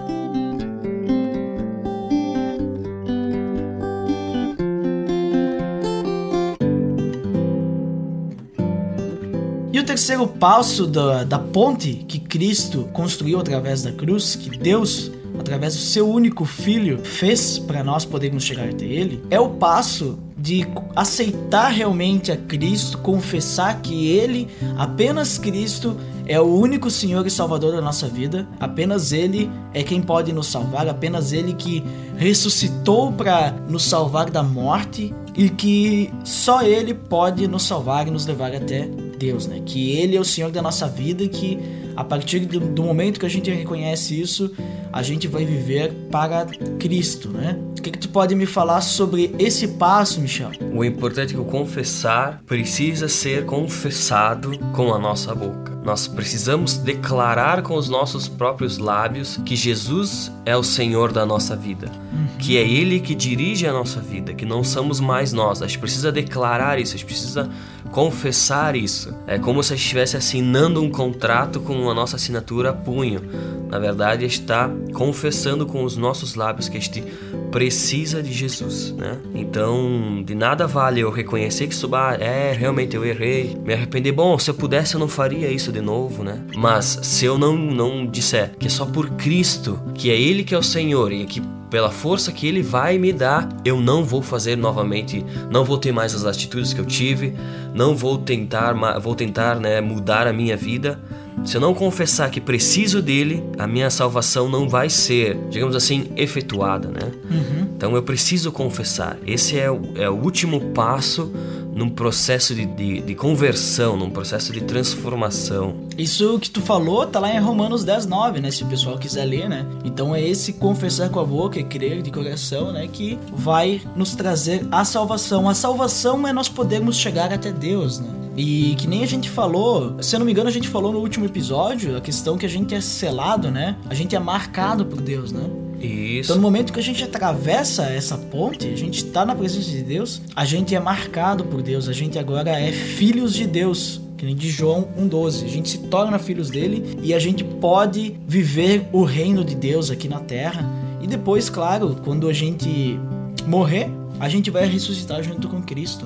terceiro 9.90 10.28
passo 10.28 10.86
da, 10.88 11.24
da 11.24 11.38
ponte 11.38 12.06
que 12.08 12.20
Cristo 12.20 12.88
construiu 12.94 13.40
através 13.40 13.82
da 13.82 13.92
cruz, 13.92 14.36
que 14.36 14.50
Deus 14.58 15.12
através 15.40 15.76
do 15.76 15.82
seu 15.82 16.08
único 16.08 16.46
filho 16.46 17.00
fez 17.04 17.58
para 17.58 17.84
nós 17.84 18.06
podermos 18.06 18.44
chegar 18.44 18.70
até 18.70 18.86
ele, 18.86 19.24
é 19.30 19.40
o 19.40 19.50
passo 19.50 20.18
de 20.38 20.66
aceitar 20.96 21.70
realmente 21.70 22.32
a 22.32 22.38
Cristo, 22.38 22.98
confessar 23.00 23.82
que 23.82 24.08
ele, 24.08 24.48
apenas 24.78 25.38
Cristo, 25.38 25.98
é 26.26 26.40
o 26.40 26.46
único 26.46 26.90
Senhor 26.90 27.26
e 27.26 27.30
Salvador 27.30 27.74
da 27.74 27.82
nossa 27.82 28.08
vida, 28.08 28.48
apenas 28.60 29.12
ele 29.12 29.50
é 29.74 29.84
quem 29.84 30.02
pode 30.02 30.32
nos 30.32 30.48
salvar, 30.48 30.88
apenas 30.88 31.34
ele 31.34 31.54
que 31.54 31.84
ressuscitou 32.16 33.12
para 33.12 33.52
nos 33.68 33.84
salvar 33.84 34.30
da 34.30 34.44
morte 34.44 35.14
e 35.36 35.50
que 35.50 36.14
só 36.24 36.62
ele 36.62 36.94
pode 36.94 37.48
nos 37.48 37.64
salvar 37.64 38.08
e 38.08 38.12
nos 38.12 38.26
levar 38.26 38.54
até 38.54 38.90
Deus, 39.20 39.46
né? 39.46 39.62
Que 39.66 39.92
Ele 39.92 40.16
é 40.16 40.20
o 40.20 40.24
Senhor 40.24 40.50
da 40.50 40.62
nossa 40.62 40.88
vida 40.88 41.24
e 41.24 41.30
que 41.30 41.60
a 41.96 42.04
partir 42.04 42.40
do, 42.40 42.82
momento 42.82 43.20
que 43.20 43.26
a 43.26 43.30
gente 43.30 43.52
reconhece 43.52 44.20
isso, 44.20 44.50
a 44.92 45.04
gente 45.04 45.28
vai 45.28 45.44
viver 45.44 45.92
para 46.10 46.46
Cristo, 46.80 47.28
né? 47.30 47.60
O 47.78 47.82
que, 47.82 47.92
que 47.92 48.00
tu 48.00 48.08
pode 48.08 48.34
me 48.36 48.46
falar 48.46 48.80
sobre 48.80 49.36
esse 49.38 49.68
passo, 49.68 50.22
Michel? 50.22 50.52
O 50.74 50.84
importante 50.86 51.34
é 51.34 51.36
que 51.36 51.42
o 51.42 51.44
confessar 51.46 52.42
precisa 52.48 53.10
ser 53.10 53.46
confessado 53.46 54.58
com 54.74 54.94
a 54.94 54.98
nossa 54.98 55.36
boca. 55.36 55.78
Nós 55.84 56.08
precisamos 56.08 56.78
declarar 56.78 57.64
com 57.64 57.76
os 57.76 57.90
nossos 57.90 58.28
próprios 58.28 58.78
lábios 58.78 59.38
que 59.46 59.56
Jesus 59.56 60.32
é 60.46 60.56
o 60.56 60.64
Senhor 60.64 61.12
da 61.12 61.26
nossa 61.26 61.56
vida, 61.56 61.92
uhum. 62.14 62.38
que 62.38 62.58
é 62.58 62.62
Ele 62.62 63.00
que 63.00 63.16
dirige 63.16 63.66
a 63.66 63.74
nossa 63.74 64.00
vida, 64.00 64.34
que 64.34 64.46
não 64.46 64.64
somos 64.64 65.00
mais 65.00 65.34
nós. 65.34 65.62
A 65.62 65.68
gente 65.68 65.80
precisa 65.80 66.12
declarar 66.12 66.80
isso, 66.80 66.96
a 66.96 66.98
gente 66.98 67.06
precisa 67.06 67.50
confessar 67.92 68.76
isso. 68.76 69.14
É 69.28 69.38
como 69.38 69.64
se 69.64 69.74
a 69.74 69.76
gente 69.76 69.86
estivesse 69.86 70.18
assinando 70.18 70.82
um 70.82 70.90
contrato 70.90 71.60
com 71.60 71.90
a 71.90 71.94
nossa 71.94 72.16
assinatura 72.16 72.70
a 72.70 72.74
punho. 72.74 73.22
Na 73.70 73.78
verdade, 73.78 74.26
está 74.26 74.70
confessando 74.94 75.66
com 75.66 75.84
os 75.84 75.96
nossos 75.96 76.36
lábios 76.36 76.68
que 76.68 76.78
a 76.78 76.80
gente 76.80 77.04
precisa 77.52 78.22
de 78.22 78.32
Jesus, 78.32 78.92
né? 78.92 79.18
Então, 79.34 80.24
de 80.26 80.34
nada 80.34 80.66
vale 80.66 81.02
eu 81.02 81.12
reconhecer 81.12 81.68
que 81.68 81.74
isso, 81.74 81.94
ah, 81.96 82.16
é, 82.20 82.52
realmente 82.52 82.96
eu 82.96 83.06
errei, 83.06 83.56
me 83.64 83.74
arrepender. 83.74 84.12
Bom, 84.12 84.38
se 84.40 84.50
eu 84.50 84.56
pudesse 84.56 84.96
eu 84.96 85.00
não 85.00 85.08
faria 85.08 85.52
isso 85.52 85.72
de 85.72 85.82
novo, 85.82 86.24
né? 86.24 86.44
Mas 86.56 87.00
se 87.04 87.26
eu 87.26 87.38
não 87.38 87.56
não 87.58 88.06
disser 88.06 88.52
que 88.58 88.68
é 88.68 88.70
só 88.70 88.86
por 88.86 89.10
Cristo, 89.12 89.80
que 89.94 90.10
é 90.10 90.20
ele 90.20 90.44
que 90.44 90.56
é 90.56 90.58
o 90.58 90.64
Senhor 90.64 91.12
e 91.12 91.26
que 91.26 91.42
pela 91.70 91.92
força 91.92 92.32
que 92.32 92.48
ele 92.48 92.62
vai 92.62 92.98
me 92.98 93.14
dar, 93.14 93.48
eu 93.64 93.80
não 93.80 94.04
vou 94.04 94.22
fazer 94.22 94.56
novamente, 94.56 95.26
não 95.52 95.64
vou 95.64 95.78
ter 95.78 95.92
mais 95.92 96.16
as 96.16 96.26
atitudes 96.26 96.74
que 96.74 96.80
eu 96.80 96.86
tive, 96.86 97.36
não 97.74 97.96
vou 97.96 98.18
tentar, 98.18 98.74
vou 99.00 99.16
tentar, 99.16 99.60
né, 99.60 99.80
mudar 99.80 100.28
a 100.28 100.34
minha 100.34 100.58
vida. 100.58 101.00
Se 101.44 101.58
eu 101.58 101.62
não 101.62 101.74
confessar 101.74 102.30
que 102.30 102.42
preciso 102.42 103.02
dele, 103.02 103.44
a 103.58 103.66
minha 103.66 103.90
salvação 103.90 104.50
não 104.50 104.68
vai 104.68 104.90
ser, 104.90 105.38
digamos 105.50 105.76
assim, 105.76 106.12
efetuada, 106.16 106.90
né? 106.90 107.12
Uhum. 107.30 107.68
Então 107.76 107.96
eu 107.96 108.04
preciso 108.04 108.52
confessar. 108.52 109.18
Esse 109.26 109.58
é 109.58 109.72
o, 109.72 109.82
é 109.96 110.10
o 110.10 110.14
último 110.14 110.60
passo 110.72 111.32
num 111.74 111.90
processo 111.90 112.54
de, 112.54 112.66
de, 112.66 113.02
de, 113.02 113.16
conversão, 113.16 113.96
num 113.96 114.10
processo 114.10 114.52
de 114.52 114.60
transformação. 114.62 115.76
Isso 115.98 116.38
que 116.40 116.50
tu 116.50 116.62
falou 116.62 117.08
tá 117.08 117.20
lá 117.20 117.34
em 117.34 117.40
Romanos 117.40 117.86
10, 117.86 118.06
9, 118.06 118.42
né? 118.42 118.52
Se 118.52 118.64
o 118.64 118.68
pessoal 118.68 118.98
quiser 118.98 119.24
ler, 119.24 119.48
né? 119.48 119.66
Então 119.86 120.14
é 120.14 120.22
esse 120.22 120.54
confessar 120.54 121.10
com 121.10 121.22
a 121.22 121.26
boca 121.26 121.58
e 121.58 121.64
crer 121.64 122.02
de 122.02 122.12
coração, 122.12 122.74
né? 122.74 122.86
Que 122.92 123.18
vai 123.34 123.82
nos 123.96 124.14
trazer 124.14 124.68
a 124.70 124.84
salvação. 124.84 125.48
A 125.48 125.54
salvação 125.54 126.28
é 126.28 126.34
nós 126.34 126.50
podermos 126.50 126.98
chegar 126.98 127.32
até 127.32 127.52
Deus, 127.52 128.00
né? 128.00 128.10
E 128.40 128.74
que 128.76 128.88
nem 128.88 129.04
a 129.04 129.06
gente 129.06 129.30
falou, 129.30 130.02
se 130.02 130.16
eu 130.16 130.20
não 130.20 130.26
me 130.26 130.32
engano, 130.32 130.48
a 130.48 130.52
gente 130.52 130.70
falou 130.70 130.94
no 130.94 131.00
último 131.00 131.26
episódio 131.26 131.98
a 131.98 132.00
questão 132.00 132.38
que 132.38 132.46
a 132.46 132.50
gente 132.50 132.74
é 132.74 132.80
selado, 132.80 133.52
né? 133.52 133.76
A 133.90 133.94
gente 133.94 134.16
é 134.16 134.20
marcado 134.20 134.86
por 134.86 135.02
Deus, 135.02 135.34
né? 135.34 135.44
Isso. 135.82 136.32
Então, 136.32 136.38
no 136.38 136.42
momento 136.42 136.72
que 136.72 136.80
a 136.80 136.84
gente 136.84 137.04
atravessa 137.04 137.84
essa 137.84 138.18
ponte, 138.18 138.66
a 138.66 138.78
gente 138.78 139.04
está 139.04 139.26
na 139.26 139.36
presença 139.36 139.70
de 139.70 139.84
Deus, 139.84 140.22
a 140.34 140.46
gente 140.46 140.74
é 140.74 140.80
marcado 140.80 141.44
por 141.44 141.62
Deus, 141.62 141.90
a 141.90 141.92
gente 141.92 142.18
agora 142.18 142.52
é 142.52 142.72
filhos 142.72 143.34
de 143.34 143.46
Deus. 143.46 144.00
Que 144.16 144.26
nem 144.26 144.36
de 144.36 144.50
João 144.50 144.88
1,12. 144.98 145.44
A 145.44 145.48
gente 145.50 145.70
se 145.70 145.78
torna 145.88 146.18
filhos 146.18 146.50
dele 146.50 146.98
e 147.04 147.14
a 147.14 147.20
gente 147.20 147.44
pode 147.44 148.16
viver 148.26 148.88
o 148.94 149.04
reino 149.04 149.44
de 149.44 149.56
Deus 149.56 149.92
aqui 149.92 150.08
na 150.08 150.20
terra. 150.20 150.66
E 151.02 151.08
depois, 151.08 151.50
claro, 151.50 151.98
quando 152.06 152.30
a 152.30 152.34
gente 152.34 152.98
morrer, 153.46 153.90
a 154.18 154.30
gente 154.30 154.50
vai 154.50 154.66
ressuscitar 154.66 155.24
junto 155.24 155.50
com 155.50 155.62
Cristo. 155.62 156.06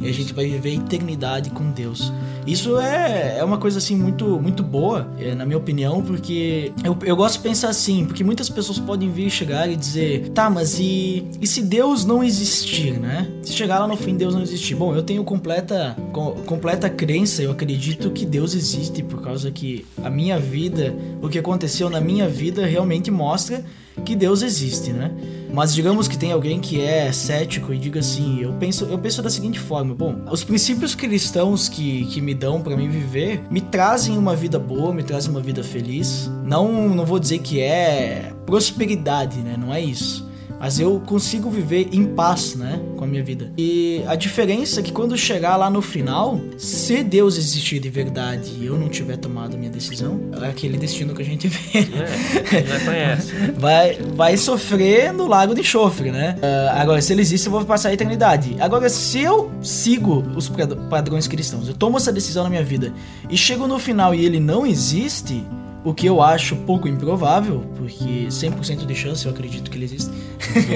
E 0.00 0.08
a 0.08 0.12
gente 0.12 0.32
vai 0.32 0.46
viver 0.46 0.70
a 0.70 0.74
eternidade 0.74 1.50
com 1.50 1.70
Deus. 1.70 2.12
Isso 2.48 2.78
é, 2.80 3.36
é 3.38 3.44
uma 3.44 3.58
coisa 3.58 3.76
assim 3.76 3.94
muito, 3.94 4.40
muito 4.40 4.62
boa, 4.62 5.06
é, 5.18 5.34
na 5.34 5.44
minha 5.44 5.58
opinião, 5.58 6.02
porque 6.02 6.72
eu, 6.82 6.96
eu 7.04 7.14
gosto 7.14 7.36
de 7.36 7.42
pensar 7.42 7.68
assim, 7.68 8.06
porque 8.06 8.24
muitas 8.24 8.48
pessoas 8.48 8.78
podem 8.78 9.10
vir 9.10 9.28
chegar 9.28 9.70
e 9.70 9.76
dizer, 9.76 10.30
tá, 10.30 10.48
mas 10.48 10.78
e, 10.78 11.26
e 11.42 11.46
se 11.46 11.60
Deus 11.60 12.06
não 12.06 12.24
existir, 12.24 12.98
né? 12.98 13.30
Se 13.42 13.52
chegar 13.52 13.78
lá 13.78 13.86
no 13.86 13.98
fim 13.98 14.16
Deus 14.16 14.34
não 14.34 14.40
existir. 14.40 14.74
Bom, 14.74 14.94
eu 14.94 15.02
tenho 15.02 15.22
completa, 15.24 15.94
com, 16.10 16.32
completa 16.46 16.88
crença, 16.88 17.42
eu 17.42 17.50
acredito 17.50 18.10
que 18.10 18.24
Deus 18.24 18.54
existe 18.54 19.02
por 19.02 19.20
causa 19.20 19.50
que 19.50 19.84
a 20.02 20.08
minha 20.08 20.38
vida, 20.38 20.94
o 21.20 21.28
que 21.28 21.38
aconteceu 21.38 21.90
na 21.90 22.00
minha 22.00 22.26
vida 22.26 22.64
realmente 22.64 23.10
mostra 23.10 23.62
que 24.04 24.14
Deus 24.16 24.42
existe, 24.42 24.92
né? 24.92 25.10
Mas 25.52 25.74
digamos 25.74 26.06
que 26.06 26.18
tem 26.18 26.32
alguém 26.32 26.60
que 26.60 26.80
é 26.80 27.10
cético 27.10 27.72
e 27.72 27.78
diga 27.78 28.00
assim, 28.00 28.40
eu 28.40 28.52
penso, 28.54 28.84
eu 28.84 28.98
penso 28.98 29.22
da 29.22 29.30
seguinte 29.30 29.58
forma, 29.58 29.94
bom, 29.94 30.14
os 30.30 30.44
princípios 30.44 30.94
cristãos 30.94 31.68
que, 31.68 32.04
que 32.06 32.20
me 32.20 32.34
dão 32.38 32.62
para 32.62 32.76
mim 32.76 32.88
viver 32.88 33.42
me 33.50 33.60
trazem 33.60 34.16
uma 34.16 34.36
vida 34.36 34.58
boa, 34.58 34.94
me 34.94 35.02
trazem 35.02 35.30
uma 35.30 35.40
vida 35.40 35.62
feliz. 35.62 36.30
Não, 36.44 36.88
não 36.88 37.04
vou 37.04 37.18
dizer 37.18 37.38
que 37.38 37.60
é 37.60 38.32
prosperidade, 38.46 39.38
né? 39.40 39.56
Não 39.58 39.74
é 39.74 39.80
isso 39.80 40.27
mas 40.58 40.80
eu 40.80 41.00
consigo 41.00 41.50
viver 41.50 41.88
em 41.92 42.04
paz, 42.04 42.54
né, 42.54 42.80
com 42.96 43.04
a 43.04 43.06
minha 43.06 43.22
vida. 43.22 43.50
E 43.56 44.02
a 44.06 44.14
diferença 44.14 44.80
é 44.80 44.82
que 44.82 44.92
quando 44.92 45.16
chegar 45.16 45.56
lá 45.56 45.70
no 45.70 45.80
final, 45.80 46.40
se 46.56 47.02
Deus 47.02 47.36
existir 47.36 47.78
de 47.78 47.88
verdade 47.88 48.50
e 48.60 48.66
eu 48.66 48.76
não 48.76 48.88
tiver 48.88 49.16
tomado 49.16 49.56
minha 49.56 49.70
decisão, 49.70 50.20
é 50.42 50.48
aquele 50.48 50.76
destino 50.76 51.14
que 51.14 51.22
a 51.22 51.24
gente 51.24 51.46
vê. 51.48 51.78
É, 51.78 52.64
já 52.64 52.80
conhece. 52.80 53.32
vai, 53.56 53.94
vai 54.14 54.36
sofrer 54.36 55.12
no 55.12 55.26
lago 55.26 55.54
de 55.54 55.60
enxofre, 55.60 56.10
né? 56.10 56.36
Uh, 56.38 56.78
agora, 56.80 57.00
se 57.00 57.12
ele 57.12 57.22
existe, 57.22 57.46
eu 57.46 57.52
vou 57.52 57.64
passar 57.64 57.90
a 57.90 57.92
eternidade. 57.92 58.56
Agora, 58.58 58.88
se 58.88 59.20
eu 59.20 59.50
sigo 59.62 60.24
os 60.34 60.50
padrões 60.90 61.26
cristãos, 61.26 61.68
eu 61.68 61.74
tomo 61.74 61.96
essa 61.96 62.12
decisão 62.12 62.44
na 62.44 62.50
minha 62.50 62.64
vida 62.64 62.92
e 63.30 63.36
chego 63.36 63.66
no 63.66 63.78
final 63.78 64.14
e 64.14 64.24
ele 64.24 64.40
não 64.40 64.66
existe, 64.66 65.42
o 65.84 65.94
que 65.94 66.06
eu 66.06 66.22
acho 66.22 66.56
pouco 66.56 66.88
improvável, 66.88 67.64
porque 67.76 68.26
100% 68.28 68.84
de 68.84 68.94
chance 68.94 69.24
eu 69.24 69.32
acredito 69.32 69.70
que 69.70 69.76
ele 69.76 69.84
existe. 69.84 70.10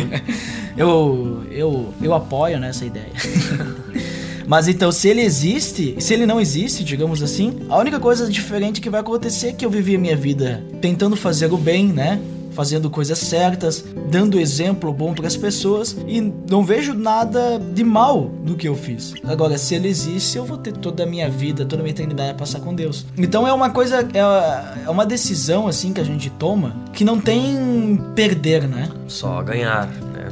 eu, 0.77 1.45
eu, 1.51 1.95
eu 2.01 2.15
apoio 2.15 2.59
nessa 2.59 2.85
ideia. 2.85 3.12
Mas 4.47 4.69
então, 4.69 4.91
se 4.91 5.09
ele 5.09 5.21
existe, 5.21 5.97
se 6.01 6.15
ele 6.15 6.27
não 6.27 6.41
existe, 6.41 6.83
digamos 6.83 7.23
assim, 7.23 7.61
a 7.69 7.79
única 7.79 8.01
coisa 8.01 8.29
diferente 8.29 8.81
que 8.81 8.91
vai 8.91 9.01
acontecer 9.01 9.49
é 9.49 9.53
que 9.53 9.65
eu 9.65 9.71
vivi 9.71 9.95
a 9.95 9.99
minha 9.99 10.17
vida 10.17 10.65
tentando 10.81 11.17
fazer 11.17 11.53
o 11.53 11.57
bem, 11.57 11.87
né? 11.88 12.21
Fazendo 12.55 12.91
coisas 12.91 13.19
certas, 13.19 13.85
dando 14.11 14.38
exemplo 14.38 14.93
bom 14.93 15.15
para 15.15 15.27
as 15.27 15.37
pessoas 15.37 15.97
e 16.07 16.21
não 16.21 16.65
vejo 16.65 16.95
nada 16.95 17.59
de 17.59 17.85
mal 17.85 18.31
no 18.45 18.55
que 18.57 18.69
eu 18.69 18.75
fiz. 18.75 19.15
Agora, 19.25 19.59
se 19.59 19.75
ele 19.75 19.88
existe, 19.88 20.37
eu 20.37 20.45
vou 20.45 20.59
ter 20.59 20.73
toda 20.73 21.03
a 21.03 21.07
minha 21.07 21.29
vida, 21.29 21.65
toda 21.65 21.83
a 21.83 21.85
minha 21.85 21.93
eternidade 21.93 22.31
a 22.31 22.35
passar 22.35 22.61
com 22.61 22.75
Deus. 22.75 23.07
Então 23.17 23.47
é 23.47 23.53
uma 23.53 23.71
coisa, 23.71 24.01
é, 24.15 24.85
é 24.87 24.91
uma 24.91 25.07
decisão 25.07 25.67
assim 25.67 25.93
que 25.93 26.01
a 26.01 26.05
gente 26.05 26.31
toma 26.31 26.77
que 26.93 27.05
não 27.05 27.21
tem 27.21 28.01
perder, 28.15 28.69
né? 28.69 28.88
Só 29.09 29.43
ganhar. 29.43 29.88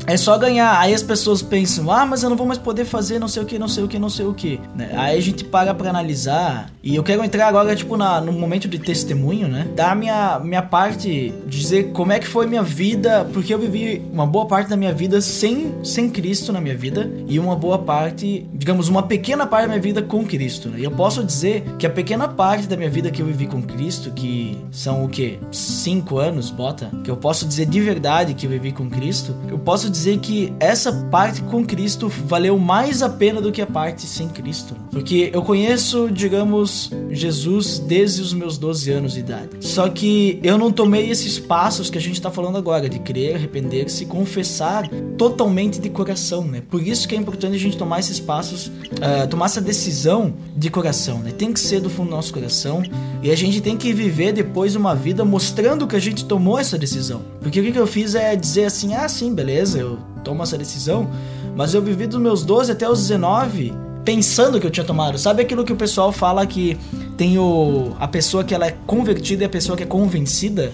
É 0.07 0.17
só 0.17 0.37
ganhar. 0.39 0.79
Aí 0.79 0.95
as 0.95 1.03
pessoas 1.03 1.43
pensam, 1.43 1.91
ah, 1.91 2.05
mas 2.07 2.23
eu 2.23 2.31
não 2.31 2.37
vou 2.37 2.47
mais 2.47 2.59
poder 2.59 2.85
fazer 2.85 3.19
não 3.19 3.29
sei 3.29 3.43
o 3.43 3.47
que, 3.47 3.59
não 3.59 3.69
sei 3.69 3.85
o 3.85 3.89
que, 3.89 3.99
não 3.99 4.11
sei 4.11 4.27
o 4.27 4.35
que. 4.35 4.61
Né? 4.75 4.93
Aí 4.97 5.19
a 5.19 5.23
gente 5.23 5.45
paga 5.45 5.75
pra 5.75 5.91
analisar. 5.91 6.71
E 6.83 6.97
eu 6.97 7.03
quero 7.03 7.23
entrar 7.23 7.47
agora, 7.47 7.77
tipo, 7.77 7.97
na, 7.97 8.21
no 8.21 8.33
momento 8.33 8.67
de 8.67 8.79
testemunho, 8.79 9.49
né? 9.49 9.69
Dar 9.77 9.95
minha, 9.95 10.39
minha 10.39 10.63
parte, 10.63 11.33
dizer 11.47 11.93
como 11.93 12.13
é 12.13 12.19
que 12.19 12.27
foi 12.27 12.47
minha 12.47 12.63
vida, 12.63 13.29
porque 13.33 13.53
eu 13.53 13.59
vivi 13.59 14.03
uma 14.11 14.27
boa 14.27 14.47
parte 14.47 14.71
da 14.71 14.77
minha 14.77 14.93
vida 14.93 15.21
sem, 15.21 15.75
sem 15.85 16.09
Cristo 16.09 16.53
na 16.53 16.61
minha 16.61 16.77
vida. 16.77 17.11
E 17.29 17.39
uma 17.39 17.55
boa 17.55 17.79
parte, 17.79 18.49
digamos, 18.55 18.89
uma 18.89 19.03
pequena 19.03 19.47
parte 19.47 19.63
da 19.63 19.69
minha 19.69 19.81
vida 19.81 20.03
com 20.03 20.25
Cristo. 20.25 20.71
Né? 20.71 20.81
E 20.81 20.85
eu 20.85 20.91
posso 20.91 21.23
dizer 21.23 21.65
que 21.79 21.87
a 21.87 21.91
pequena 21.91 22.27
parte 22.27 22.67
da 22.67 22.77
minha 22.77 22.91
vida 22.91 23.11
que 23.11 23.21
eu 23.21 23.27
vivi 23.27 23.47
com 23.47 23.63
Cristo, 23.63 24.11
que 24.13 24.59
são 24.71 25.05
o 25.05 25.09
quê? 25.09 25.39
Cinco 25.53 26.19
anos, 26.19 26.51
bota? 26.51 26.91
Que 27.05 27.11
eu 27.11 27.17
posso 27.17 27.47
dizer 27.47 27.67
de 27.67 27.81
verdade 27.81 28.33
que 28.33 28.47
eu 28.47 28.51
vivi 28.51 28.73
com 28.73 28.89
Cristo, 28.89 29.35
eu 29.49 29.59
posso 29.59 29.90
dizer 29.91 30.19
que 30.19 30.53
essa 30.61 30.93
parte 31.11 31.43
com 31.43 31.65
Cristo 31.65 32.09
valeu 32.09 32.59
mais 32.59 33.03
a 33.03 33.09
pena 33.09 33.41
do 33.41 33.53
que 33.53 33.61
a 33.61 33.67
parte 33.67 34.07
sem 34.07 34.29
Cristo. 34.29 34.75
Porque 34.91 35.31
eu 35.33 35.43
conheço, 35.43 36.11
digamos, 36.11 36.91
Jesus 37.11 37.79
desde 37.79 38.23
os 38.23 38.33
meus 38.33 38.59
12 38.59 38.91
anos 38.91 39.13
de 39.13 39.21
idade. 39.21 39.51
Só 39.61 39.89
que 39.89 40.39
eu 40.43 40.57
não 40.57 40.73
tomei 40.73 41.11
esses 41.11 41.39
passos 41.39 41.91
que 41.91 41.99
a 41.99 42.01
gente 42.01 42.15
está 42.15 42.31
falando 42.31 42.59
agora, 42.59 42.89
de 42.89 42.99
crer, 42.99 43.37
arrepender-se, 43.37 44.07
confessar 44.07 44.89
totalmente 45.17 45.81
de 45.81 45.89
coração, 45.91 46.45
né? 46.45 46.63
Por 46.69 46.87
isso 46.87 47.07
que 47.09 47.15
é 47.15 47.19
importante 47.19 47.57
a 47.57 47.59
gente 47.59 47.77
tomar 47.77 48.01
esses 48.01 48.19
passos, 48.19 48.67
uh, 48.67 49.29
tomar 49.29 49.47
essa 49.47 49.61
decisão 49.61 50.35
de 50.57 50.71
coração, 50.71 51.19
né? 51.19 51.33
Tem 51.33 51.53
que 51.53 51.61
ser 51.61 51.81
do 51.81 51.91
fundo 51.91 52.11
do 52.11 52.17
nosso 52.17 52.33
coração 52.33 52.83
e 53.23 53.31
a 53.31 53.37
gente 53.37 53.61
tem 53.61 53.77
que 53.77 53.93
viver 53.93 54.33
depois 54.33 54.75
uma 54.75 54.95
vida 54.95 55.25
mostrando 55.25 55.87
que 55.87 55.97
a 55.97 56.01
gente 56.01 56.25
tomou 56.25 56.59
essa 56.59 56.79
decisão. 56.79 57.23
Porque 57.41 57.61
o 57.61 57.73
que 57.73 57.79
eu 57.79 57.87
fiz 57.87 58.15
é 58.15 58.37
dizer 58.37 58.65
assim, 58.65 58.95
ah, 58.95 59.09
sim, 59.09 59.35
beleza, 59.35 59.79
eu 59.79 59.99
tomo 60.23 60.43
essa 60.43 60.59
decisão, 60.59 61.11
mas 61.57 61.75
eu 61.75 61.83
vivi 61.83 62.07
dos 62.07 62.21
meus 62.21 62.45
12 62.45 62.73
até 62.73 62.89
os 62.89 63.01
19 63.01 63.73
pensando 64.05 64.61
que 64.61 64.67
eu 64.67 64.71
tinha 64.71 64.85
tomado. 64.85 65.19
Sabe 65.19 65.43
aquilo 65.43 65.65
que 65.65 65.73
o 65.73 65.77
pessoal 65.77 66.13
fala 66.13 66.47
que 66.47 66.77
tem 67.17 67.39
o 67.39 67.95
a 67.99 68.09
pessoa 68.09 68.43
que 68.45 68.55
ela 68.55 68.67
é 68.67 68.75
convertida 68.87 69.45
e 69.45 69.47
a 69.47 69.49
pessoa 69.49 69.77
que 69.77 69.83
é 69.83 69.87
convencida? 69.87 70.73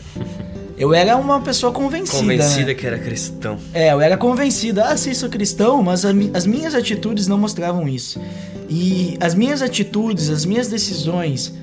Eu 0.78 0.92
era 0.92 1.16
uma 1.16 1.40
pessoa 1.40 1.72
convencida. 1.72 2.18
Convencida 2.18 2.66
né? 2.66 2.74
que 2.74 2.86
era 2.86 2.98
cristão. 2.98 3.58
É, 3.72 3.92
eu 3.92 4.00
era 4.00 4.16
convencida. 4.16 4.84
Ah, 4.84 4.96
sim, 4.96 5.14
sou 5.14 5.28
cristão, 5.28 5.82
mas 5.82 6.04
as 6.04 6.46
minhas 6.46 6.74
atitudes 6.74 7.26
não 7.26 7.38
mostravam 7.38 7.88
isso. 7.88 8.20
E 8.68 9.16
as 9.18 9.34
minhas 9.34 9.62
atitudes, 9.62 10.28
as 10.28 10.44
minhas 10.44 10.68
decisões, 10.68 11.54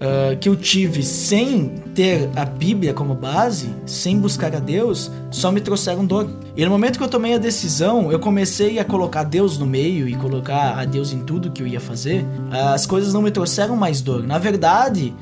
uh, 0.00 0.36
que 0.38 0.48
eu 0.48 0.56
tive 0.56 1.02
sem 1.02 1.68
ter 1.94 2.28
a 2.34 2.44
Bíblia 2.44 2.94
como 2.94 3.14
base, 3.14 3.68
sem 3.84 4.18
buscar 4.18 4.54
a 4.56 4.58
Deus, 4.58 5.10
só 5.30 5.52
me 5.52 5.60
trouxeram 5.60 6.04
dor. 6.04 6.28
E 6.56 6.64
no 6.64 6.70
momento 6.70 6.98
que 6.98 7.04
eu 7.04 7.08
tomei 7.08 7.34
a 7.34 7.38
decisão, 7.38 8.10
eu 8.10 8.18
comecei 8.18 8.78
a 8.78 8.84
colocar 8.84 9.24
Deus 9.24 9.58
no 9.58 9.66
meio 9.66 10.08
e 10.08 10.16
colocar 10.16 10.78
a 10.78 10.84
Deus 10.84 11.12
em 11.12 11.20
tudo 11.20 11.50
que 11.50 11.62
eu 11.62 11.66
ia 11.66 11.80
fazer, 11.80 12.24
as 12.50 12.86
coisas 12.86 13.12
não 13.12 13.22
me 13.22 13.30
trouxeram 13.30 13.76
mais 13.76 14.00
dor. 14.00 14.22
Na 14.22 14.38
verdade, 14.38 15.14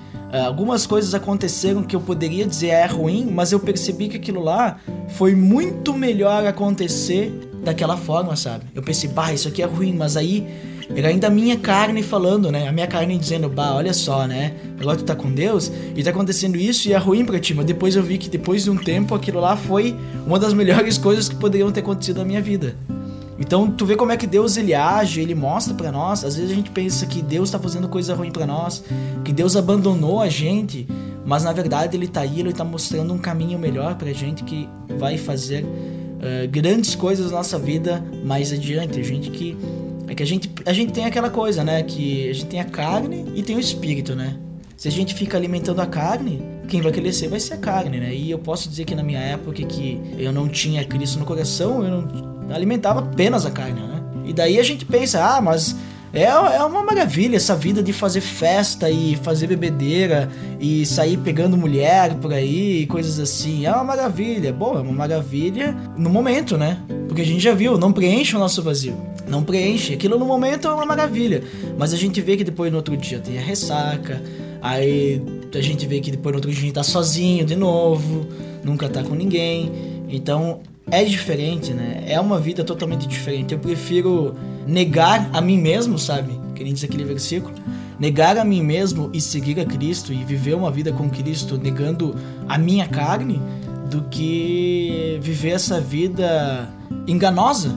algumas 0.47 0.87
coisas 0.87 1.15
aconteceram 1.15 1.83
que 1.83 1.95
eu 1.95 2.01
poderia 2.01 2.47
dizer 2.47 2.69
é 2.69 2.87
ruim, 2.87 3.29
mas 3.31 3.53
eu 3.53 3.61
percebi 3.61 4.09
que 4.09 4.17
aquilo 4.17 4.43
lá 4.43 4.79
foi 5.09 5.35
muito 5.35 5.95
melhor 5.95 6.47
acontecer 6.47 7.33
daquela 7.63 7.97
forma, 7.97 8.37
sabe? 8.37 8.65
Eu 8.75 8.83
pensei, 8.83 9.11
bah, 9.11 9.33
isso 9.33 9.49
aqui 9.49 9.63
é 9.63 9.67
ruim, 9.67 9.95
mas 9.95 10.17
aí 10.17 10.47
era 10.95 11.09
ainda 11.09 11.27
a 11.27 11.31
minha 11.31 11.57
carne 11.57 12.03
falando, 12.03 12.51
né? 12.51 12.67
A 12.67 12.73
minha 12.73 12.87
carne 12.87 13.19
dizendo, 13.19 13.49
bah, 13.49 13.75
olha 13.75 13.93
só, 13.93 14.27
né? 14.27 14.55
Agora 14.81 14.97
tu 14.97 15.05
tá 15.05 15.15
com 15.15 15.31
Deus 15.31 15.71
e 15.95 16.03
tá 16.03 16.11
acontecendo 16.11 16.57
isso 16.57 16.89
e 16.89 16.93
é 16.93 16.97
ruim 16.97 17.25
pra 17.25 17.39
ti. 17.39 17.55
Mas 17.55 17.67
depois 17.67 17.95
eu 17.95 18.03
vi 18.03 18.19
que 18.19 18.29
depois 18.29 18.65
de 18.65 18.71
um 18.71 18.77
tempo 18.77 19.15
aquilo 19.15 19.41
lá 19.41 19.57
foi 19.57 19.95
uma 20.27 20.39
das 20.39 20.55
melhores 20.55 20.97
coisas 20.99 21.29
que 21.29 21.37
poderiam 21.37 21.71
ter 21.71 21.81
acontecido 21.81 22.19
na 22.19 22.25
minha 22.25 22.41
vida. 22.41 22.75
Então, 23.39 23.71
tu 23.71 23.87
vê 23.87 23.95
como 23.95 24.11
é 24.11 24.17
que 24.17 24.27
Deus 24.27 24.57
ele 24.57 24.75
age, 24.75 25.21
ele 25.21 25.35
mostra 25.35 25.73
para 25.73 25.93
nós. 25.93 26.25
Às 26.25 26.37
vezes 26.37 26.51
a 26.51 26.55
gente 26.55 26.71
pensa 26.71 27.07
que 27.07 27.23
Deus 27.23 27.51
tá 27.51 27.59
fazendo 27.59 27.89
coisa 27.89 28.15
ruim 28.15 28.33
para 28.33 28.47
nós, 28.47 28.83
que 29.25 29.33
Deus 29.33 29.55
abandonou 29.55 30.21
a 30.21 30.29
gente, 30.29 30.89
mas 31.25 31.45
na 31.45 31.53
verdade 31.53 31.97
ele 31.97 32.09
tá 32.09 32.23
aí, 32.23 32.41
ele 32.41 32.53
tá 32.53 32.65
mostrando 32.65 33.15
um 33.15 33.19
caminho 33.19 33.59
melhor 33.59 33.95
pra 33.95 34.13
gente 34.13 34.43
que 34.43 34.69
vai 34.99 35.17
fazer 35.17 35.65
uh, 35.65 36.49
grandes 36.51 36.97
coisas 36.97 37.31
na 37.31 37.37
nossa 37.37 37.59
vida 37.59 38.05
mais 38.25 38.53
adiante. 38.53 39.05
Gente 39.05 39.31
que 39.31 39.57
é 40.09 40.15
que 40.15 40.23
a 40.23 40.27
gente, 40.27 40.51
a 40.65 40.73
gente 40.73 40.93
tem 40.93 41.05
aquela 41.05 41.31
coisa, 41.31 41.63
né? 41.63 41.83
Que 41.83 42.31
a 42.31 42.33
gente 42.33 42.47
tem 42.47 42.61
a 42.61 42.65
carne 42.65 43.27
e 43.35 43.43
tem 43.43 43.57
o 43.57 43.61
espírito, 43.61 44.15
né? 44.15 44.37
Se 44.77 44.89
a 44.89 44.91
gente 44.91 45.15
fica 45.15 45.37
alimentando 45.37 45.81
a 45.81 45.87
carne, 45.87 46.43
quem 46.69 46.81
vai 46.81 46.93
crescer 46.93 47.29
vai 47.29 47.41
ser 47.41 47.55
a 47.55 47.57
carne, 47.57 47.99
né? 47.99 48.15
E 48.15 48.31
eu 48.31 48.39
posso 48.39 48.69
dizer 48.69 48.85
que 48.85 48.95
na 48.95 49.03
minha 49.03 49.19
época 49.19 49.63
que 49.63 50.01
eu 50.19 50.33
não 50.33 50.49
tinha 50.49 50.85
Cristo 50.85 51.19
no 51.19 51.25
coração, 51.25 51.83
eu 51.83 52.03
não 52.03 52.55
alimentava 52.55 53.01
apenas 53.01 53.45
a 53.45 53.51
carne, 53.51 53.81
né? 53.81 54.03
E 54.25 54.33
daí 54.33 54.59
a 54.59 54.63
gente 54.63 54.85
pensa, 54.85 55.25
ah, 55.25 55.41
mas 55.41 55.75
é, 56.13 56.25
é 56.25 56.65
uma 56.65 56.83
maravilha 56.83 57.37
essa 57.37 57.55
vida 57.55 57.83
de 57.83 57.93
fazer 57.93 58.21
festa 58.21 58.91
e 58.91 59.17
fazer 59.17 59.47
bebedeira 59.47 60.29
e 60.59 60.87
sair 60.87 61.19
pegando 61.19 61.57
mulher 61.57 62.15
por 62.15 62.33
aí 62.33 62.83
e 62.83 62.87
coisas 62.87 63.19
assim. 63.19 63.67
É 63.67 63.73
uma 63.73 63.85
maravilha. 63.85 64.53
Bom, 64.53 64.77
é 64.77 64.81
uma 64.81 64.93
maravilha 64.93 65.77
no 65.97 66.09
momento, 66.09 66.57
né? 66.57 66.79
Porque 67.07 67.23
a 67.23 67.25
gente 67.25 67.41
já 67.41 67.55
viu, 67.55 67.77
não 67.77 67.93
preenche 67.93 68.35
o 68.37 68.39
nosso 68.39 68.63
vazio. 68.63 68.97
Não 69.29 69.43
preenche. 69.43 69.93
Aquilo 69.93 70.19
no 70.19 70.25
momento 70.25 70.67
é 70.67 70.73
uma 70.73 70.87
maravilha. 70.87 71.43
Mas 71.77 71.93
a 71.93 71.97
gente 71.97 72.21
vê 72.21 72.37
que 72.37 72.45
depois 72.45 72.71
no 72.71 72.79
outro 72.79 72.97
dia 72.97 73.19
tem 73.19 73.39
a 73.39 73.43
ressaca. 73.43 74.23
Aí 74.63 75.23
a 75.55 75.61
gente 75.61 75.87
vê 75.87 76.01
que 76.01 76.11
depois 76.11 76.33
no 76.33 76.39
outro 76.39 76.51
dia 76.51 76.59
a 76.59 76.65
gente 76.65 76.75
tá 76.75 76.83
sozinho 76.83 77.45
de 77.45 77.55
novo. 77.55 78.27
Nunca 78.65 78.89
tá 78.89 79.03
com 79.03 79.15
ninguém. 79.15 79.71
Então 80.09 80.61
é 80.91 81.05
diferente, 81.05 81.73
né? 81.73 82.05
É 82.07 82.21
uma 82.21 82.39
vida 82.39 82.65
totalmente 82.65 83.07
diferente. 83.07 83.53
Eu 83.53 83.59
prefiro 83.59 84.35
negar 84.67 85.29
a 85.33 85.41
mim 85.41 85.59
mesmo, 85.59 85.99
sabe? 85.99 86.39
Que 86.55 86.65
nem 86.65 86.73
diz 86.73 86.85
aquele 86.85 87.05
versículo. 87.05 87.55
Negar 87.99 88.39
a 88.39 88.45
mim 88.45 88.63
mesmo 88.63 89.11
e 89.13 89.21
seguir 89.21 89.59
a 89.61 89.65
Cristo 89.65 90.13
e 90.13 90.25
viver 90.25 90.55
uma 90.55 90.71
vida 90.71 90.93
com 90.93 91.11
Cristo 91.11 91.59
negando 91.59 92.15
a 92.49 92.57
minha 92.57 92.87
carne 92.87 93.41
do 93.91 94.03
que 94.05 95.19
viver 95.21 95.51
essa 95.51 95.81
vida 95.81 96.69
enganosa, 97.07 97.75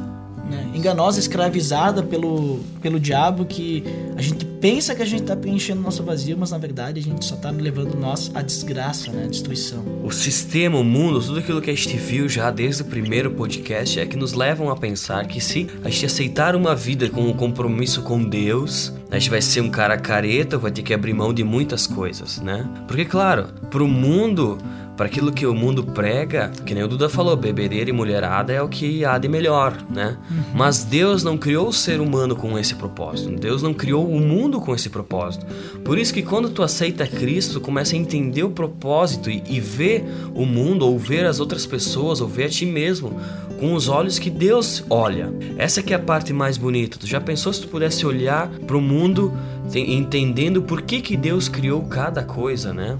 né? 0.51 0.69
enganosa, 0.75 1.19
escravizada 1.19 2.03
pelo, 2.03 2.59
pelo 2.81 2.99
diabo, 2.99 3.45
que 3.45 3.83
a 4.15 4.21
gente 4.21 4.45
pensa 4.45 4.93
que 4.93 5.01
a 5.01 5.05
gente 5.05 5.23
está 5.23 5.35
preenchendo 5.35 5.81
nosso 5.81 6.03
vazio, 6.03 6.37
mas 6.37 6.51
na 6.51 6.57
verdade 6.57 6.99
a 6.99 7.03
gente 7.03 7.25
só 7.25 7.35
está 7.35 7.49
levando 7.49 7.95
nós 7.95 8.29
à 8.35 8.41
desgraça, 8.41 9.11
né? 9.11 9.23
à 9.23 9.27
destruição. 9.27 9.83
O 10.03 10.11
sistema, 10.11 10.77
o 10.77 10.83
mundo, 10.83 11.19
tudo 11.21 11.39
aquilo 11.39 11.61
que 11.61 11.71
a 11.71 11.75
gente 11.75 11.95
viu 11.97 12.27
já 12.27 12.51
desde 12.51 12.81
o 12.81 12.85
primeiro 12.85 13.31
podcast 13.31 13.99
é 13.99 14.05
que 14.05 14.17
nos 14.17 14.33
levam 14.33 14.69
a 14.69 14.75
pensar 14.75 15.25
que 15.25 15.39
se 15.39 15.67
a 15.83 15.89
gente 15.89 16.05
aceitar 16.05 16.55
uma 16.55 16.75
vida 16.75 17.09
com 17.09 17.21
um 17.21 17.33
compromisso 17.33 18.01
com 18.03 18.23
Deus, 18.23 18.93
a 19.09 19.17
gente 19.17 19.29
vai 19.29 19.41
ser 19.41 19.61
um 19.61 19.69
cara 19.69 19.97
careta, 19.97 20.57
vai 20.57 20.71
ter 20.71 20.83
que 20.83 20.93
abrir 20.93 21.13
mão 21.13 21.33
de 21.33 21.43
muitas 21.43 21.87
coisas, 21.87 22.39
né? 22.39 22.67
Porque, 22.87 23.05
claro, 23.05 23.47
pro 23.69 23.87
mundo 23.87 24.57
para 25.01 25.07
aquilo 25.07 25.31
que 25.31 25.47
o 25.47 25.55
mundo 25.55 25.83
prega, 25.83 26.51
que 26.63 26.75
nem 26.75 26.83
o 26.83 26.87
Duda 26.87 27.09
falou, 27.09 27.35
bebedeira 27.35 27.89
e 27.89 27.93
mulherada 27.93 28.53
é 28.53 28.61
o 28.61 28.69
que 28.69 29.03
há 29.03 29.17
de 29.17 29.27
melhor, 29.27 29.75
né? 29.89 30.15
Uhum. 30.29 30.43
Mas 30.53 30.83
Deus 30.83 31.23
não 31.23 31.39
criou 31.39 31.69
o 31.69 31.73
ser 31.73 31.99
humano 31.99 32.35
com 32.35 32.55
esse 32.55 32.75
propósito. 32.75 33.31
Deus 33.31 33.63
não 33.63 33.73
criou 33.73 34.07
o 34.07 34.19
mundo 34.19 34.61
com 34.61 34.75
esse 34.75 34.91
propósito. 34.91 35.43
Por 35.83 35.97
isso 35.97 36.13
que 36.13 36.21
quando 36.21 36.51
tu 36.51 36.61
aceita 36.61 37.07
Cristo, 37.07 37.55
tu 37.55 37.61
começa 37.61 37.95
a 37.95 37.97
entender 37.97 38.43
o 38.43 38.51
propósito 38.51 39.31
e, 39.31 39.41
e 39.49 39.59
ver 39.59 40.05
o 40.35 40.45
mundo, 40.45 40.85
ou 40.85 40.99
ver 40.99 41.25
as 41.25 41.39
outras 41.39 41.65
pessoas, 41.65 42.21
ou 42.21 42.27
ver 42.27 42.43
a 42.43 42.49
ti 42.49 42.67
mesmo 42.67 43.19
com 43.59 43.73
os 43.73 43.89
olhos 43.89 44.19
que 44.19 44.29
Deus 44.29 44.83
olha. 44.87 45.33
Essa 45.57 45.81
que 45.81 45.93
é 45.93 45.95
a 45.95 45.99
parte 45.99 46.31
mais 46.31 46.57
bonita. 46.57 46.99
Tu 46.99 47.07
já 47.07 47.19
pensou 47.19 47.51
se 47.51 47.61
tu 47.61 47.69
pudesse 47.69 48.05
olhar 48.05 48.49
para 48.67 48.77
o 48.77 48.81
mundo 48.81 49.33
entendendo 49.73 50.61
por 50.61 50.83
que, 50.83 51.01
que 51.01 51.17
Deus 51.17 51.49
criou 51.49 51.81
cada 51.83 52.23
coisa, 52.23 52.71
né? 52.71 52.99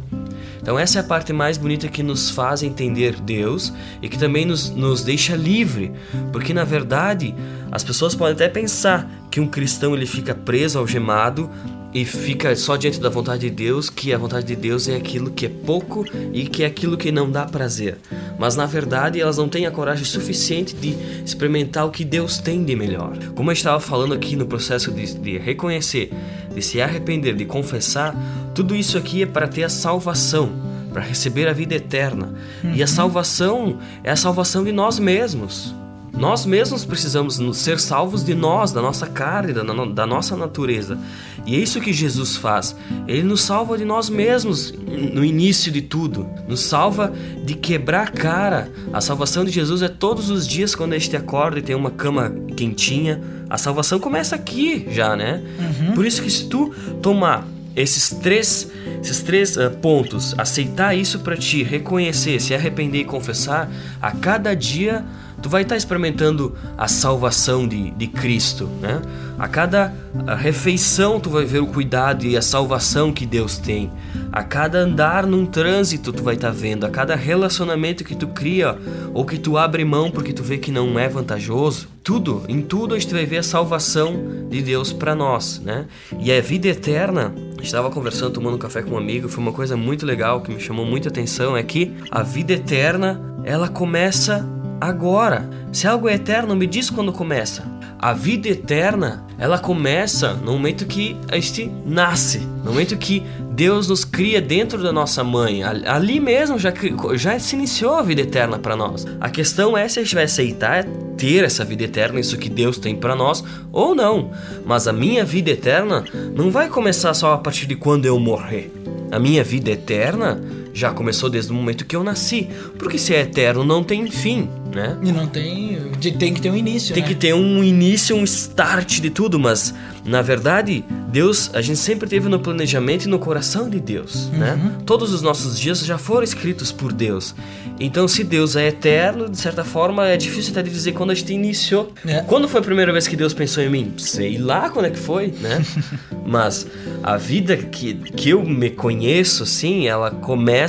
Então, 0.61 0.77
essa 0.77 0.99
é 0.99 1.01
a 1.01 1.03
parte 1.03 1.33
mais 1.33 1.57
bonita 1.57 1.87
que 1.87 2.03
nos 2.03 2.29
faz 2.29 2.61
entender 2.61 3.19
Deus 3.19 3.73
e 4.01 4.07
que 4.07 4.17
também 4.17 4.45
nos, 4.45 4.69
nos 4.69 5.03
deixa 5.03 5.35
livre, 5.35 5.91
porque 6.31 6.53
na 6.53 6.63
verdade 6.63 7.33
as 7.71 7.83
pessoas 7.83 8.13
podem 8.13 8.35
até 8.35 8.47
pensar 8.47 9.09
que 9.31 9.39
um 9.39 9.47
cristão 9.47 9.95
ele 9.95 10.05
fica 10.05 10.35
preso, 10.35 10.77
algemado 10.77 11.49
e 11.93 12.05
fica 12.05 12.55
só 12.55 12.77
diante 12.77 12.99
da 12.99 13.09
vontade 13.09 13.41
de 13.41 13.49
Deus, 13.49 13.89
que 13.89 14.13
a 14.13 14.17
vontade 14.17 14.47
de 14.47 14.55
Deus 14.55 14.87
é 14.87 14.95
aquilo 14.95 15.31
que 15.31 15.45
é 15.45 15.49
pouco 15.49 16.05
e 16.31 16.45
que 16.45 16.63
é 16.63 16.65
aquilo 16.65 16.97
que 16.97 17.11
não 17.11 17.29
dá 17.29 17.45
prazer. 17.45 17.97
Mas 18.39 18.55
na 18.55 18.65
verdade 18.65 19.19
elas 19.19 19.37
não 19.37 19.49
têm 19.49 19.65
a 19.65 19.71
coragem 19.71 20.05
suficiente 20.05 20.73
de 20.73 20.95
experimentar 21.25 21.85
o 21.85 21.91
que 21.91 22.05
Deus 22.05 22.37
tem 22.37 22.63
de 22.63 22.75
melhor. 22.75 23.17
Como 23.35 23.49
eu 23.49 23.53
estava 23.53 23.79
falando 23.79 24.13
aqui 24.13 24.35
no 24.35 24.45
processo 24.45 24.91
de, 24.91 25.13
de 25.15 25.37
reconhecer, 25.37 26.11
de 26.53 26.61
se 26.61 26.81
arrepender, 26.81 27.35
de 27.35 27.45
confessar, 27.45 28.15
tudo 28.55 28.75
isso 28.75 28.97
aqui 28.97 29.23
é 29.23 29.25
para 29.25 29.47
ter 29.47 29.63
a 29.63 29.69
salvação, 29.69 30.51
para 30.93 31.01
receber 31.01 31.47
a 31.47 31.53
vida 31.53 31.75
eterna. 31.75 32.33
Uhum. 32.63 32.73
E 32.73 32.81
a 32.81 32.85
uhum. 32.85 32.87
salvação 32.87 33.79
é 34.03 34.11
a 34.11 34.15
salvação 34.15 34.63
de 34.63 34.71
nós 34.71 34.97
mesmos. 34.97 35.75
Nós 36.13 36.45
mesmos 36.45 36.83
precisamos 36.85 37.39
ser 37.57 37.79
salvos 37.79 38.23
de 38.23 38.35
nós, 38.35 38.71
da 38.71 38.81
nossa 38.81 39.07
carne, 39.07 39.53
da, 39.53 39.63
da, 39.63 40.05
nossa 40.05 40.35
natureza. 40.35 40.97
E 41.45 41.55
é 41.55 41.59
isso 41.59 41.79
que 41.79 41.93
Jesus 41.93 42.35
faz. 42.35 42.75
Ele 43.07 43.23
nos 43.23 43.41
salva 43.41 43.77
de 43.77 43.85
nós 43.85 44.09
mesmos 44.09 44.73
no 45.13 45.23
início 45.23 45.71
de 45.71 45.81
tudo. 45.81 46.27
Nos 46.47 46.61
salva 46.61 47.13
de 47.43 47.55
quebrar 47.55 48.07
a 48.07 48.11
cara. 48.11 48.71
A 48.93 49.01
salvação 49.01 49.45
de 49.45 49.51
Jesus 49.51 49.81
é 49.81 49.87
todos 49.87 50.29
os 50.29 50.47
dias 50.47 50.75
quando 50.75 50.93
a 50.93 50.97
gente 50.97 51.15
acorda 51.15 51.59
e 51.59 51.61
tem 51.61 51.75
uma 51.75 51.91
cama 51.91 52.31
quentinha. 52.55 53.21
A 53.49 53.57
salvação 53.57 53.99
começa 53.99 54.35
aqui 54.35 54.87
já, 54.91 55.15
né? 55.15 55.41
Uhum. 55.59 55.93
Por 55.93 56.05
isso 56.05 56.21
que 56.21 56.29
se 56.29 56.47
tu 56.47 56.73
tomar 57.01 57.47
esses 57.75 58.09
três, 58.09 58.69
esses 59.01 59.23
três 59.23 59.55
uh, 59.55 59.71
pontos, 59.81 60.35
aceitar 60.37 60.95
isso 60.95 61.19
para 61.19 61.37
ti, 61.37 61.63
reconhecer, 61.63 62.39
se 62.39 62.53
arrepender 62.53 63.01
e 63.01 63.05
confessar, 63.05 63.71
a 64.01 64.11
cada 64.11 64.53
dia 64.53 65.05
tu 65.41 65.49
vai 65.49 65.63
estar 65.63 65.75
tá 65.75 65.77
experimentando 65.77 66.55
a 66.77 66.87
salvação 66.87 67.67
de, 67.67 67.91
de 67.91 68.07
Cristo, 68.07 68.69
né? 68.79 69.01
A 69.37 69.47
cada 69.47 69.93
refeição 70.37 71.19
tu 71.19 71.29
vai 71.29 71.45
ver 71.45 71.59
o 71.59 71.67
cuidado 71.67 72.25
e 72.25 72.37
a 72.37 72.41
salvação 72.41 73.11
que 73.11 73.25
Deus 73.25 73.57
tem. 73.57 73.91
A 74.31 74.43
cada 74.43 74.79
andar 74.79 75.25
num 75.25 75.45
trânsito 75.45 76.13
tu 76.13 76.23
vai 76.23 76.35
estar 76.35 76.49
tá 76.49 76.53
vendo, 76.53 76.85
a 76.85 76.89
cada 76.89 77.15
relacionamento 77.15 78.03
que 78.03 78.15
tu 78.15 78.27
cria 78.27 78.77
ou 79.13 79.25
que 79.25 79.39
tu 79.39 79.57
abre 79.57 79.83
mão 79.83 80.11
porque 80.11 80.31
tu 80.31 80.43
vê 80.43 80.57
que 80.57 80.71
não 80.71 80.99
é 80.99 81.09
vantajoso, 81.09 81.87
tudo, 82.03 82.43
em 82.47 82.61
tudo 82.61 82.95
a 82.95 82.99
gente 82.99 83.13
vai 83.13 83.25
ver 83.25 83.37
a 83.37 83.43
salvação 83.43 84.47
de 84.49 84.61
Deus 84.61 84.91
para 84.91 85.15
nós, 85.15 85.59
né? 85.59 85.85
E 86.19 86.31
a 86.31 86.41
vida 86.41 86.67
eterna, 86.67 87.33
estava 87.61 87.89
conversando, 87.89 88.33
tomando 88.33 88.55
um 88.55 88.59
café 88.59 88.81
com 88.81 88.91
um 88.91 88.97
amigo, 88.97 89.29
foi 89.29 89.41
uma 89.41 89.53
coisa 89.53 89.77
muito 89.77 90.05
legal 90.05 90.41
que 90.41 90.51
me 90.51 90.59
chamou 90.59 90.85
muita 90.85 91.09
atenção 91.09 91.55
é 91.55 91.63
que 91.63 91.93
a 92.09 92.23
vida 92.23 92.53
eterna, 92.53 93.21
ela 93.43 93.69
começa 93.69 94.47
agora. 94.81 95.47
Se 95.71 95.87
algo 95.87 96.09
é 96.09 96.15
eterno, 96.15 96.55
me 96.55 96.65
diz 96.65 96.89
quando 96.89 97.13
começa. 97.13 97.63
A 97.99 98.13
vida 98.13 98.49
eterna, 98.49 99.23
ela 99.37 99.59
começa 99.59 100.33
no 100.33 100.53
momento 100.53 100.87
que 100.87 101.15
a 101.31 101.35
gente 101.35 101.71
nasce, 101.85 102.39
no 102.39 102.71
momento 102.71 102.97
que 102.97 103.21
Deus 103.51 103.87
nos 103.87 104.03
cria 104.03 104.41
dentro 104.41 104.81
da 104.81 104.91
nossa 104.91 105.23
mãe. 105.23 105.61
Ali 105.63 106.19
mesmo 106.19 106.57
já, 106.57 106.73
já 107.13 107.37
se 107.37 107.55
iniciou 107.55 107.93
a 107.93 108.01
vida 108.01 108.21
eterna 108.21 108.57
para 108.57 108.75
nós. 108.75 109.05
A 109.19 109.29
questão 109.29 109.77
é 109.77 109.87
se 109.87 109.99
a 109.99 110.03
gente 110.03 110.15
vai 110.15 110.23
aceitar 110.23 110.83
ter 111.15 111.43
essa 111.43 111.63
vida 111.63 111.83
eterna, 111.83 112.19
isso 112.19 112.39
que 112.39 112.49
Deus 112.49 112.79
tem 112.79 112.95
para 112.95 113.15
nós, 113.15 113.43
ou 113.71 113.93
não. 113.93 114.31
Mas 114.65 114.87
a 114.87 114.93
minha 114.93 115.23
vida 115.23 115.51
eterna 115.51 116.03
não 116.35 116.49
vai 116.49 116.69
começar 116.69 117.13
só 117.13 117.33
a 117.33 117.37
partir 117.37 117.67
de 117.67 117.75
quando 117.75 118.07
eu 118.07 118.19
morrer. 118.19 118.73
A 119.11 119.19
minha 119.19 119.43
vida 119.43 119.69
eterna 119.69 120.41
já 120.73 120.91
começou 120.91 121.29
desde 121.29 121.51
o 121.51 121.55
momento 121.55 121.85
que 121.85 121.95
eu 121.95 122.03
nasci. 122.03 122.47
Porque 122.77 122.97
se 122.97 123.13
é 123.13 123.21
eterno, 123.21 123.63
não 123.63 123.83
tem 123.83 124.09
fim, 124.09 124.49
né? 124.73 124.97
E 125.03 125.11
não 125.11 125.27
tem. 125.27 125.91
Tem 126.17 126.33
que 126.33 126.41
ter 126.41 126.49
um 126.49 126.55
início. 126.55 126.93
Tem 126.93 127.03
né? 127.03 127.09
que 127.09 127.15
ter 127.15 127.33
um 127.33 127.63
início, 127.63 128.15
um 128.15 128.23
start 128.23 128.99
de 128.99 129.09
tudo, 129.09 129.39
mas 129.39 129.73
na 130.03 130.21
verdade, 130.21 130.83
Deus, 131.09 131.51
a 131.53 131.61
gente 131.61 131.77
sempre 131.77 132.09
teve 132.09 132.27
no 132.27 132.39
planejamento 132.39 133.05
e 133.05 133.07
no 133.07 133.19
coração 133.19 133.69
de 133.69 133.79
Deus, 133.79 134.29
né? 134.29 134.53
uhum. 134.53 134.69
né? 134.69 134.77
Todos 134.85 135.13
os 135.13 135.21
nossos 135.21 135.59
dias 135.59 135.85
já 135.85 135.97
foram 135.97 136.23
escritos 136.23 136.71
por 136.71 136.91
Deus. 136.91 137.35
Então, 137.79 138.07
se 138.07 138.23
Deus 138.23 138.55
é 138.55 138.67
eterno, 138.67 139.29
de 139.29 139.37
certa 139.37 139.63
forma, 139.63 140.07
é 140.07 140.17
difícil 140.17 140.51
até 140.51 140.63
de 140.63 140.69
dizer 140.69 140.93
quando 140.93 141.11
a 141.11 141.15
gente 141.15 141.33
iniciou. 141.33 141.91
É. 142.05 142.21
Quando 142.21 142.47
foi 142.47 142.59
a 142.59 142.63
primeira 142.63 142.91
vez 142.91 143.07
que 143.07 143.15
Deus 143.15 143.33
pensou 143.33 143.63
em 143.63 143.69
mim? 143.69 143.93
Sei 143.97 144.37
lá 144.37 144.69
quando 144.69 144.85
é 144.85 144.89
que 144.89 144.99
foi, 144.99 145.33
né? 145.39 145.63
mas 146.25 146.65
a 147.03 147.17
vida 147.17 147.57
que, 147.57 147.93
que 147.93 148.29
eu 148.29 148.43
me 148.43 148.69
conheço, 148.69 149.45
sim, 149.45 149.87
ela 149.87 150.11
começa 150.11 150.60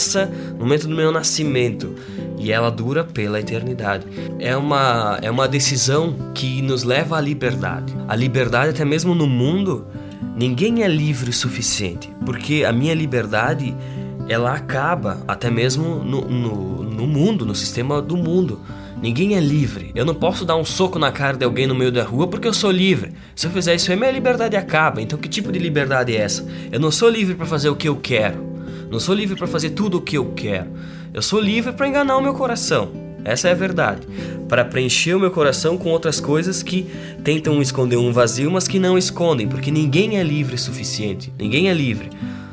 no 0.52 0.60
momento 0.60 0.88
do 0.88 0.94
meu 0.94 1.12
nascimento 1.12 1.94
e 2.38 2.50
ela 2.50 2.70
dura 2.70 3.04
pela 3.04 3.38
eternidade. 3.38 4.04
É 4.38 4.56
uma, 4.56 5.18
é 5.22 5.30
uma 5.30 5.46
decisão 5.46 6.14
que 6.34 6.60
nos 6.60 6.82
leva 6.82 7.16
à 7.16 7.20
liberdade. 7.20 7.94
A 8.08 8.16
liberdade, 8.16 8.70
até 8.70 8.84
mesmo 8.84 9.14
no 9.14 9.28
mundo, 9.28 9.86
ninguém 10.36 10.82
é 10.82 10.88
livre 10.88 11.30
o 11.30 11.32
suficiente, 11.32 12.10
porque 12.26 12.64
a 12.64 12.72
minha 12.72 12.94
liberdade 12.94 13.74
ela 14.28 14.54
acaba 14.54 15.22
até 15.28 15.50
mesmo 15.50 16.02
no, 16.02 16.20
no, 16.22 16.82
no 16.82 17.06
mundo, 17.06 17.46
no 17.46 17.54
sistema 17.54 18.02
do 18.02 18.16
mundo. 18.16 18.60
Ninguém 19.00 19.36
é 19.36 19.40
livre. 19.40 19.90
Eu 19.94 20.04
não 20.04 20.14
posso 20.14 20.44
dar 20.44 20.56
um 20.56 20.64
soco 20.64 20.98
na 20.98 21.10
cara 21.10 21.36
de 21.36 21.44
alguém 21.44 21.66
no 21.66 21.74
meio 21.74 21.90
da 21.90 22.04
rua 22.04 22.28
porque 22.28 22.46
eu 22.46 22.54
sou 22.54 22.70
livre. 22.70 23.12
Se 23.34 23.46
eu 23.46 23.50
fizer 23.50 23.74
isso, 23.74 23.90
aí 23.90 23.96
minha 23.96 24.12
liberdade 24.12 24.56
acaba. 24.56 25.02
Então, 25.02 25.18
que 25.18 25.28
tipo 25.28 25.50
de 25.50 25.58
liberdade 25.58 26.16
é 26.16 26.20
essa? 26.20 26.46
Eu 26.70 26.78
não 26.78 26.90
sou 26.90 27.08
livre 27.08 27.34
para 27.34 27.46
fazer 27.46 27.68
o 27.68 27.74
que 27.74 27.88
eu 27.88 27.96
quero. 27.96 28.51
Não 28.92 29.00
sou 29.00 29.14
livre 29.14 29.34
para 29.34 29.46
fazer 29.46 29.70
tudo 29.70 29.96
o 29.96 30.00
que 30.02 30.18
eu 30.18 30.34
quero. 30.36 30.70
Eu 31.14 31.22
sou 31.22 31.40
livre 31.40 31.72
para 31.72 31.88
enganar 31.88 32.18
o 32.18 32.20
meu 32.20 32.34
coração. 32.34 32.92
Essa 33.24 33.48
é 33.48 33.52
a 33.52 33.54
verdade. 33.54 34.06
Para 34.50 34.66
preencher 34.66 35.14
o 35.14 35.20
meu 35.20 35.30
coração 35.30 35.78
com 35.78 35.88
outras 35.88 36.20
coisas 36.20 36.62
que 36.62 36.86
tentam 37.24 37.62
esconder 37.62 37.96
um 37.96 38.12
vazio, 38.12 38.50
mas 38.50 38.68
que 38.68 38.78
não 38.78 38.98
escondem, 38.98 39.48
porque 39.48 39.70
ninguém 39.70 40.18
é 40.18 40.22
livre 40.22 40.56
o 40.56 40.58
suficiente. 40.58 41.32
Ninguém 41.38 41.70
é 41.70 41.72
livre. 41.72 42.10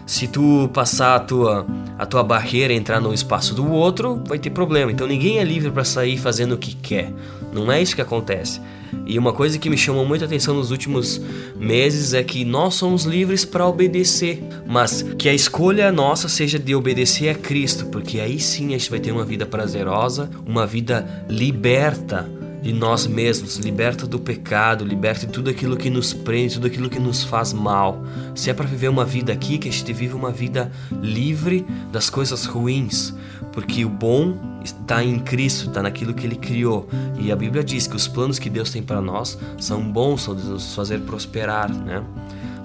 Se 0.09 0.27
tu 0.27 0.67
passar 0.73 1.17
a 1.17 1.19
tua, 1.19 1.67
a 1.95 2.03
tua 2.03 2.23
barreira 2.23 2.73
entrar 2.73 2.99
no 2.99 3.13
espaço 3.13 3.53
do 3.53 3.71
outro, 3.71 4.19
vai 4.25 4.39
ter 4.39 4.49
problema. 4.49 4.91
Então 4.91 5.05
ninguém 5.05 5.37
é 5.37 5.43
livre 5.43 5.69
para 5.69 5.83
sair 5.83 6.17
fazendo 6.17 6.53
o 6.53 6.57
que 6.57 6.75
quer. 6.75 7.13
Não 7.53 7.71
é 7.71 7.79
isso 7.79 7.93
que 7.93 8.01
acontece. 8.01 8.59
E 9.05 9.19
uma 9.19 9.31
coisa 9.31 9.59
que 9.59 9.69
me 9.69 9.77
chamou 9.77 10.03
muita 10.03 10.25
atenção 10.25 10.55
nos 10.55 10.71
últimos 10.71 11.21
meses 11.55 12.15
é 12.15 12.23
que 12.23 12.43
nós 12.43 12.73
somos 12.73 13.03
livres 13.03 13.45
para 13.45 13.67
obedecer, 13.67 14.43
mas 14.65 15.03
que 15.15 15.29
a 15.29 15.33
escolha 15.33 15.91
nossa 15.91 16.27
seja 16.27 16.57
de 16.57 16.73
obedecer 16.73 17.29
a 17.29 17.35
Cristo, 17.35 17.85
porque 17.85 18.19
aí 18.19 18.39
sim 18.39 18.69
a 18.69 18.79
gente 18.79 18.89
vai 18.89 18.99
ter 18.99 19.11
uma 19.11 19.23
vida 19.23 19.45
prazerosa, 19.45 20.27
uma 20.43 20.65
vida 20.65 21.23
liberta 21.29 22.27
de 22.61 22.73
nós 22.73 23.07
mesmos, 23.07 23.57
liberta 23.57 24.05
do 24.05 24.19
pecado, 24.19 24.83
liberta 24.83 25.25
de 25.25 25.31
tudo 25.31 25.49
aquilo 25.49 25.77
que 25.77 25.89
nos 25.89 26.13
prende, 26.13 26.55
tudo 26.55 26.67
aquilo 26.67 26.89
que 26.89 26.99
nos 26.99 27.23
faz 27.23 27.53
mal. 27.53 28.03
Se 28.35 28.49
é 28.49 28.53
para 28.53 28.65
viver 28.65 28.89
uma 28.89 29.05
vida 29.05 29.31
aqui, 29.31 29.57
que 29.57 29.69
a 29.69 29.71
gente 29.71 29.93
vive 29.93 30.13
uma 30.13 30.31
vida 30.31 30.71
livre 31.01 31.65
das 31.91 32.09
coisas 32.09 32.45
ruins, 32.45 33.13
porque 33.53 33.85
o 33.85 33.89
bom 33.89 34.37
está 34.63 35.03
em 35.03 35.19
Cristo, 35.19 35.69
está 35.69 35.81
naquilo 35.81 36.13
que 36.13 36.25
Ele 36.25 36.35
criou. 36.35 36.87
E 37.17 37.31
a 37.31 37.35
Bíblia 37.35 37.63
diz 37.63 37.87
que 37.87 37.95
os 37.95 38.07
planos 38.07 38.37
que 38.37 38.49
Deus 38.49 38.71
tem 38.71 38.83
para 38.83 39.01
nós 39.01 39.37
são 39.57 39.81
bons, 39.81 40.23
são 40.23 40.35
de 40.35 40.43
nos 40.43 40.75
fazer 40.75 40.99
prosperar, 41.01 41.73
né? 41.73 42.03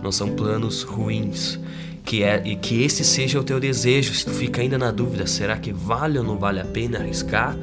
Não 0.02 0.10
são 0.10 0.30
planos 0.30 0.82
ruins. 0.82 1.58
Que 2.04 2.22
é 2.22 2.42
e 2.44 2.54
que 2.54 2.82
esse 2.82 3.02
seja 3.02 3.40
o 3.40 3.44
teu 3.44 3.58
desejo. 3.58 4.12
Se 4.12 4.26
tu 4.26 4.30
fica 4.30 4.60
ainda 4.60 4.76
na 4.76 4.90
dúvida, 4.90 5.26
será 5.26 5.56
que 5.56 5.72
vale 5.72 6.18
ou 6.18 6.24
não 6.24 6.36
vale 6.36 6.60
a 6.60 6.64
pena 6.64 6.98
arriscar? 6.98 7.56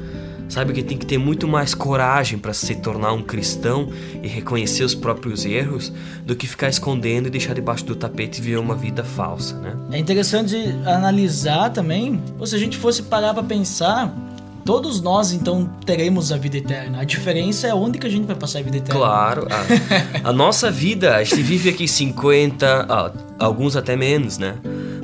Sabe 0.52 0.74
que 0.74 0.82
tem 0.82 0.98
que 0.98 1.06
ter 1.06 1.16
muito 1.16 1.48
mais 1.48 1.74
coragem 1.74 2.38
para 2.38 2.52
se 2.52 2.74
tornar 2.74 3.14
um 3.14 3.22
cristão 3.22 3.88
e 4.22 4.28
reconhecer 4.28 4.84
os 4.84 4.94
próprios 4.94 5.46
erros 5.46 5.90
do 6.26 6.36
que 6.36 6.46
ficar 6.46 6.68
escondendo 6.68 7.26
e 7.28 7.30
deixar 7.30 7.54
debaixo 7.54 7.86
do 7.86 7.96
tapete 7.96 8.38
e 8.38 8.42
viver 8.42 8.58
uma 8.58 8.74
vida 8.74 9.02
falsa, 9.02 9.58
né? 9.58 9.74
É 9.90 9.98
interessante 9.98 10.54
analisar 10.84 11.70
também, 11.70 12.20
ou 12.38 12.46
se 12.46 12.54
a 12.54 12.58
gente 12.58 12.76
fosse 12.76 13.04
parar 13.04 13.32
para 13.32 13.42
pensar, 13.42 14.14
todos 14.62 15.00
nós 15.00 15.32
então 15.32 15.64
teremos 15.86 16.30
a 16.30 16.36
vida 16.36 16.58
eterna. 16.58 17.00
A 17.00 17.04
diferença 17.04 17.66
é 17.66 17.72
onde 17.72 17.98
que 17.98 18.06
a 18.06 18.10
gente 18.10 18.26
vai 18.26 18.36
passar 18.36 18.58
a 18.58 18.62
vida 18.62 18.76
eterna. 18.76 19.00
Claro, 19.00 19.48
a, 19.50 20.28
a 20.28 20.32
nossa 20.34 20.70
vida, 20.70 21.16
a 21.16 21.24
gente 21.24 21.42
vive 21.42 21.70
aqui 21.70 21.88
50, 21.88 22.86
ah, 22.90 23.10
alguns 23.38 23.74
até 23.74 23.96
menos, 23.96 24.36
né? 24.36 24.56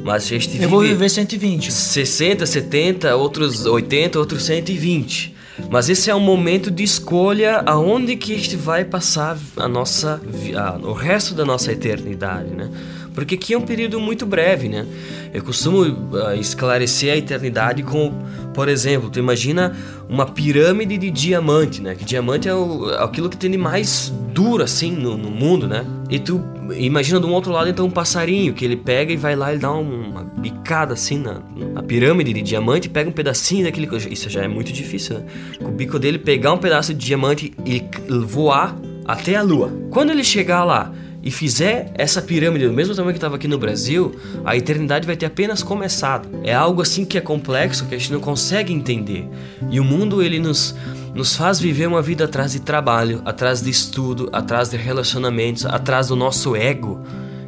Mas 0.05 0.25
a 0.25 0.29
gente 0.29 0.49
vive 0.51 0.65
Eu 0.65 0.69
vou 0.69 0.83
viver 0.83 1.09
120. 1.09 1.73
60, 1.73 2.45
70, 2.45 3.17
outros 3.17 3.65
80, 3.65 4.19
outros 4.19 4.43
120. 4.43 5.38
Mas 5.71 5.89
esse 5.89 6.11
é 6.11 6.15
um 6.15 6.21
momento 6.21 6.71
de 6.71 6.83
escolha 6.83 7.63
aonde 7.67 8.17
que 8.17 8.35
a 8.35 8.39
gente 8.39 8.57
vai 8.57 8.85
passar 8.85 9.37
a 9.57 9.69
nossa 9.69 10.21
a- 10.57 10.79
o 10.87 10.93
resto 10.93 11.35
da 11.35 11.45
nossa 11.45 11.73
eternidade, 11.73 12.51
né? 12.51 12.71
Porque 13.19 13.35
aqui 13.35 13.53
é 13.53 13.59
um 13.59 13.63
período 13.63 13.99
muito 13.99 14.25
breve, 14.25 14.69
né? 14.69 14.87
Eu 15.35 15.43
costumo 15.43 15.85
ah, 16.25 16.37
esclarecer 16.37 17.13
a 17.13 17.17
eternidade 17.17 17.83
com, 17.83 18.15
por 18.55 18.69
exemplo, 18.69 19.11
tu 19.11 19.19
imagina 19.19 19.77
uma 20.09 20.25
pirâmide 20.25 20.97
de 20.97 21.11
diamante, 21.11 21.83
né? 21.83 21.97
Que 21.97 22.05
diamante 22.05 22.49
é 22.49 22.55
o, 22.55 22.85
aquilo 23.01 23.29
que 23.29 23.37
tem 23.37 23.51
de 23.51 23.59
mais 23.59 24.13
duro 24.33 24.63
assim 24.63 24.93
no, 24.93 25.19
no 25.19 25.33
mundo, 25.33 25.67
né? 25.67 25.85
E 26.09 26.21
tu 26.21 26.41
imagina 26.77 27.19
do 27.19 27.29
outro 27.29 27.51
lado 27.51 27.69
então 27.69 27.87
um 27.87 27.91
passarinho 27.91 28.55
que 28.55 28.65
ele 28.65 28.77
pega 28.77 29.13
e 29.13 29.17
vai 29.17 29.35
lá 29.35 29.53
e 29.53 29.59
dá 29.59 29.73
uma 29.73 30.23
bicada 30.23 30.95
assim 30.95 31.19
na, 31.19 31.43
na 31.75 31.83
pirâmide 31.83 32.33
de 32.33 32.41
diamante 32.41 32.89
pega 32.89 33.11
um 33.11 33.13
pedacinho 33.13 33.65
daquele. 33.65 33.89
Isso 34.13 34.31
já 34.31 34.45
é 34.45 34.49
muito 34.49 34.73
difícil, 34.73 35.19
né? 35.19 35.25
Com 35.59 35.71
o 35.71 35.73
bico 35.73 35.99
dele 35.99 36.21
pegar 36.21 36.53
um 36.53 36.59
pedaço 36.59 36.95
de 36.95 37.05
diamante 37.05 37.53
e 37.67 37.83
voar 38.25 38.77
até 39.05 39.35
a 39.35 39.43
lua. 39.43 39.73
Quando 39.91 40.11
ele 40.11 40.23
chegar 40.23 40.63
lá 40.63 40.93
e 41.29 41.31
fizer 41.31 41.91
essa 41.95 42.23
pirâmide 42.23 42.67
do 42.67 42.73
mesmo 42.73 42.95
tamanho 42.95 43.13
que 43.13 43.19
estava 43.19 43.37
aqui 43.37 43.47
no 43.47 43.59
Brasil, 43.59 44.19
a 44.47 44.57
eternidade 44.57 45.07
vai 45.07 45.15
ter 45.15 45.27
apenas 45.27 45.63
começado. 45.63 46.27
É 46.43 46.55
algo 46.55 46.81
assim 46.81 47.05
que 47.05 47.19
é 47.19 47.21
complexo, 47.21 47.85
que 47.85 47.95
a 47.95 47.99
gente 47.99 48.11
não 48.11 48.19
consegue 48.19 48.73
entender. 48.73 49.29
E 49.71 49.79
o 49.79 49.85
mundo 49.85 50.23
ele 50.23 50.39
nos 50.39 50.75
nos 51.15 51.37
faz 51.37 51.61
viver 51.61 51.87
uma 51.87 52.01
vida 52.01 52.25
atrás 52.25 52.53
de 52.53 52.61
trabalho, 52.61 53.21
atrás 53.27 53.61
de 53.61 53.69
estudo, 53.69 54.31
atrás 54.33 54.71
de 54.71 54.79
relacionamentos, 54.79 55.67
atrás 55.67 56.09
do 56.09 56.17
nosso 56.17 56.57
ego. 56.57 57.03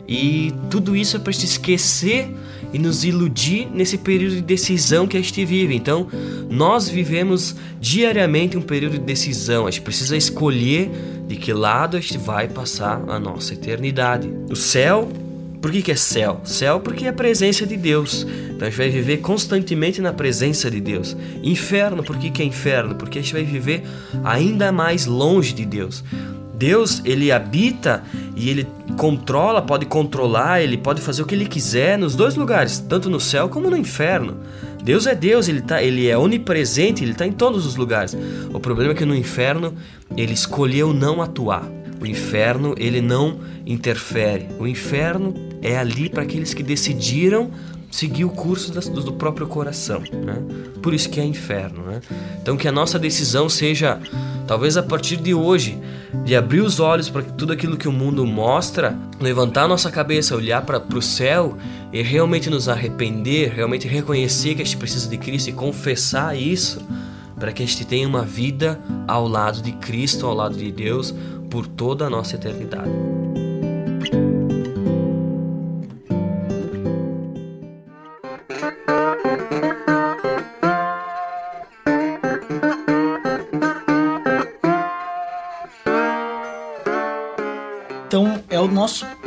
E 0.06 0.52
tudo 0.68 0.94
isso 0.94 1.16
é 1.16 1.20
para 1.20 1.32
te 1.32 1.46
esquecer 1.46 2.36
e 2.72 2.78
nos 2.78 3.04
iludir 3.04 3.68
nesse 3.72 3.98
período 3.98 4.36
de 4.36 4.42
decisão 4.42 5.06
que 5.06 5.16
a 5.16 5.20
gente 5.20 5.44
vive. 5.44 5.74
Então, 5.74 6.06
nós 6.48 6.88
vivemos 6.88 7.56
diariamente 7.80 8.56
um 8.56 8.62
período 8.62 8.92
de 8.92 9.04
decisão. 9.04 9.66
A 9.66 9.70
gente 9.70 9.82
precisa 9.82 10.16
escolher 10.16 10.90
de 11.26 11.36
que 11.36 11.52
lado 11.52 11.96
a 11.96 12.00
gente 12.00 12.18
vai 12.18 12.48
passar 12.48 13.02
a 13.08 13.18
nossa 13.18 13.54
eternidade. 13.54 14.28
O 14.50 14.56
céu, 14.56 15.08
por 15.60 15.70
que, 15.70 15.82
que 15.82 15.92
é 15.92 15.96
céu? 15.96 16.40
Céu 16.44 16.80
porque 16.80 17.04
é 17.04 17.08
a 17.08 17.12
presença 17.12 17.66
de 17.66 17.76
Deus. 17.76 18.26
Então 18.60 18.66
a 18.66 18.70
gente 18.70 18.78
vai 18.78 18.88
viver 18.88 19.18
constantemente 19.18 20.00
na 20.00 20.12
presença 20.12 20.70
de 20.70 20.80
Deus. 20.80 21.16
Inferno, 21.42 22.02
por 22.02 22.18
que, 22.18 22.30
que 22.30 22.42
é 22.42 22.44
inferno? 22.44 22.94
Porque 22.94 23.18
a 23.18 23.22
gente 23.22 23.32
vai 23.32 23.44
viver 23.44 23.82
ainda 24.24 24.72
mais 24.72 25.06
longe 25.06 25.52
de 25.52 25.64
Deus. 25.64 26.02
Deus, 26.60 27.00
ele 27.06 27.32
habita 27.32 28.02
e 28.36 28.50
ele 28.50 28.68
controla, 28.98 29.62
pode 29.62 29.86
controlar, 29.86 30.60
ele 30.60 30.76
pode 30.76 31.00
fazer 31.00 31.22
o 31.22 31.24
que 31.24 31.34
ele 31.34 31.46
quiser 31.46 31.96
nos 31.96 32.14
dois 32.14 32.36
lugares, 32.36 32.78
tanto 32.78 33.08
no 33.08 33.18
céu 33.18 33.48
como 33.48 33.70
no 33.70 33.76
inferno. 33.78 34.36
Deus 34.84 35.06
é 35.06 35.14
Deus, 35.14 35.48
ele, 35.48 35.62
tá, 35.62 35.82
ele 35.82 36.06
é 36.06 36.18
onipresente, 36.18 37.02
ele 37.02 37.12
está 37.12 37.26
em 37.26 37.32
todos 37.32 37.64
os 37.64 37.76
lugares. 37.76 38.14
O 38.52 38.60
problema 38.60 38.92
é 38.92 38.94
que 38.94 39.06
no 39.06 39.16
inferno 39.16 39.72
ele 40.14 40.34
escolheu 40.34 40.92
não 40.92 41.22
atuar. 41.22 41.66
O 41.98 42.04
inferno 42.04 42.74
ele 42.76 43.00
não 43.00 43.40
interfere. 43.64 44.48
O 44.58 44.66
inferno 44.66 45.32
é 45.62 45.78
ali 45.78 46.10
para 46.10 46.24
aqueles 46.24 46.52
que 46.52 46.62
decidiram 46.62 47.50
seguir 47.90 48.24
o 48.24 48.30
curso 48.30 48.72
do, 48.72 49.12
próprio 49.12 49.46
coração, 49.46 50.00
né? 50.00 50.36
Por 50.80 50.94
isso 50.94 51.08
que 51.08 51.20
é 51.20 51.24
inferno, 51.24 51.82
né? 51.82 52.00
Então 52.40 52.56
que 52.56 52.68
a 52.68 52.72
nossa 52.72 52.98
decisão 52.98 53.48
seja, 53.48 54.00
talvez 54.46 54.76
a 54.76 54.82
partir 54.82 55.16
de 55.16 55.34
hoje, 55.34 55.78
de 56.24 56.36
abrir 56.36 56.60
os 56.60 56.78
olhos 56.78 57.08
para 57.08 57.22
tudo 57.22 57.52
aquilo 57.52 57.76
que 57.76 57.88
o 57.88 57.92
mundo 57.92 58.24
mostra, 58.24 58.96
levantar 59.20 59.66
nossa 59.66 59.90
cabeça, 59.90 60.36
olhar 60.36 60.62
para 60.62 60.82
o 60.94 61.02
céu 61.02 61.56
e 61.92 62.00
realmente 62.02 62.48
nos 62.48 62.68
arrepender, 62.68 63.52
realmente 63.52 63.88
reconhecer 63.88 64.54
que 64.54 64.62
a 64.62 64.64
gente 64.64 64.76
precisa 64.76 65.08
de 65.08 65.18
Cristo 65.18 65.50
e 65.50 65.52
confessar 65.52 66.36
isso, 66.36 66.80
para 67.38 67.52
que 67.52 67.62
a 67.62 67.66
gente 67.66 67.84
tenha 67.86 68.06
uma 68.06 68.22
vida 68.22 68.78
ao 69.08 69.26
lado 69.26 69.62
de 69.62 69.72
Cristo, 69.72 70.26
ao 70.26 70.34
lado 70.34 70.56
de 70.56 70.70
Deus, 70.70 71.14
por 71.48 71.66
toda 71.66 72.06
a 72.06 72.10
nossa 72.10 72.36
eternidade. 72.36 73.19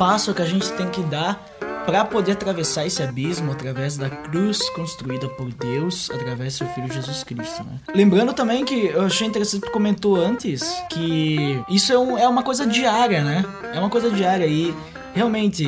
Passo 0.04 0.34
que 0.34 0.42
a 0.42 0.44
gente 0.44 0.70
tem 0.72 0.86
que 0.90 1.00
dar 1.04 1.42
para 1.86 2.04
poder 2.04 2.32
atravessar 2.32 2.84
esse 2.86 3.02
abismo 3.02 3.52
através 3.52 3.96
da 3.96 4.10
cruz 4.10 4.68
construída 4.70 5.26
por 5.30 5.50
Deus 5.50 6.10
através 6.10 6.52
do 6.52 6.56
seu 6.58 6.66
filho 6.74 6.92
Jesus 6.92 7.24
Cristo, 7.24 7.64
né? 7.64 7.78
Lembrando 7.94 8.34
também 8.34 8.66
que 8.66 8.88
eu 8.88 9.00
achei 9.06 9.26
interessante 9.26 9.62
que 9.62 9.68
tu 9.68 9.72
comentou 9.72 10.16
antes 10.16 10.62
que 10.90 11.58
isso 11.70 11.90
é, 11.90 11.98
um- 11.98 12.18
é 12.18 12.28
uma 12.28 12.42
coisa 12.42 12.66
diária, 12.66 13.24
né? 13.24 13.46
É 13.72 13.80
uma 13.80 13.88
coisa 13.88 14.10
diária 14.10 14.44
e 14.46 14.74
realmente 15.14 15.64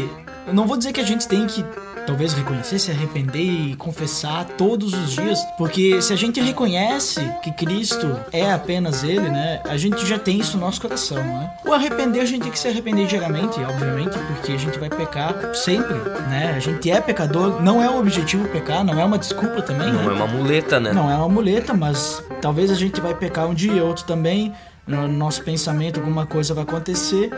eu 0.46 0.52
não 0.52 0.66
vou 0.66 0.76
dizer 0.76 0.92
que 0.92 1.00
a 1.00 1.04
gente 1.04 1.26
tem 1.26 1.46
que 1.46 1.64
talvez 2.06 2.32
reconhecer, 2.32 2.78
se 2.78 2.90
arrepender 2.90 3.42
e 3.42 3.76
confessar 3.76 4.44
todos 4.56 4.92
os 4.94 5.12
dias, 5.12 5.38
porque 5.58 6.00
se 6.00 6.12
a 6.12 6.16
gente 6.16 6.40
reconhece 6.40 7.20
que 7.42 7.50
Cristo 7.52 8.16
é 8.32 8.52
apenas 8.52 9.02
Ele, 9.02 9.28
né, 9.28 9.60
a 9.64 9.76
gente 9.76 10.06
já 10.06 10.18
tem 10.18 10.38
isso 10.38 10.56
no 10.56 10.64
nosso 10.64 10.80
coração, 10.80 11.18
né? 11.18 11.50
O 11.66 11.72
arrepender 11.72 12.20
a 12.20 12.24
gente 12.24 12.42
tem 12.42 12.50
que 12.52 12.58
se 12.58 12.68
arrepender 12.68 13.06
diariamente, 13.06 13.60
obviamente, 13.60 14.16
porque 14.18 14.52
a 14.52 14.58
gente 14.58 14.78
vai 14.78 14.88
pecar 14.88 15.54
sempre, 15.54 15.94
né? 16.28 16.54
A 16.56 16.60
gente 16.60 16.90
é 16.90 17.00
pecador, 17.00 17.60
não 17.62 17.82
é 17.82 17.90
o 17.90 17.98
objetivo 17.98 18.48
pecar, 18.48 18.84
não 18.84 19.00
é 19.00 19.04
uma 19.04 19.18
desculpa 19.18 19.62
também, 19.62 19.92
Não 19.92 20.04
né? 20.04 20.06
é 20.06 20.12
uma 20.12 20.26
muleta, 20.26 20.78
né? 20.80 20.92
Não 20.92 21.10
é 21.10 21.14
uma 21.16 21.28
muleta, 21.28 21.74
mas 21.74 22.22
talvez 22.40 22.70
a 22.70 22.74
gente 22.74 23.00
vai 23.00 23.14
pecar 23.14 23.46
um 23.46 23.54
dia, 23.54 23.84
outro 23.84 24.04
também. 24.04 24.52
No 24.86 25.08
nosso 25.08 25.42
pensamento, 25.42 25.98
alguma 25.98 26.26
coisa 26.26 26.54
vai 26.54 26.62
acontecer. 26.62 27.30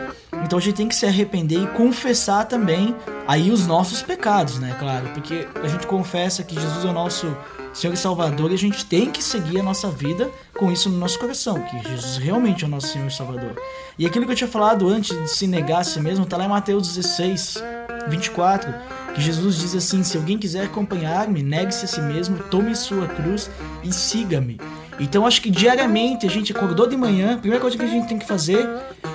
Então 0.43 0.59
a 0.59 0.61
gente 0.61 0.75
tem 0.75 0.87
que 0.87 0.95
se 0.95 1.05
arrepender 1.05 1.63
e 1.63 1.67
confessar 1.67 2.45
também 2.45 2.95
aí 3.27 3.49
os 3.49 3.65
nossos 3.65 4.03
pecados, 4.03 4.59
né? 4.59 4.75
Claro, 4.79 5.09
porque 5.13 5.47
a 5.61 5.67
gente 5.67 5.87
confessa 5.87 6.43
que 6.43 6.53
Jesus 6.53 6.85
é 6.85 6.89
o 6.89 6.93
nosso 6.93 7.35
Senhor 7.73 7.93
e 7.93 7.97
Salvador 7.97 8.51
e 8.51 8.53
a 8.53 8.57
gente 8.57 8.85
tem 8.85 9.09
que 9.09 9.23
seguir 9.23 9.59
a 9.59 9.63
nossa 9.63 9.89
vida 9.89 10.29
com 10.57 10.71
isso 10.71 10.89
no 10.89 10.97
nosso 10.97 11.17
coração, 11.19 11.59
que 11.61 11.89
Jesus 11.89 12.17
realmente 12.17 12.63
é 12.63 12.67
o 12.67 12.69
nosso 12.69 12.87
Senhor 12.87 13.07
e 13.07 13.11
Salvador. 13.11 13.55
E 13.97 14.05
aquilo 14.05 14.25
que 14.25 14.31
eu 14.31 14.35
tinha 14.35 14.49
falado 14.49 14.87
antes 14.87 15.17
de 15.17 15.27
se 15.27 15.47
negar 15.47 15.81
a 15.81 15.83
si 15.83 15.99
mesmo, 15.99 16.25
tá 16.25 16.37
lá 16.37 16.45
em 16.45 16.49
Mateus 16.49 16.87
16, 16.87 17.63
24, 18.09 18.73
que 19.13 19.21
Jesus 19.21 19.57
diz 19.57 19.75
assim: 19.75 20.03
Se 20.03 20.17
alguém 20.17 20.37
quiser 20.37 20.65
acompanhar-me, 20.65 21.41
negue-se 21.41 21.85
a 21.85 21.87
si 21.87 22.01
mesmo, 22.01 22.37
tome 22.43 22.75
sua 22.75 23.07
cruz 23.07 23.49
e 23.83 23.91
siga-me. 23.91 24.59
Então 24.99 25.25
acho 25.25 25.41
que 25.41 25.49
diariamente 25.49 26.25
a 26.25 26.29
gente 26.29 26.51
acordou 26.51 26.87
de 26.87 26.97
manhã, 26.97 27.35
a 27.35 27.37
primeira 27.37 27.61
coisa 27.61 27.77
que 27.77 27.83
a 27.83 27.87
gente 27.87 28.07
tem 28.07 28.19
que 28.19 28.25
fazer 28.25 28.67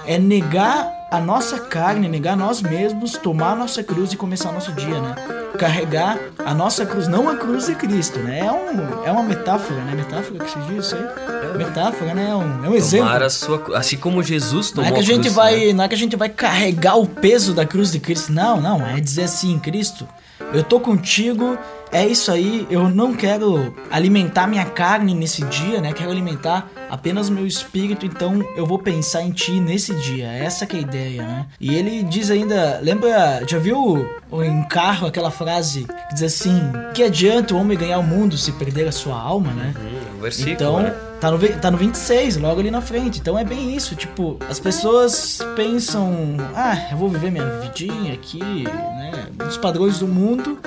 é 0.07 0.19
negar 0.19 1.05
a 1.11 1.21
nossa 1.21 1.61
carne, 1.61 2.09
negar 2.09 2.37
nós 2.37 2.61
mesmos, 2.61 3.13
tomar 3.13 3.53
a 3.53 3.55
nossa 3.55 3.85
cruz 3.85 4.13
e 4.13 4.17
começar 4.17 4.51
o 4.51 4.53
nosso 4.53 4.73
dia, 4.73 5.01
né? 5.01 5.15
Carregar 5.59 6.19
a 6.45 6.53
nossa 6.53 6.85
cruz, 6.85 7.07
não 7.07 7.29
a 7.29 7.37
cruz 7.37 7.67
de 7.67 7.75
Cristo, 7.77 8.19
né? 8.19 8.41
É, 8.41 8.51
um, 8.51 9.05
é 9.05 9.13
uma 9.13 9.23
metáfora, 9.23 9.81
né? 9.83 9.95
Metáfora 9.95 10.45
que 10.45 10.51
se 10.51 10.59
diz 10.61 10.87
isso 10.87 10.97
aí? 10.97 11.57
Metáfora, 11.57 12.15
né? 12.15 12.31
É 12.31 12.35
um, 12.35 12.65
é 12.65 12.69
um 12.69 12.75
exemplo. 12.75 13.07
Tomar 13.07 13.23
a 13.23 13.31
sua, 13.31 13.79
assim 13.79 13.97
como 13.97 14.23
Jesus 14.23 14.73
Não 14.73 14.83
tomou 14.83 14.89
é 14.89 14.93
que 14.93 14.99
a 14.99 15.03
gente 15.03 15.21
cruz, 15.23 15.35
vai, 15.35 15.67
né? 15.67 15.73
não 15.73 15.85
é 15.85 15.89
que 15.89 15.95
a 15.95 15.99
gente 15.99 16.17
vai 16.17 16.29
carregar 16.29 16.97
o 16.97 17.07
peso 17.07 17.55
da 17.55 17.65
cruz 17.65 17.93
de 17.93 18.01
Cristo. 18.01 18.33
Não, 18.33 18.61
não, 18.61 18.85
é 18.85 18.99
dizer 18.99 19.25
assim, 19.25 19.57
Cristo, 19.61 20.09
eu 20.53 20.65
tô 20.65 20.81
contigo, 20.81 21.57
é 21.95 22.07
isso 22.07 22.31
aí, 22.33 22.67
eu 22.69 22.89
não 22.91 23.15
quero 23.15 23.75
alimentar 23.91 24.47
minha 24.47 24.65
carne 24.65 25.15
nesse 25.15 25.43
dia, 25.45 25.81
né? 25.81 25.93
Quero 25.93 26.11
alimentar 26.11 26.69
apenas 26.91 27.31
meu 27.31 27.47
espírito, 27.47 28.05
então 28.05 28.45
eu 28.57 28.67
vou 28.67 28.79
pensar 28.79 29.23
em 29.23 29.31
ti 29.31 29.53
nesse 29.61 29.95
dia. 29.95 30.27
Essa 30.27 30.67
que 30.67 30.77
é 30.77 30.79
a 30.81 30.83
ideia, 30.83 31.23
né? 31.23 31.47
E 31.61 31.75
ele 31.75 32.03
diz 32.03 32.31
ainda, 32.31 32.81
lembra, 32.83 33.43
já 33.49 33.59
viu 33.59 34.07
o- 34.31 34.43
em 34.43 34.63
carro 34.65 35.07
aquela 35.07 35.31
frase 35.31 35.87
que 36.09 36.15
diz 36.15 36.23
assim: 36.25 36.61
"Que 36.93 37.05
adianta 37.05 37.55
o 37.55 37.59
homem 37.59 37.79
ganhar 37.79 37.99
o 37.99 38.03
mundo 38.03 38.37
se 38.37 38.53
perder 38.53 38.89
a 38.89 38.93
sua 38.93 39.17
alma", 39.19 39.53
né? 39.53 39.73
Hum, 39.79 40.21
versículo, 40.21 40.53
Então, 40.53 40.81
né? 40.81 40.93
tá 41.21 41.31
no, 41.31 41.39
tá 41.39 41.71
no 41.71 41.79
26, 41.79 42.37
logo 42.37 42.59
ali 42.61 42.71
na 42.71 42.81
frente. 42.81 43.21
Então 43.21 43.39
é 43.39 43.45
bem 43.45 43.75
isso, 43.75 43.95
tipo, 43.95 44.37
as 44.51 44.59
pessoas 44.59 45.39
pensam, 45.55 46.37
ah, 46.55 46.77
eu 46.91 46.97
vou 46.97 47.09
viver 47.09 47.31
minha 47.31 47.49
vidinha 47.61 48.13
aqui, 48.15 48.41
né, 48.65 49.27
dos 49.33 49.57
padrões 49.57 49.99
do 49.99 50.07
mundo, 50.09 50.59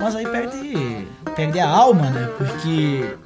mas 0.00 0.16
aí 0.16 0.26
perde, 0.26 1.06
perde 1.36 1.60
a 1.60 1.68
alma, 1.68 2.10
né, 2.10 2.28
porque 2.38 3.16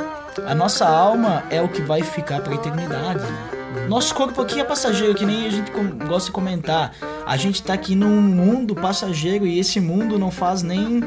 a 0.46 0.54
nossa 0.54 0.86
alma 0.86 1.44
é 1.50 1.62
o 1.62 1.68
que 1.68 1.80
vai 1.80 2.02
ficar 2.02 2.40
para 2.40 2.52
a 2.52 2.56
eternidade. 2.56 3.22
Né? 3.22 3.86
Nosso 3.88 4.14
corpo 4.14 4.40
aqui 4.40 4.60
é 4.60 4.64
passageiro, 4.64 5.14
que 5.14 5.24
nem 5.24 5.46
a 5.46 5.50
gente 5.50 5.70
gosta 6.06 6.26
de 6.26 6.32
comentar. 6.32 6.92
A 7.26 7.36
gente 7.36 7.62
tá 7.62 7.74
aqui 7.74 7.94
num 7.94 8.20
mundo 8.20 8.74
passageiro 8.74 9.46
e 9.46 9.58
esse 9.58 9.80
mundo 9.80 10.18
não 10.18 10.30
faz 10.30 10.62
nem. 10.62 11.02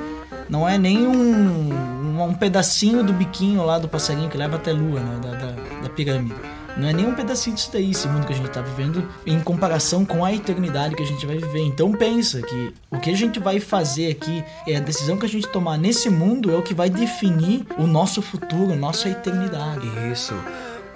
Não 0.49 0.67
é 0.67 0.77
nem 0.77 1.05
um, 1.05 2.23
um 2.23 2.33
pedacinho 2.33 3.03
do 3.03 3.11
biquinho 3.11 3.65
lá 3.65 3.77
do 3.77 3.87
passarinho 3.87 4.29
que 4.29 4.37
leva 4.37 4.55
até 4.55 4.71
a 4.71 4.73
lua, 4.73 4.99
né? 4.99 5.19
Da, 5.21 5.31
da, 5.31 5.81
da 5.83 5.89
pirâmide. 5.89 6.35
Não 6.77 6.87
é 6.87 6.93
nem 6.93 7.07
um 7.07 7.15
pedacinho 7.15 7.55
disso 7.55 7.71
daí, 7.73 7.91
esse 7.91 8.07
mundo 8.07 8.27
que 8.27 8.33
a 8.33 8.35
gente 8.35 8.49
tá 8.49 8.61
vivendo, 8.61 9.07
em 9.25 9.39
comparação 9.39 10.05
com 10.05 10.23
a 10.23 10.31
eternidade 10.31 10.95
que 10.95 11.03
a 11.03 11.07
gente 11.07 11.25
vai 11.25 11.37
viver. 11.37 11.61
Então 11.61 11.91
pensa 11.91 12.41
que 12.41 12.73
o 12.91 12.99
que 12.99 13.09
a 13.09 13.15
gente 13.15 13.39
vai 13.39 13.59
fazer 13.59 14.11
aqui 14.11 14.43
é 14.67 14.75
a 14.75 14.79
decisão 14.79 15.17
que 15.17 15.25
a 15.25 15.29
gente 15.29 15.47
tomar 15.47 15.77
nesse 15.77 16.09
mundo 16.09 16.51
é 16.51 16.55
o 16.55 16.61
que 16.61 16.73
vai 16.73 16.89
definir 16.89 17.65
o 17.77 17.87
nosso 17.87 18.21
futuro, 18.21 18.73
a 18.73 18.75
nossa 18.75 19.09
eternidade. 19.09 19.87
Isso. 20.11 20.35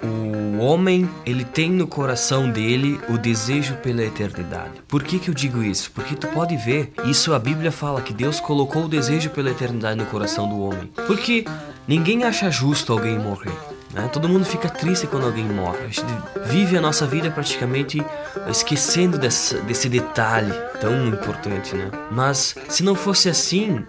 O 0.02 0.58
homem, 0.58 1.08
ele 1.24 1.44
tem 1.44 1.70
no 1.70 1.86
coração 1.86 2.50
dele 2.50 3.00
o 3.08 3.16
desejo 3.16 3.76
pela 3.76 4.02
eternidade. 4.02 4.82
Por 4.88 5.02
que 5.02 5.18
que 5.18 5.30
eu 5.30 5.34
digo 5.34 5.62
isso? 5.62 5.92
Porque 5.92 6.16
tu 6.16 6.26
pode 6.28 6.56
ver, 6.56 6.92
isso 7.04 7.32
a 7.32 7.38
Bíblia 7.38 7.70
fala 7.70 8.02
que 8.02 8.12
Deus 8.12 8.40
colocou 8.40 8.84
o 8.84 8.88
desejo 8.88 9.30
pela 9.30 9.50
eternidade 9.50 9.98
no 9.98 10.06
coração 10.06 10.48
do 10.48 10.60
homem. 10.60 10.90
Porque 11.06 11.44
ninguém 11.86 12.24
acha 12.24 12.50
justo 12.50 12.92
alguém 12.92 13.16
morrer. 13.16 13.71
Né? 13.92 14.08
Todo 14.12 14.28
mundo 14.28 14.44
fica 14.44 14.68
triste 14.68 15.06
quando 15.06 15.26
alguém 15.26 15.44
morre. 15.44 15.78
A 15.78 15.86
gente 15.86 16.04
vive 16.46 16.76
a 16.76 16.80
nossa 16.80 17.06
vida 17.06 17.30
praticamente 17.30 18.02
esquecendo 18.48 19.18
desse, 19.18 19.56
desse 19.62 19.88
detalhe 19.88 20.52
tão 20.80 21.06
importante, 21.08 21.76
né? 21.76 21.90
Mas 22.10 22.54
se 22.68 22.82
não 22.82 22.94
fosse 22.94 23.28
assim, 23.28 23.84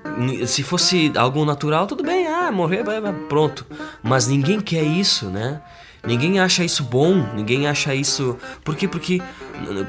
se 0.46 0.62
fosse 0.62 1.12
algo 1.16 1.44
natural, 1.46 1.88
tudo 1.88 2.04
bem, 2.04 2.28
ah, 2.28 2.52
morrer, 2.52 2.84
pronto. 3.30 3.66
Mas 4.02 4.28
ninguém 4.28 4.60
quer 4.60 4.84
isso, 4.84 5.28
né? 5.28 5.62
Ninguém 6.06 6.38
acha 6.38 6.66
isso 6.66 6.84
bom, 6.84 7.16
ninguém 7.34 7.66
acha 7.66 7.96
isso. 7.96 8.38
Por 8.62 8.76
quê? 8.76 8.90
Porque 8.90 9.22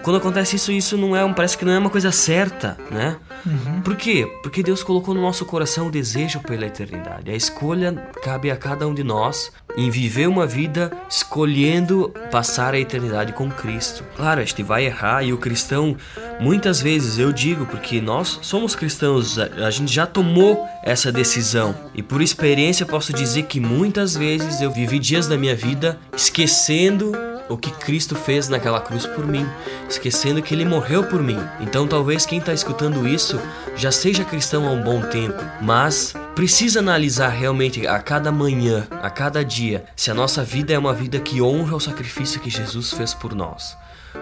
quando 0.04 0.16
acontece 0.16 0.54
isso, 0.54 0.70
isso 0.70 0.96
não 0.96 1.16
é 1.16 1.24
um. 1.24 1.34
Parece 1.34 1.58
que 1.58 1.64
não 1.64 1.72
é 1.72 1.78
uma 1.78 1.90
coisa 1.90 2.12
certa, 2.12 2.78
né? 2.88 3.16
Uhum. 3.44 3.80
Por 3.82 3.96
quê? 3.96 4.24
Porque 4.40 4.62
Deus 4.62 4.84
colocou 4.84 5.12
no 5.12 5.20
nosso 5.20 5.44
coração 5.44 5.88
o 5.88 5.90
desejo 5.90 6.38
pela 6.40 6.66
eternidade. 6.66 7.30
A 7.32 7.34
escolha 7.34 7.92
cabe 8.22 8.48
a 8.48 8.56
cada 8.56 8.86
um 8.86 8.94
de 8.94 9.02
nós 9.02 9.50
em 9.76 9.90
viver 9.90 10.28
uma 10.28 10.46
vida 10.46 10.90
escolhendo 11.08 12.12
passar 12.30 12.74
a 12.74 12.78
eternidade 12.78 13.32
com 13.32 13.50
Cristo. 13.50 14.04
Claro, 14.16 14.40
a 14.40 14.44
gente 14.44 14.62
vai 14.62 14.86
errar 14.86 15.22
e 15.22 15.32
o 15.32 15.38
cristão, 15.38 15.96
muitas 16.40 16.80
vezes 16.80 17.18
eu 17.18 17.32
digo, 17.32 17.66
porque 17.66 18.00
nós 18.00 18.38
somos 18.42 18.74
cristãos, 18.76 19.38
a 19.38 19.70
gente 19.70 19.92
já 19.92 20.06
tomou 20.06 20.66
essa 20.82 21.10
decisão 21.10 21.74
e 21.94 22.02
por 22.02 22.22
experiência 22.22 22.86
posso 22.86 23.12
dizer 23.12 23.44
que 23.44 23.60
muitas 23.60 24.16
vezes 24.16 24.60
eu 24.60 24.70
vivi 24.70 24.98
dias 24.98 25.26
da 25.26 25.36
minha 25.36 25.56
vida 25.56 25.98
esquecendo 26.14 27.12
o 27.49 27.57
que 27.57 27.70
Cristo 27.70 28.14
fez 28.14 28.49
naquela 28.49 28.80
cruz 28.80 29.07
por 29.07 29.26
mim, 29.26 29.47
esquecendo 29.88 30.42
que 30.42 30.55
ele 30.55 30.64
morreu 30.64 31.05
por 31.05 31.22
mim. 31.22 31.38
Então 31.61 31.86
talvez 31.86 32.24
quem 32.24 32.38
está 32.38 32.53
escutando 32.53 33.07
isso 33.07 33.40
já 33.76 33.92
seja 33.92 34.24
cristão 34.24 34.66
há 34.66 34.70
um 34.70 34.82
bom 34.82 35.01
tempo, 35.03 35.42
mas 35.61 36.14
precisa 36.34 36.80
analisar 36.80 37.28
realmente 37.28 37.86
a 37.86 37.99
cada 37.99 38.32
manhã, 38.32 38.86
a 39.03 39.11
cada 39.11 39.45
dia, 39.45 39.84
se 39.95 40.11
a 40.11 40.14
nossa 40.14 40.42
vida 40.42 40.72
é 40.72 40.78
uma 40.78 40.92
vida 40.92 41.20
que 41.20 41.40
honra 41.40 41.76
o 41.76 41.80
sacrifício 41.80 42.40
que 42.40 42.51
Jesus 42.51 42.92
fez 42.92 43.14
por 43.14 43.34
nós. 43.34 43.76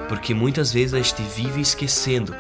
Porque 0.09 0.35
muitas 0.35 0.73
vezes 0.73 0.95
a 0.95 0.99
gente 0.99 1.23
vive 1.23 1.61
esquecendo 1.61 2.35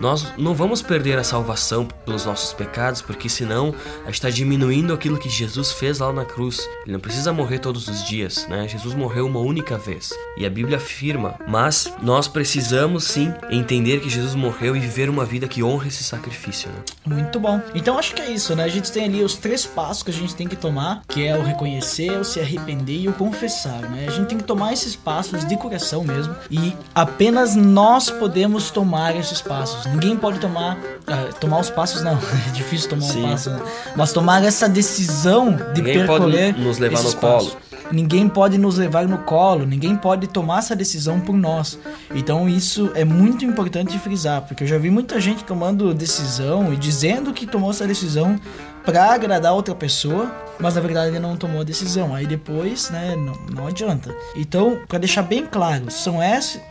nós 0.00 0.32
não 0.36 0.54
vamos 0.54 0.80
perder 0.80 1.18
a 1.18 1.24
salvação 1.24 1.86
pelos 2.04 2.24
nossos 2.24 2.52
pecados, 2.52 3.02
porque 3.02 3.28
senão 3.28 3.74
a 4.02 4.06
gente 4.06 4.14
está 4.14 4.30
diminuindo 4.30 4.92
aquilo 4.92 5.18
que 5.18 5.28
Jesus 5.28 5.72
fez 5.72 5.98
lá 5.98 6.12
na 6.12 6.24
cruz. 6.24 6.68
Ele 6.84 6.92
não 6.92 7.00
precisa 7.00 7.32
morrer 7.32 7.58
todos 7.58 7.88
os 7.88 8.04
dias, 8.04 8.46
né? 8.48 8.68
Jesus 8.68 8.94
morreu 8.94 9.26
uma 9.26 9.40
única 9.40 9.76
vez. 9.76 10.12
E 10.36 10.46
a 10.46 10.50
Bíblia 10.50 10.76
afirma, 10.76 11.34
mas 11.46 11.92
nós 12.00 12.28
precisamos 12.28 13.04
sim 13.04 13.32
entender 13.50 14.00
que 14.00 14.08
Jesus 14.08 14.34
morreu 14.34 14.76
e 14.76 14.80
viver 14.80 15.10
uma 15.10 15.24
vida 15.24 15.48
que 15.48 15.62
honra 15.62 15.88
esse 15.88 16.04
sacrifício, 16.04 16.68
né? 16.70 16.76
Muito 17.04 17.40
bom. 17.40 17.60
Então 17.74 17.98
acho 17.98 18.14
que 18.14 18.22
é 18.22 18.30
isso, 18.30 18.54
né? 18.54 18.64
A 18.64 18.68
gente 18.68 18.92
tem 18.92 19.04
ali 19.04 19.22
os 19.24 19.34
três 19.34 19.66
passos 19.66 20.02
que 20.02 20.10
a 20.10 20.14
gente 20.14 20.34
tem 20.34 20.46
que 20.46 20.56
tomar, 20.56 21.02
que 21.08 21.26
é 21.26 21.36
o 21.36 21.42
reconhecer, 21.42 22.12
o 22.12 22.24
se 22.24 22.38
arrepender 22.38 23.00
e 23.00 23.08
o 23.08 23.12
confessar, 23.12 23.82
né? 23.90 24.06
A 24.06 24.12
gente 24.12 24.28
tem 24.28 24.38
que 24.38 24.44
tomar 24.44 24.72
esses 24.72 24.94
passos 24.94 25.44
de 25.44 25.56
coração 25.56 26.04
mesmo 26.04 26.36
e 26.50 26.72
apenas 26.98 27.54
nós 27.54 28.10
podemos 28.10 28.70
tomar 28.70 29.14
esses 29.14 29.40
passos. 29.40 29.86
Ninguém 29.86 30.16
pode 30.16 30.40
tomar. 30.40 30.76
Uh, 30.76 31.32
tomar 31.38 31.60
os 31.60 31.70
passos, 31.70 32.02
não. 32.02 32.18
É 32.48 32.50
difícil 32.50 32.90
tomar 32.90 33.02
Sim. 33.02 33.24
um 33.24 33.30
passo, 33.30 33.50
né? 33.50 33.60
Mas 33.94 34.12
tomar 34.12 34.44
essa 34.44 34.68
decisão 34.68 35.52
de 35.52 35.80
Ninguém 35.80 35.98
percorrer. 35.98 36.54
Pode 36.54 36.64
nos 36.64 36.78
levar 36.78 37.02
no 37.02 37.16
passos. 37.16 37.56
Ninguém 37.90 38.28
pode 38.28 38.58
nos 38.58 38.76
levar 38.76 39.06
no 39.08 39.18
colo, 39.18 39.64
ninguém 39.64 39.96
pode 39.96 40.26
tomar 40.26 40.58
essa 40.58 40.76
decisão 40.76 41.20
por 41.20 41.34
nós. 41.34 41.78
Então 42.14 42.48
isso 42.48 42.90
é 42.94 43.04
muito 43.04 43.44
importante 43.44 43.98
frisar, 43.98 44.42
porque 44.42 44.64
eu 44.64 44.68
já 44.68 44.78
vi 44.78 44.90
muita 44.90 45.20
gente 45.20 45.44
tomando 45.44 45.94
decisão 45.94 46.72
e 46.72 46.76
dizendo 46.76 47.32
que 47.32 47.46
tomou 47.46 47.70
essa 47.70 47.86
decisão 47.86 48.38
para 48.84 49.12
agradar 49.12 49.52
outra 49.52 49.74
pessoa, 49.74 50.34
mas 50.58 50.74
na 50.74 50.80
verdade 50.80 51.08
ele 51.10 51.18
não 51.18 51.36
tomou 51.36 51.60
a 51.60 51.64
decisão. 51.64 52.14
Aí 52.14 52.26
depois, 52.26 52.90
né, 52.90 53.14
não, 53.16 53.34
não 53.54 53.66
adianta. 53.66 54.14
Então, 54.36 54.80
para 54.88 54.98
deixar 54.98 55.22
bem 55.22 55.46
claro, 55.46 55.90
são 55.90 56.20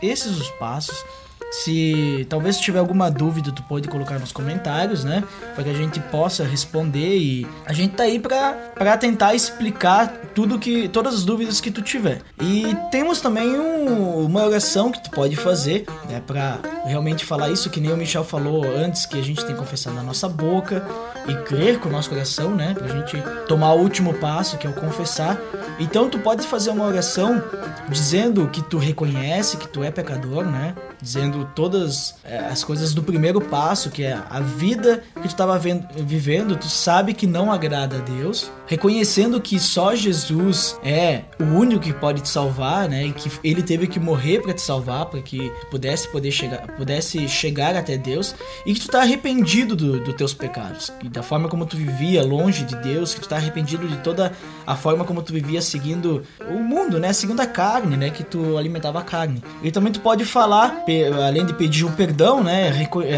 esses 0.02 0.36
os 0.36 0.50
passos 0.52 1.04
se 1.50 2.26
talvez 2.28 2.58
tiver 2.58 2.78
alguma 2.78 3.10
dúvida, 3.10 3.50
tu 3.52 3.62
pode 3.62 3.88
colocar 3.88 4.18
nos 4.18 4.32
comentários, 4.32 5.04
né? 5.04 5.24
Para 5.54 5.64
que 5.64 5.70
a 5.70 5.74
gente 5.74 6.00
possa 6.00 6.44
responder 6.44 7.16
e 7.16 7.46
a 7.64 7.72
gente 7.72 7.94
tá 7.94 8.04
aí 8.04 8.18
para 8.18 8.96
tentar 8.96 9.34
explicar 9.34 10.08
tudo 10.34 10.58
que 10.58 10.88
todas 10.88 11.14
as 11.14 11.24
dúvidas 11.24 11.60
que 11.60 11.70
tu 11.70 11.82
tiver. 11.82 12.20
E 12.40 12.76
temos 12.90 13.20
também 13.20 13.58
um, 13.58 14.24
uma 14.26 14.44
oração 14.44 14.92
que 14.92 15.02
tu 15.02 15.10
pode 15.10 15.36
fazer, 15.36 15.86
né, 16.08 16.22
para 16.24 16.58
realmente 16.84 17.24
falar 17.24 17.50
isso 17.50 17.70
que 17.70 17.80
nem 17.80 17.92
o 17.92 17.96
Michel 17.96 18.24
falou 18.24 18.64
antes, 18.64 19.06
que 19.06 19.18
a 19.18 19.22
gente 19.22 19.44
tem 19.44 19.54
que 19.54 19.60
confessar 19.60 19.92
na 19.92 20.02
nossa 20.02 20.28
boca 20.28 20.86
e 21.26 21.34
crer 21.44 21.78
com 21.78 21.88
o 21.88 21.92
nosso 21.92 22.08
coração, 22.08 22.54
né? 22.54 22.74
Pra 22.74 22.88
gente 22.88 23.22
tomar 23.46 23.72
o 23.72 23.80
último 23.80 24.14
passo, 24.14 24.56
que 24.58 24.66
é 24.66 24.70
o 24.70 24.72
confessar. 24.72 25.38
Então 25.78 26.08
tu 26.08 26.18
pode 26.18 26.46
fazer 26.46 26.70
uma 26.70 26.84
oração 26.84 27.42
dizendo 27.88 28.48
que 28.48 28.62
tu 28.62 28.78
reconhece 28.78 29.56
que 29.56 29.68
tu 29.68 29.82
é 29.82 29.90
pecador, 29.90 30.44
né? 30.44 30.74
Dizendo 31.00 31.48
todas 31.54 32.16
é, 32.24 32.38
as 32.38 32.64
coisas 32.64 32.92
do 32.92 33.02
primeiro 33.02 33.40
passo, 33.40 33.90
que 33.90 34.02
é 34.02 34.18
a 34.28 34.40
vida 34.40 35.02
que 35.14 35.22
tu 35.22 35.26
estava 35.26 35.58
vivendo, 35.58 36.56
tu 36.56 36.68
sabe 36.68 37.14
que 37.14 37.26
não 37.26 37.52
agrada 37.52 37.96
a 37.96 38.00
Deus, 38.00 38.50
reconhecendo 38.66 39.40
que 39.40 39.58
só 39.58 39.94
Jesus 39.94 40.78
é 40.82 41.22
o 41.40 41.44
único 41.44 41.80
que 41.80 41.92
pode 41.92 42.22
te 42.22 42.28
salvar, 42.28 42.88
né? 42.88 43.06
E 43.06 43.12
que 43.12 43.30
ele 43.42 43.62
teve 43.62 43.86
que 43.86 44.00
morrer 44.00 44.42
para 44.42 44.52
te 44.52 44.60
salvar, 44.60 45.06
para 45.06 45.22
que 45.22 45.50
pudesse 45.70 46.08
poder 46.08 46.30
chegar, 46.30 46.66
pudesse 46.76 47.28
chegar 47.28 47.76
até 47.76 47.96
Deus, 47.96 48.34
e 48.66 48.74
que 48.74 48.80
tu 48.80 48.88
tá 48.88 49.02
arrependido 49.02 49.76
dos 49.76 50.02
do 50.04 50.12
teus 50.12 50.34
pecados, 50.34 50.92
e 51.02 51.08
da 51.08 51.22
forma 51.22 51.48
como 51.48 51.64
tu 51.64 51.76
vivia 51.76 52.22
longe 52.22 52.64
de 52.64 52.76
Deus, 52.76 53.14
que 53.14 53.20
tu 53.20 53.28
tá 53.28 53.36
arrependido 53.36 53.86
de 53.86 53.96
toda 53.98 54.32
a 54.66 54.76
forma 54.76 55.04
como 55.04 55.22
tu 55.22 55.32
vivia 55.32 55.62
seguindo 55.62 56.22
o 56.50 56.58
mundo, 56.58 56.98
né? 56.98 57.12
Seguindo 57.12 57.40
a 57.40 57.46
carne, 57.46 57.96
né? 57.96 58.10
Que 58.10 58.24
tu 58.24 58.56
alimentava 58.58 58.98
a 58.98 59.02
carne. 59.02 59.42
E 59.62 59.70
também 59.70 59.92
tu 59.92 60.00
pode 60.00 60.24
falar, 60.24 60.84
além 61.24 61.44
de 61.44 61.52
pedir 61.52 61.84
o 61.84 61.92
perdão, 61.92 62.42
né? 62.42 62.68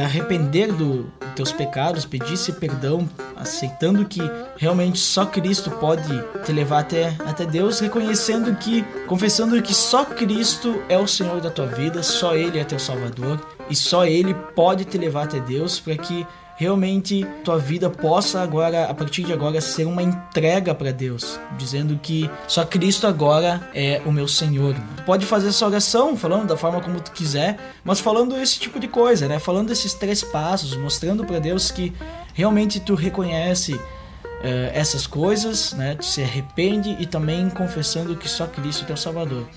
Arrepender 0.04 0.72
dos 0.72 1.06
teus 1.34 1.52
pecados, 1.52 2.04
pedir 2.04 2.34
esse 2.34 2.52
perdão, 2.52 3.08
aceitando 3.36 4.04
que 4.04 4.20
realmente 4.56 4.98
só 4.98 5.24
Cristo 5.24 5.70
pode 5.70 6.22
te 6.44 6.52
levar 6.52 6.80
até, 6.80 7.14
até 7.20 7.46
Deus, 7.46 7.80
reconhecendo 7.80 8.54
que, 8.56 8.82
confessando 9.06 9.60
que 9.62 9.74
só 9.74 10.04
Cristo 10.04 10.82
é 10.88 10.98
o 10.98 11.06
Senhor 11.06 11.40
da 11.40 11.50
tua 11.50 11.66
vida, 11.66 12.02
só 12.02 12.34
Ele 12.34 12.58
é 12.58 12.64
teu 12.64 12.78
Salvador 12.78 13.40
e 13.68 13.76
só 13.76 14.04
Ele 14.04 14.34
pode 14.54 14.84
te 14.84 14.98
levar 14.98 15.24
até 15.24 15.40
Deus 15.40 15.78
para 15.78 15.96
que 15.96 16.26
realmente 16.60 17.26
tua 17.42 17.56
vida 17.56 17.88
possa 17.88 18.42
agora, 18.42 18.84
a 18.84 18.92
partir 18.92 19.24
de 19.24 19.32
agora, 19.32 19.62
ser 19.62 19.86
uma 19.86 20.02
entrega 20.02 20.74
para 20.74 20.92
Deus, 20.92 21.40
dizendo 21.56 21.98
que 22.02 22.30
só 22.46 22.66
Cristo 22.66 23.06
agora 23.06 23.66
é 23.74 24.02
o 24.04 24.12
meu 24.12 24.28
Senhor. 24.28 24.76
Pode 25.06 25.24
fazer 25.24 25.48
essa 25.48 25.66
oração 25.66 26.14
falando 26.18 26.48
da 26.48 26.58
forma 26.58 26.78
como 26.82 27.00
tu 27.00 27.12
quiser, 27.12 27.58
mas 27.82 27.98
falando 27.98 28.36
esse 28.36 28.60
tipo 28.60 28.78
de 28.78 28.88
coisa, 28.88 29.26
né? 29.26 29.38
Falando 29.38 29.70
esses 29.70 29.94
três 29.94 30.22
passos, 30.22 30.76
mostrando 30.76 31.24
para 31.24 31.38
Deus 31.38 31.70
que 31.70 31.94
realmente 32.34 32.78
tu 32.78 32.94
reconhece 32.94 33.72
uh, 33.72 33.80
essas 34.74 35.06
coisas, 35.06 35.72
né? 35.72 35.94
Tu 35.94 36.04
se 36.04 36.22
arrepende 36.22 36.94
e 37.00 37.06
também 37.06 37.48
confessando 37.48 38.14
que 38.14 38.28
só 38.28 38.46
Cristo 38.46 38.82
é 38.84 38.86
teu 38.88 38.98
Salvador. 38.98 39.48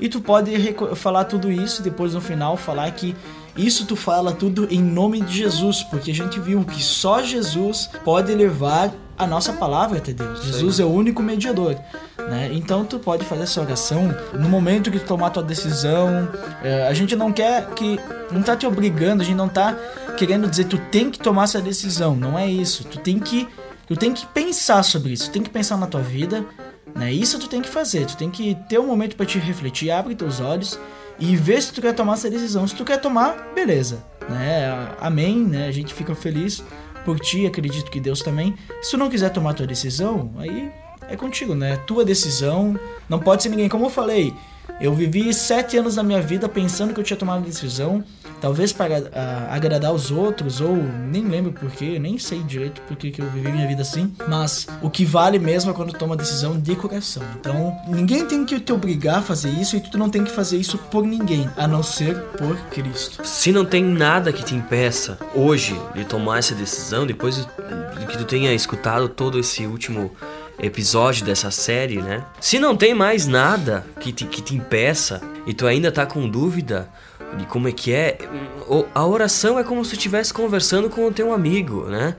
E 0.00 0.08
tu 0.08 0.20
pode 0.20 0.52
falar 0.96 1.24
tudo 1.24 1.52
isso 1.52 1.84
depois 1.84 2.14
no 2.14 2.20
final 2.20 2.56
falar 2.56 2.90
que 2.90 3.14
isso 3.58 3.84
tu 3.84 3.96
fala 3.96 4.32
tudo 4.32 4.68
em 4.70 4.80
nome 4.80 5.20
de 5.20 5.36
Jesus, 5.36 5.82
porque 5.82 6.12
a 6.12 6.14
gente 6.14 6.38
viu 6.38 6.64
que 6.64 6.80
só 6.80 7.20
Jesus 7.22 7.90
pode 8.04 8.32
levar 8.32 8.94
a 9.18 9.26
nossa 9.26 9.52
palavra 9.52 9.98
até 9.98 10.12
Deus. 10.12 10.44
Jesus 10.44 10.78
é 10.78 10.84
o 10.84 10.88
único 10.88 11.20
mediador. 11.20 11.76
Né? 12.16 12.50
Então 12.52 12.84
tu 12.84 13.00
pode 13.00 13.24
fazer 13.24 13.42
essa 13.42 13.60
oração 13.60 14.14
no 14.32 14.48
momento 14.48 14.92
que 14.92 15.00
tu 15.00 15.06
tomar 15.06 15.30
tua 15.30 15.42
decisão. 15.42 16.28
É, 16.62 16.86
a 16.86 16.94
gente 16.94 17.16
não 17.16 17.32
quer 17.32 17.66
que. 17.70 17.98
Não 18.30 18.42
tá 18.42 18.54
te 18.54 18.64
obrigando, 18.64 19.22
a 19.22 19.24
gente 19.24 19.36
não 19.36 19.48
tá 19.48 19.76
querendo 20.16 20.48
dizer 20.48 20.64
tu 20.64 20.78
tem 20.90 21.10
que 21.10 21.18
tomar 21.18 21.44
essa 21.44 21.60
decisão. 21.60 22.14
Não 22.14 22.38
é 22.38 22.46
isso. 22.46 22.84
Tu 22.84 22.98
tem 23.00 23.18
que. 23.18 23.48
Tu 23.88 23.96
tem 23.96 24.12
que 24.12 24.24
pensar 24.26 24.84
sobre 24.84 25.14
isso. 25.14 25.30
Tu 25.30 25.32
tem 25.32 25.42
que 25.42 25.50
pensar 25.50 25.76
na 25.76 25.86
tua 25.86 26.02
vida 26.02 26.44
Né? 26.94 27.12
Isso 27.12 27.38
tu 27.38 27.48
tem 27.48 27.60
que 27.60 27.68
fazer, 27.68 28.06
tu 28.06 28.16
tem 28.16 28.30
que 28.30 28.56
ter 28.68 28.78
um 28.78 28.86
momento 28.86 29.16
para 29.16 29.26
te 29.26 29.38
refletir, 29.38 29.90
abre 29.90 30.14
teus 30.14 30.40
olhos 30.40 30.78
e 31.18 31.36
ver 31.36 31.62
se 31.62 31.72
tu 31.72 31.80
quer 31.80 31.94
tomar 31.94 32.14
essa 32.14 32.30
decisão. 32.30 32.66
Se 32.66 32.74
tu 32.74 32.84
quer 32.84 33.00
tomar, 33.00 33.52
beleza, 33.54 34.04
né? 34.28 34.94
Amém, 35.00 35.38
né? 35.38 35.66
A 35.66 35.72
gente 35.72 35.92
fica 35.92 36.14
feliz 36.14 36.62
por 37.04 37.18
ti, 37.18 37.46
acredito 37.46 37.90
que 37.90 38.00
Deus 38.00 38.22
também. 38.22 38.54
Se 38.82 38.92
tu 38.92 38.96
não 38.98 39.08
quiser 39.08 39.30
tomar 39.30 39.54
tua 39.54 39.66
decisão, 39.66 40.32
aí 40.38 40.70
é 41.08 41.16
contigo, 41.16 41.54
né? 41.54 41.76
Tua 41.86 42.04
decisão, 42.04 42.78
não 43.08 43.18
pode 43.18 43.42
ser 43.42 43.48
ninguém. 43.48 43.68
Como 43.68 43.86
eu 43.86 43.90
falei, 43.90 44.34
eu 44.80 44.94
vivi 44.94 45.32
sete 45.34 45.76
anos 45.76 45.96
da 45.96 46.02
minha 46.02 46.20
vida 46.20 46.48
pensando 46.48 46.94
que 46.94 47.00
eu 47.00 47.04
tinha 47.04 47.16
tomado 47.16 47.44
decisão, 47.44 48.04
talvez 48.40 48.72
para 48.72 49.00
uh, 49.00 49.04
agradar 49.50 49.92
os 49.92 50.10
outros, 50.10 50.60
ou 50.60 50.76
nem 50.76 51.26
lembro 51.26 51.52
porquê, 51.52 51.98
nem 51.98 52.18
sei 52.18 52.42
direito 52.42 52.80
porque 52.82 53.10
que 53.10 53.20
eu 53.20 53.28
vivi 53.30 53.50
minha 53.50 53.66
vida 53.66 53.82
assim, 53.82 54.14
mas 54.28 54.66
o 54.80 54.88
que 54.88 55.04
vale 55.04 55.38
mesmo 55.38 55.70
é 55.70 55.74
quando 55.74 55.92
toma 55.92 56.16
decisão 56.16 56.58
de 56.58 56.76
coração. 56.76 57.22
Então, 57.40 57.76
ninguém 57.88 58.24
tem 58.26 58.44
que 58.44 58.60
te 58.60 58.72
obrigar 58.72 59.18
a 59.18 59.22
fazer 59.22 59.50
isso 59.50 59.76
e 59.76 59.80
tu 59.80 59.98
não 59.98 60.08
tem 60.08 60.24
que 60.24 60.30
fazer 60.30 60.56
isso 60.56 60.78
por 60.78 61.04
ninguém, 61.04 61.48
a 61.56 61.66
não 61.66 61.82
ser 61.82 62.16
por 62.38 62.56
Cristo. 62.70 63.24
Se 63.24 63.50
não 63.50 63.64
tem 63.64 63.82
nada 63.82 64.32
que 64.32 64.44
te 64.44 64.54
impeça 64.54 65.18
hoje 65.34 65.78
de 65.94 66.04
tomar 66.04 66.38
essa 66.38 66.54
decisão, 66.54 67.06
depois 67.06 67.36
de 67.36 68.06
que 68.06 68.16
tu 68.16 68.24
tenha 68.24 68.52
escutado 68.54 69.08
todo 69.08 69.38
esse 69.38 69.66
último 69.66 70.10
episódio 70.58 71.24
dessa 71.24 71.50
série, 71.50 72.00
né? 72.00 72.24
Se 72.40 72.58
não 72.58 72.76
tem 72.76 72.94
mais 72.94 73.26
nada 73.26 73.86
que 74.00 74.12
te, 74.12 74.24
que 74.24 74.42
te 74.42 74.54
impeça 74.54 75.20
e 75.46 75.54
tu 75.54 75.66
ainda 75.66 75.92
tá 75.92 76.04
com 76.04 76.28
dúvida 76.28 76.88
de 77.36 77.46
como 77.46 77.68
é 77.68 77.72
que 77.72 77.92
é, 77.92 78.18
a 78.94 79.06
oração 79.06 79.58
é 79.58 79.64
como 79.64 79.84
se 79.84 79.90
tu 79.90 79.96
estivesse 79.96 80.32
conversando 80.32 80.88
com 80.88 81.06
o 81.06 81.12
teu 81.12 81.32
amigo, 81.32 81.84
né? 81.84 82.16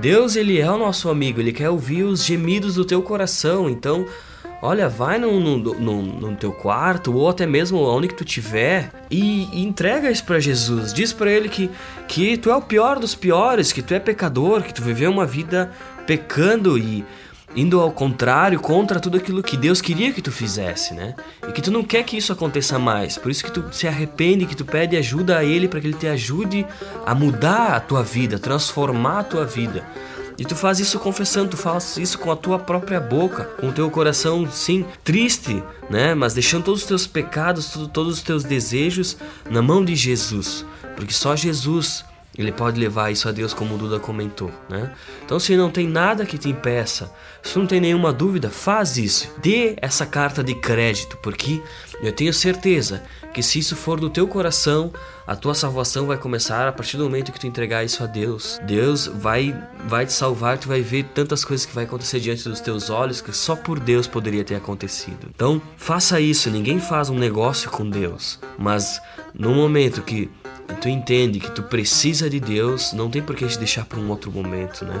Deus, 0.00 0.36
ele 0.36 0.58
é 0.58 0.70
o 0.70 0.78
nosso 0.78 1.10
amigo, 1.10 1.40
ele 1.40 1.52
quer 1.52 1.68
ouvir 1.68 2.04
os 2.04 2.24
gemidos 2.24 2.76
do 2.76 2.84
teu 2.84 3.02
coração, 3.02 3.68
então 3.68 4.06
Olha, 4.64 4.88
vai 4.88 5.18
no, 5.18 5.40
no, 5.40 5.58
no, 5.58 6.02
no, 6.02 6.36
teu 6.36 6.52
quarto 6.52 7.12
ou 7.12 7.28
até 7.28 7.44
mesmo 7.44 7.80
onde 7.80 8.06
que 8.06 8.14
tu 8.14 8.24
tiver 8.24 8.92
e, 9.10 9.48
e 9.52 9.64
entrega 9.64 10.08
isso 10.08 10.24
para 10.24 10.38
Jesus. 10.38 10.92
Diz 10.92 11.12
para 11.12 11.28
ele 11.28 11.48
que, 11.48 11.68
que 12.06 12.36
tu 12.36 12.48
é 12.48 12.54
o 12.54 12.62
pior 12.62 13.00
dos 13.00 13.12
piores, 13.12 13.72
que 13.72 13.82
tu 13.82 13.92
é 13.92 13.98
pecador, 13.98 14.62
que 14.62 14.72
tu 14.72 14.80
viveu 14.80 15.10
uma 15.10 15.26
vida 15.26 15.72
pecando 16.06 16.78
e, 16.78 17.04
indo 17.54 17.80
ao 17.80 17.90
contrário, 17.92 18.60
contra 18.60 19.00
tudo 19.00 19.16
aquilo 19.16 19.42
que 19.42 19.56
Deus 19.56 19.80
queria 19.80 20.12
que 20.12 20.22
tu 20.22 20.32
fizesse, 20.32 20.94
né? 20.94 21.14
E 21.48 21.52
que 21.52 21.62
tu 21.62 21.70
não 21.70 21.82
quer 21.82 22.02
que 22.04 22.16
isso 22.16 22.32
aconteça 22.32 22.78
mais. 22.78 23.18
Por 23.18 23.30
isso 23.30 23.44
que 23.44 23.50
tu 23.50 23.64
se 23.72 23.86
arrepende, 23.86 24.46
que 24.46 24.56
tu 24.56 24.64
pede 24.64 24.96
ajuda 24.96 25.38
a 25.38 25.44
ele 25.44 25.68
para 25.68 25.80
que 25.80 25.86
ele 25.86 25.96
te 25.96 26.06
ajude 26.06 26.66
a 27.04 27.14
mudar 27.14 27.74
a 27.74 27.80
tua 27.80 28.02
vida, 28.02 28.38
transformar 28.38 29.20
a 29.20 29.24
tua 29.24 29.44
vida. 29.44 29.84
E 30.38 30.44
tu 30.44 30.56
faz 30.56 30.80
isso 30.80 30.98
confessando, 30.98 31.50
tu 31.50 31.56
faz 31.56 31.96
isso 31.98 32.18
com 32.18 32.32
a 32.32 32.36
tua 32.36 32.58
própria 32.58 32.98
boca, 32.98 33.44
com 33.60 33.68
o 33.68 33.72
teu 33.72 33.90
coração, 33.90 34.50
sim, 34.50 34.84
triste, 35.04 35.62
né? 35.90 36.14
Mas 36.14 36.34
deixando 36.34 36.64
todos 36.64 36.80
os 36.80 36.86
teus 36.86 37.06
pecados, 37.06 37.76
todos 37.92 38.14
os 38.14 38.22
teus 38.22 38.42
desejos 38.42 39.16
na 39.50 39.60
mão 39.60 39.84
de 39.84 39.94
Jesus. 39.94 40.64
Porque 40.96 41.12
só 41.12 41.36
Jesus 41.36 42.04
ele 42.36 42.50
pode 42.50 42.80
levar 42.80 43.10
isso 43.10 43.28
a 43.28 43.32
Deus, 43.32 43.52
como 43.52 43.74
o 43.74 43.78
Duda 43.78 44.00
comentou, 44.00 44.50
né? 44.68 44.92
Então, 45.24 45.38
se 45.38 45.56
não 45.56 45.70
tem 45.70 45.86
nada 45.86 46.24
que 46.24 46.38
te 46.38 46.48
impeça, 46.48 47.12
se 47.42 47.58
não 47.58 47.66
tem 47.66 47.80
nenhuma 47.80 48.12
dúvida, 48.12 48.48
faz 48.48 48.96
isso. 48.96 49.30
Dê 49.42 49.76
essa 49.82 50.06
carta 50.06 50.42
de 50.42 50.54
crédito, 50.54 51.18
porque 51.22 51.62
eu 52.02 52.12
tenho 52.12 52.32
certeza 52.32 53.02
que 53.32 53.42
se 53.42 53.58
isso 53.58 53.74
for 53.74 53.98
do 53.98 54.10
teu 54.10 54.28
coração, 54.28 54.92
a 55.26 55.34
tua 55.34 55.54
salvação 55.54 56.06
vai 56.06 56.16
começar 56.16 56.68
a 56.68 56.72
partir 56.72 56.96
do 56.96 57.04
momento 57.04 57.32
que 57.32 57.40
tu 57.40 57.46
entregar 57.46 57.84
isso 57.84 58.02
a 58.02 58.06
Deus. 58.06 58.60
Deus 58.64 59.06
vai 59.06 59.56
vai 59.86 60.06
te 60.06 60.12
salvar, 60.12 60.58
tu 60.58 60.68
vai 60.68 60.82
ver 60.82 61.04
tantas 61.14 61.44
coisas 61.44 61.64
que 61.66 61.74
vai 61.74 61.84
acontecer 61.84 62.20
diante 62.20 62.48
dos 62.48 62.60
teus 62.60 62.90
olhos 62.90 63.20
que 63.20 63.32
só 63.32 63.56
por 63.56 63.80
Deus 63.80 64.06
poderia 64.06 64.44
ter 64.44 64.54
acontecido. 64.54 65.28
Então, 65.34 65.60
faça 65.76 66.20
isso, 66.20 66.50
ninguém 66.50 66.78
faz 66.78 67.08
um 67.08 67.18
negócio 67.18 67.70
com 67.70 67.88
Deus, 67.88 68.38
mas 68.58 69.00
no 69.34 69.54
momento 69.54 70.02
que 70.02 70.30
tu 70.80 70.88
entende 70.88 71.40
que 71.40 71.50
tu 71.50 71.62
precisa 71.62 72.28
de 72.28 72.40
Deus, 72.40 72.92
não 72.92 73.10
tem 73.10 73.22
por 73.22 73.36
que 73.36 73.46
te 73.46 73.58
deixar 73.58 73.84
para 73.84 73.98
um 73.98 74.08
outro 74.08 74.30
momento, 74.30 74.84
né? 74.84 75.00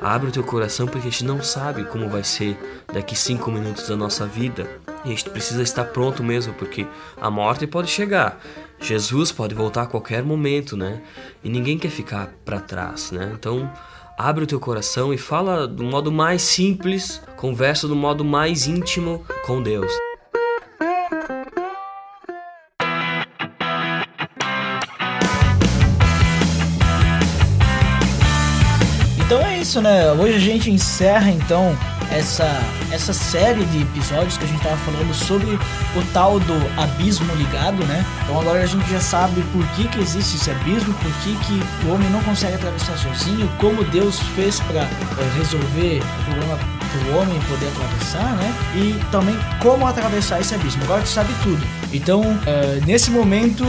Abre 0.00 0.28
o 0.28 0.32
teu 0.32 0.44
coração 0.44 0.86
porque 0.86 1.08
a 1.08 1.10
gente 1.10 1.24
não 1.24 1.42
sabe 1.42 1.84
como 1.84 2.08
vai 2.08 2.22
ser 2.22 2.58
daqui 2.92 3.16
cinco 3.16 3.50
minutos 3.50 3.88
da 3.88 3.96
nossa 3.96 4.26
vida. 4.26 4.68
E 5.04 5.08
a 5.08 5.10
gente 5.10 5.30
precisa 5.30 5.62
estar 5.62 5.84
pronto 5.84 6.22
mesmo, 6.22 6.52
porque 6.54 6.86
a 7.20 7.30
morte 7.30 7.66
pode 7.66 7.88
chegar. 7.88 8.40
Jesus 8.80 9.32
pode 9.32 9.54
voltar 9.54 9.82
a 9.82 9.86
qualquer 9.86 10.22
momento, 10.22 10.76
né? 10.76 11.02
E 11.42 11.48
ninguém 11.48 11.78
quer 11.78 11.90
ficar 11.90 12.34
para 12.44 12.60
trás, 12.60 13.10
né? 13.10 13.32
Então, 13.34 13.70
abre 14.18 14.44
o 14.44 14.46
teu 14.46 14.60
coração 14.60 15.14
e 15.14 15.18
fala 15.18 15.66
do 15.66 15.84
modo 15.84 16.12
mais 16.12 16.42
simples, 16.42 17.22
conversa 17.36 17.88
do 17.88 17.96
modo 17.96 18.24
mais 18.24 18.66
íntimo 18.66 19.24
com 19.46 19.62
Deus. 19.62 19.92
Isso, 29.76 29.82
né? 29.82 30.10
Hoje 30.12 30.36
a 30.36 30.38
gente 30.38 30.70
encerra 30.70 31.30
então 31.30 31.76
essa, 32.10 32.48
essa 32.90 33.12
série 33.12 33.62
de 33.66 33.82
episódios 33.82 34.38
que 34.38 34.44
a 34.44 34.46
gente 34.46 34.62
tava 34.62 34.76
falando 34.78 35.12
sobre 35.12 35.52
o 35.54 36.12
tal 36.14 36.40
do 36.40 36.80
abismo 36.80 37.34
ligado, 37.34 37.84
né? 37.84 38.02
Então 38.22 38.40
agora 38.40 38.62
a 38.62 38.66
gente 38.66 38.88
já 38.90 39.00
sabe 39.00 39.42
por 39.52 39.66
que, 39.72 39.86
que 39.88 40.00
existe 40.00 40.36
esse 40.36 40.50
abismo, 40.50 40.94
por 40.94 41.12
que, 41.22 41.36
que 41.44 41.86
o 41.86 41.92
homem 41.92 42.08
não 42.08 42.22
consegue 42.22 42.54
atravessar 42.54 42.96
sozinho, 42.96 43.50
como 43.58 43.84
Deus 43.84 44.18
fez 44.34 44.60
para 44.60 44.80
eh, 44.80 44.88
resolver 45.36 46.00
o 46.00 46.24
problema 46.24 46.58
o 46.96 47.18
homem 47.18 47.38
poder 47.40 47.66
atravessar, 47.66 48.36
né? 48.36 48.54
E 48.74 48.98
também 49.10 49.36
como 49.60 49.86
atravessar 49.86 50.40
esse 50.40 50.54
abismo. 50.54 50.82
Agora 50.84 51.02
tu 51.02 51.08
sabe 51.08 51.34
tudo. 51.42 51.62
Então, 51.92 52.22
uh, 52.22 52.86
nesse 52.86 53.10
momento, 53.10 53.64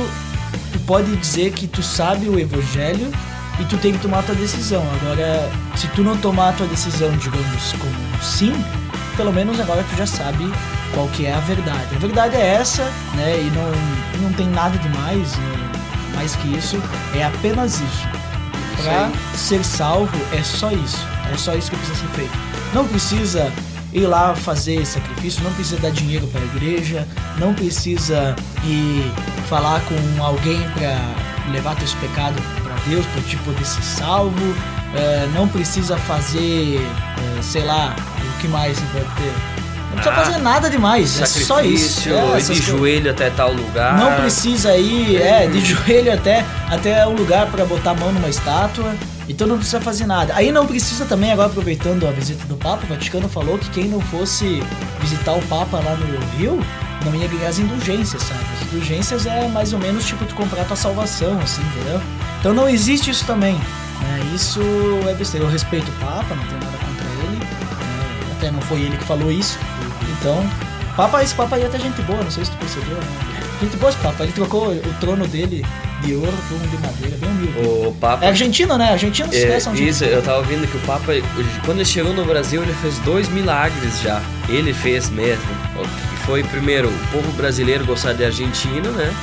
tu 0.72 0.80
pode 0.86 1.14
dizer 1.18 1.52
que 1.52 1.68
tu 1.68 1.84
sabe 1.84 2.30
o 2.30 2.40
evangelho 2.40 3.12
e 3.60 3.66
tu 3.66 3.78
tem 3.78 3.94
que 3.94 4.00
tomar 4.00 4.20
a 4.20 4.24
tua 4.24 4.36
decisão. 4.36 4.84
Agora, 5.02 5.50
se 5.76 5.88
tu 5.90 6.04
não 6.04 6.18
tomar 6.18 6.50
a 6.50 6.54
tua 6.54 6.68
decisão, 6.68 7.10
digamos, 7.18 7.74
como 7.74 8.22
sim, 8.22 8.54
pelo 9.16 9.34
menos 9.34 9.60
agora 9.60 9.84
tu 9.90 9.98
já 9.98 10.06
sabe 10.06 10.52
qual 10.94 11.08
que 11.10 11.26
é 11.26 11.34
a 11.34 11.40
verdade. 11.40 11.96
A 11.96 12.00
verdade 12.00 12.36
é 12.36 12.56
essa, 12.56 12.84
né? 13.16 13.42
E 13.42 13.52
não, 13.52 14.24
não 14.24 14.34
tem 14.34 14.48
nada 14.48 14.78
de 14.78 14.90
mais, 14.90 15.34
mais 16.16 16.36
que 16.36 16.56
isso. 16.56 16.82
É 17.16 17.24
apenas 17.24 17.80
isso. 17.80 18.08
Pra 18.84 19.10
ser 19.36 19.64
salvo 19.66 20.18
é 20.32 20.44
só 20.44 20.72
isso. 20.72 21.06
É 21.34 21.38
só 21.38 21.56
isso 21.56 21.72
que 21.72 21.78
precisa 21.78 22.00
ser 22.00 22.08
feito. 22.10 22.38
Não 22.74 22.88
precisa 22.88 23.52
ir 23.92 24.06
lá 24.06 24.36
fazer 24.36 24.86
sacrifício, 24.86 25.44
não 25.44 25.52
precisa 25.54 25.78
dar 25.82 25.90
dinheiro 25.90 26.28
para 26.28 26.42
a 26.42 26.46
igreja, 26.46 27.08
não 27.40 27.54
precisa 27.54 28.36
ir 28.64 29.12
falar 29.50 29.82
com 29.82 30.24
alguém 30.24 30.62
para 30.72 31.52
levar 31.52 31.76
teus 31.76 31.94
pecados 31.96 32.42
Deus 32.90 33.06
para 33.08 33.22
te 33.22 33.38
poder 33.38 33.66
ser 33.66 33.84
salvo. 33.84 34.42
Uh, 34.42 35.32
não 35.34 35.48
precisa 35.48 35.98
fazer, 35.98 36.80
uh, 36.80 37.44
sei 37.44 37.64
lá, 37.64 37.96
o 38.20 38.42
que 38.42 38.48
mais 38.48 38.78
você 38.78 38.86
pode 38.94 39.16
ter. 39.16 39.34
Não 39.90 39.96
precisa 39.96 40.12
ah, 40.12 40.26
fazer 40.26 40.38
nada 40.40 40.70
demais, 40.70 41.22
é 41.22 41.26
só 41.26 41.62
isso. 41.62 42.10
É, 42.10 42.40
de 42.40 42.54
joelho 42.56 43.10
até 43.10 43.30
tal 43.30 43.54
lugar. 43.54 43.98
Não 43.98 44.14
precisa 44.22 44.76
ir, 44.76 45.16
é, 45.16 45.48
de 45.48 45.60
joelho 45.64 46.14
até, 46.14 46.46
até 46.70 47.08
o 47.08 47.12
lugar 47.12 47.48
para 47.48 47.66
botar 47.66 47.92
a 47.92 47.96
mão 47.96 48.12
numa 48.12 48.30
estátua. 48.30 48.94
Então 49.30 49.46
não 49.48 49.58
precisa 49.58 49.82
fazer 49.82 50.06
nada. 50.06 50.34
Aí 50.36 50.52
não 50.52 50.66
precisa 50.66 51.06
também, 51.06 51.32
agora 51.32 51.50
aproveitando 51.50 52.08
a 52.08 52.12
visita 52.12 52.46
do 52.46 52.56
Papa, 52.56 52.84
o 52.84 52.88
Vaticano 52.88 53.28
falou 53.28 53.58
que 53.58 53.70
quem 53.70 53.86
não 53.86 54.00
fosse 54.00 54.64
visitar 55.00 55.34
o 55.34 55.42
Papa 55.44 55.78
lá 55.78 55.96
no 55.96 56.38
Rio, 56.38 56.60
não 57.06 57.16
ia 57.16 57.28
ganhar 57.28 57.50
as 57.50 57.60
indulgências, 57.60 58.24
sabe? 58.24 58.42
As 58.56 58.68
indulgências 58.68 59.26
é 59.26 59.48
mais 59.48 59.74
ou 59.74 59.80
menos 59.80 60.06
tipo 60.06 60.24
tu 60.26 60.36
comprar 60.36 60.64
tua 60.66 60.78
salvação, 60.78 61.40
assim, 61.42 61.62
entendeu? 61.62 62.02
Então 62.48 62.56
não 62.56 62.70
existe 62.70 63.12
isso 63.12 63.26
também. 63.26 63.56
Né? 63.56 64.32
Isso 64.34 64.62
é 65.06 65.14
besteira. 65.14 65.46
Eu 65.46 65.52
respeito 65.52 65.90
o 65.90 65.96
Papa, 65.96 66.34
não 66.34 66.44
tenho 66.46 66.62
nada 66.64 66.78
contra 66.78 67.06
ele. 67.26 67.40
Né? 67.40 68.32
Até 68.38 68.52
não 68.52 68.62
foi 68.62 68.80
ele 68.80 68.96
que 68.96 69.04
falou 69.04 69.30
isso. 69.30 69.60
Então, 70.18 70.50
Papa, 70.96 71.22
esse 71.22 71.36
Papa 71.36 71.58
aí 71.58 71.64
é 71.64 71.66
até 71.66 71.78
gente 71.78 72.02
boa, 72.04 72.24
não 72.24 72.32
sei 72.32 72.46
se 72.46 72.52
tu 72.52 72.56
percebeu, 72.56 72.96
né? 72.96 73.08
Gente 73.60 73.76
boa 73.76 73.90
esse 73.90 74.00
Papa. 74.00 74.24
Ele 74.24 74.32
trocou 74.32 74.70
o 74.70 74.94
trono 75.02 75.28
dele 75.28 75.66
de 76.02 76.16
ouro 76.16 76.32
por 76.48 76.56
um 76.56 76.68
de 76.70 76.78
madeira, 76.78 77.18
bem 77.18 77.30
humilde. 77.30 77.68
O 77.68 77.92
Papa... 78.00 78.24
É 78.24 78.30
argentino, 78.30 78.78
né? 78.78 78.92
Argentino 78.94 79.30
se 79.30 79.44
é, 79.44 79.58
Isso, 79.84 80.06
eu 80.06 80.22
tava 80.22 80.38
ouvindo 80.38 80.66
que 80.72 80.78
o 80.78 80.82
Papa, 80.82 81.12
quando 81.66 81.80
ele 81.80 81.86
chegou 81.86 82.14
no 82.14 82.24
Brasil, 82.24 82.64
ele 82.64 82.74
fez 82.76 82.98
dois 83.00 83.28
milagres 83.28 84.00
já. 84.02 84.22
Ele 84.48 84.74
fez 84.74 85.10
mesmo. 85.10 85.44
Foi, 86.26 86.44
primeiro, 86.44 86.88
o 86.88 87.08
povo 87.12 87.30
brasileiro 87.34 87.86
gostar 87.86 88.14
de 88.14 88.24
Argentina, 88.24 88.90
né? 88.92 89.14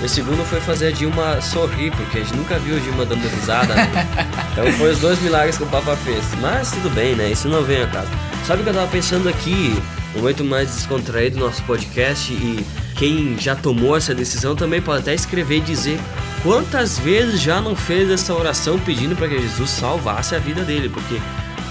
E 0.00 0.04
o 0.04 0.08
segundo 0.08 0.44
foi 0.44 0.60
fazer 0.60 0.88
a 0.88 0.90
Dilma 0.90 1.40
sorrir, 1.40 1.90
porque 1.90 2.18
a 2.18 2.20
gente 2.22 2.36
nunca 2.36 2.58
viu 2.58 2.76
a 2.76 2.80
Dilma 2.80 3.04
dando 3.06 3.26
risada. 3.28 3.74
Né? 3.74 4.06
então 4.52 4.70
foi 4.72 4.92
os 4.92 4.98
dois 4.98 5.20
milagres 5.20 5.56
que 5.56 5.64
o 5.64 5.66
Papa 5.66 5.96
fez. 5.96 6.22
Mas 6.40 6.70
tudo 6.70 6.90
bem, 6.90 7.14
né? 7.14 7.30
Isso 7.30 7.48
não 7.48 7.62
vem 7.62 7.82
a 7.82 7.86
caso. 7.86 8.08
Sabe 8.46 8.60
o 8.60 8.64
que 8.64 8.70
eu 8.70 8.74
tava 8.74 8.88
pensando 8.88 9.28
aqui? 9.28 9.82
Um 10.14 10.20
momento 10.20 10.44
mais 10.44 10.74
descontraído 10.74 11.38
do 11.38 11.44
nosso 11.44 11.62
podcast 11.62 12.32
e 12.32 12.64
quem 12.96 13.38
já 13.38 13.54
tomou 13.54 13.96
essa 13.96 14.14
decisão 14.14 14.54
também 14.54 14.80
pode 14.80 15.00
até 15.00 15.14
escrever 15.14 15.58
e 15.58 15.60
dizer 15.60 16.00
quantas 16.42 16.98
vezes 16.98 17.40
já 17.40 17.60
não 17.60 17.76
fez 17.76 18.10
essa 18.10 18.32
oração 18.32 18.78
pedindo 18.78 19.14
para 19.14 19.28
que 19.28 19.38
Jesus 19.38 19.68
salvasse 19.68 20.34
a 20.34 20.38
vida 20.38 20.62
dele, 20.62 20.88
porque 20.88 21.20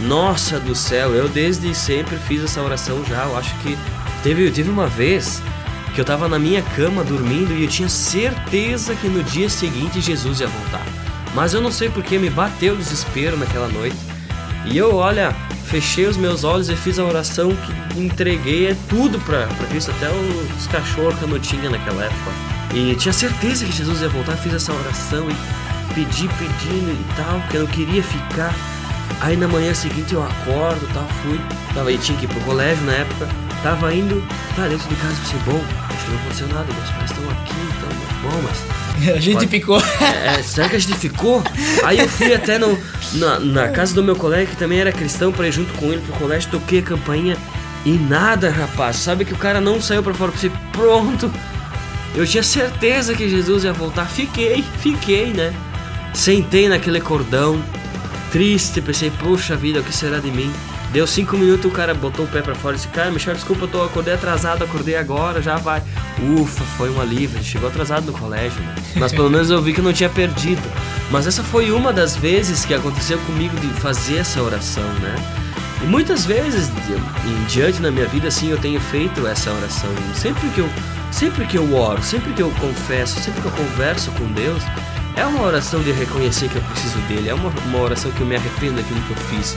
Nossa 0.02 0.60
do 0.60 0.76
céu, 0.76 1.16
eu 1.16 1.30
desde 1.30 1.74
sempre 1.74 2.18
fiz 2.18 2.44
essa 2.44 2.62
oração 2.62 3.04
já. 3.06 3.24
Eu 3.24 3.38
acho 3.38 3.56
que 3.60 3.78
teve, 4.22 4.52
teve 4.52 4.70
uma 4.70 4.88
vez 4.88 5.42
que 5.96 6.02
eu 6.02 6.06
tava 6.06 6.28
na 6.28 6.38
minha 6.38 6.62
cama 6.62 7.06
dormindo 7.06 7.54
e 7.54 7.64
eu 7.64 7.70
tinha 7.70 7.88
certeza 7.88 8.94
que 8.96 9.08
no 9.08 9.24
dia 9.24 9.50
seguinte 9.50 10.02
Jesus 10.02 10.42
ia 10.42 10.48
voltar. 10.48 10.86
Mas 11.34 11.54
eu 11.54 11.62
não 11.62 11.72
sei 11.72 11.90
porque 11.90 12.18
me 12.18 12.30
bateu 12.30 12.74
o 12.74 12.78
desespero 12.78 13.38
naquela 13.38 13.70
noite. 13.70 13.96
E 14.66 14.78
eu, 14.78 14.96
olha, 14.96 15.34
fechei 15.68 16.06
os 16.06 16.18
meus 16.18 16.44
olhos 16.44 16.70
e 16.70 16.76
fiz 16.76 17.00
a 17.00 17.06
oração 17.06 17.50
que 17.56 18.00
entreguei 18.00 18.68
é 18.68 18.76
tudo 18.90 19.18
pra 19.20 19.48
Cristo, 19.70 19.92
até 19.92 20.10
os 20.10 20.68
cachorros 20.68 21.16
que 21.16 21.24
eu 21.24 21.30
não 21.30 21.40
tinha 21.40 21.70
naquela 21.70 22.04
época. 22.04 22.32
E 22.74 22.94
tinha 22.96 23.14
certeza 23.14 23.66
que 23.66 23.72
Jesus 23.72 24.02
ia 24.02 24.10
voltar, 24.10 24.36
fiz 24.36 24.54
essa 24.54 24.74
oração 24.74 25.30
e 25.30 25.94
pedi, 25.94 26.28
pedindo 26.28 26.92
e 26.92 27.16
tal, 27.16 27.40
porque 27.40 27.56
eu 27.56 27.62
não 27.62 27.68
queria 27.68 28.04
ficar. 28.04 28.54
Aí 29.22 29.38
na 29.38 29.48
manhã 29.48 29.74
seguinte 29.74 30.14
eu 30.14 30.22
acordo, 30.22 30.86
tal, 30.94 31.08
fui, 31.24 31.40
tava 31.74 31.88
aí, 31.88 31.98
tinha 31.98 32.18
que 32.18 32.26
ir 32.26 32.28
pro 32.28 32.42
colégio 32.42 32.84
na 32.84 32.94
época, 32.94 33.30
tava 33.66 33.92
indo, 33.96 34.24
tá 34.56 34.68
dentro 34.68 34.88
de 34.88 34.96
casa, 34.96 35.16
pensei, 35.16 35.40
bom, 35.44 35.60
acho 35.90 36.06
que 36.06 36.12
não 36.12 36.20
aconteceu 36.20 36.48
nada, 36.50 36.66
meus 36.72 36.90
pais 36.92 37.10
estão 37.10 37.24
aqui, 37.32 37.56
então, 37.78 38.30
bom, 38.30 38.42
mas 38.44 38.76
A 39.16 39.20
gente 39.20 39.34
Pode- 39.34 39.48
ficou. 39.48 39.82
é, 39.82 40.42
será 40.44 40.70
que 40.70 40.76
a 40.76 40.80
gente 40.80 40.94
ficou? 40.94 41.44
Aí 41.84 41.98
eu 42.00 42.08
fui 42.08 42.32
até 42.34 42.60
no, 42.60 42.78
na, 43.14 43.40
na 43.40 43.68
casa 43.70 43.94
do 43.96 44.04
meu 44.04 44.16
colega, 44.16 44.46
que 44.52 44.56
também 44.56 44.80
era 44.80 44.92
cristão, 44.92 45.32
pra 45.32 45.48
ir 45.48 45.52
junto 45.52 45.74
com 45.74 45.88
ele 45.88 46.00
pro 46.02 46.14
colégio, 46.14 46.50
toquei 46.52 46.80
a 46.80 46.84
campainha 46.84 47.36
e 47.86 47.90
nada, 47.92 48.50
rapaz. 48.52 48.96
Sabe 48.98 49.26
que 49.26 49.34
o 49.34 49.38
cara 49.38 49.60
não 49.60 49.82
saiu 49.82 50.02
pra 50.04 50.14
fora, 50.14 50.32
pensei, 50.32 50.52
pronto. 50.72 51.30
Eu 52.16 52.26
tinha 52.26 52.42
certeza 52.44 53.14
que 53.16 53.28
Jesus 53.28 53.64
ia 53.66 53.74
voltar. 53.74 54.06
Fiquei, 54.06 54.64
fiquei, 54.80 55.34
né? 55.34 55.54
Sentei 56.14 56.70
naquele 56.70 57.02
cordão, 57.02 57.62
triste, 58.32 58.80
pensei, 58.80 59.12
poxa 59.20 59.56
vida, 59.58 59.82
o 59.82 59.84
que 59.84 59.94
será 59.94 60.20
de 60.20 60.32
mim? 60.32 60.50
Deu 60.92 61.06
cinco 61.06 61.36
minutos, 61.36 61.66
o 61.66 61.74
cara 61.74 61.94
botou 61.94 62.26
o 62.26 62.28
pé 62.28 62.42
pra 62.42 62.56
fora 62.56 62.76
e 62.76 62.78
disse, 62.78 62.88
cara, 62.90 63.12
Michel, 63.12 63.34
desculpa, 63.34 63.66
eu 63.66 63.68
tô, 63.68 63.84
acordei 63.84 64.14
atrasado, 64.14 64.64
acordei 64.64 64.96
agora, 64.96 65.42
já 65.42 65.58
vai. 65.58 65.84
Ufa, 66.38 66.64
foi 66.78 66.90
um 66.90 67.02
alívio, 67.02 67.44
chegou 67.44 67.68
atrasado 67.68 68.06
no 68.06 68.14
colégio, 68.14 68.62
né? 68.62 68.76
Mas 68.96 69.12
pelo 69.12 69.30
menos 69.30 69.50
eu 69.50 69.62
vi 69.62 69.74
que 69.74 69.80
eu 69.80 69.84
não 69.84 69.94
tinha 69.94 70.10
perdido. 70.10 70.62
Mas 71.12 71.28
essa 71.28 71.44
foi 71.44 71.72
uma 71.72 71.92
das 71.92 72.16
vezes 72.16 72.66
que 72.66 72.74
aconteceu 72.74 73.20
comigo 73.20 73.56
de 73.58 73.68
fazer 73.80 74.18
essa 74.18 74.42
oração, 74.42 74.88
né? 75.02 75.16
E 75.82 75.86
muitas 75.86 76.26
vezes 76.26 76.70
em 77.26 77.46
diante 77.46 77.82
na 77.82 77.92
minha 77.92 78.08
vida, 78.08 78.28
assim, 78.28 78.50
eu 78.50 78.58
tenho 78.58 78.80
feito 78.80 79.28
essa 79.28 79.52
oração. 79.52 79.90
Sempre 80.16 80.50
que 80.50 80.60
eu, 80.60 80.70
sempre 81.12 81.46
que 81.46 81.58
eu 81.58 81.76
oro, 81.76 82.02
sempre 82.02 82.34
que 82.34 82.42
eu 82.42 82.50
confesso, 82.60 83.20
sempre 83.22 83.42
que 83.42 83.48
eu 83.48 83.52
converso 83.52 84.12
com 84.12 84.26
Deus, 84.32 84.64
é 85.16 85.26
uma 85.26 85.44
oração 85.44 85.82
de 85.82 85.92
reconhecer 85.92 86.50
que 86.50 86.56
eu 86.56 86.62
preciso 86.64 86.98
dele, 87.08 87.30
é 87.30 87.34
uma, 87.34 87.50
uma 87.68 87.80
oração 87.80 88.12
que 88.12 88.22
eu 88.22 88.28
me 88.28 88.36
arrependo 88.36 88.78
daquilo 88.78 89.02
que 89.02 89.12
eu 89.12 89.18
fiz. 89.18 89.56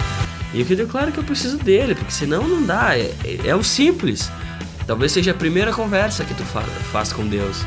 E 0.53 0.65
que 0.65 0.73
eu 0.73 0.77
declaro 0.77 1.13
que 1.13 1.19
eu 1.19 1.25
preciso 1.25 1.59
dele, 1.59 1.95
porque 1.95 2.11
senão 2.11 2.47
não 2.47 2.65
dá, 2.65 2.97
é, 2.97 3.15
é, 3.25 3.49
é 3.49 3.55
o 3.55 3.63
simples. 3.63 4.31
Talvez 4.87 5.13
seja 5.13 5.33
a 5.33 5.35
primeira 5.35 5.73
conversa 5.73 6.25
que 6.25 6.35
tu 6.35 6.43
fa 6.45 6.63
faz 6.91 7.13
com 7.13 7.27
Deus, 7.27 7.65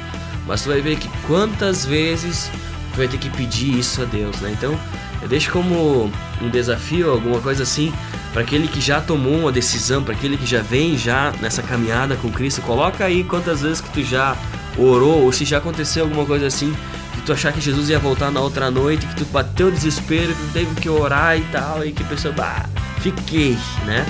mas 0.47 0.63
tu 0.63 0.69
vai 0.69 0.81
ver 0.81 0.97
que 0.97 1.07
quantas 1.27 1.85
vezes 1.85 2.49
tu 2.91 2.97
vai 2.97 3.07
ter 3.07 3.17
que 3.17 3.29
pedir 3.29 3.77
isso 3.77 4.01
a 4.01 4.05
Deus, 4.05 4.35
né? 4.41 4.51
Então, 4.57 4.77
eu 5.21 5.27
deixo 5.27 5.51
como 5.51 6.11
um 6.41 6.49
desafio, 6.49 7.11
alguma 7.11 7.39
coisa 7.39 7.61
assim, 7.61 7.93
para 8.33 8.41
aquele 8.41 8.67
que 8.67 8.81
já 8.81 8.99
tomou 8.99 9.37
uma 9.37 9.51
decisão, 9.51 10.03
para 10.03 10.15
aquele 10.15 10.35
que 10.35 10.45
já 10.47 10.61
vem 10.61 10.97
já 10.97 11.31
nessa 11.39 11.61
caminhada 11.61 12.15
com 12.15 12.31
Cristo, 12.31 12.61
coloca 12.61 13.05
aí 13.05 13.23
quantas 13.23 13.61
vezes 13.61 13.81
que 13.81 13.89
tu 13.91 14.03
já 14.03 14.35
orou, 14.77 15.23
ou 15.23 15.31
se 15.31 15.45
já 15.45 15.59
aconteceu 15.59 16.05
alguma 16.05 16.25
coisa 16.25 16.47
assim, 16.47 16.75
que 17.13 17.21
tu 17.21 17.33
achar 17.33 17.51
que 17.53 17.61
Jesus 17.61 17.89
ia 17.89 17.99
voltar 17.99 18.31
na 18.31 18.39
outra 18.39 18.69
noite, 18.71 19.05
que 19.05 19.15
tu 19.15 19.25
bateu 19.25 19.67
o 19.67 19.71
desespero, 19.71 20.33
que 20.33 20.41
tu 20.47 20.53
teve 20.53 20.75
que 20.81 20.89
orar 20.89 21.37
e 21.37 21.41
tal, 21.51 21.85
e 21.85 21.91
que 21.91 22.03
a 22.03 22.05
pessoa, 22.07 22.33
bah, 22.33 22.65
fiquei, 22.99 23.57
né? 23.85 24.05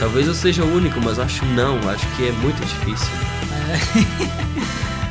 Talvez 0.00 0.26
eu 0.26 0.34
seja 0.34 0.62
o 0.62 0.76
único, 0.76 1.00
mas 1.00 1.18
acho 1.18 1.44
não, 1.46 1.78
acho 1.88 2.06
que 2.16 2.28
é 2.28 2.32
muito 2.32 2.60
difícil. 2.64 3.08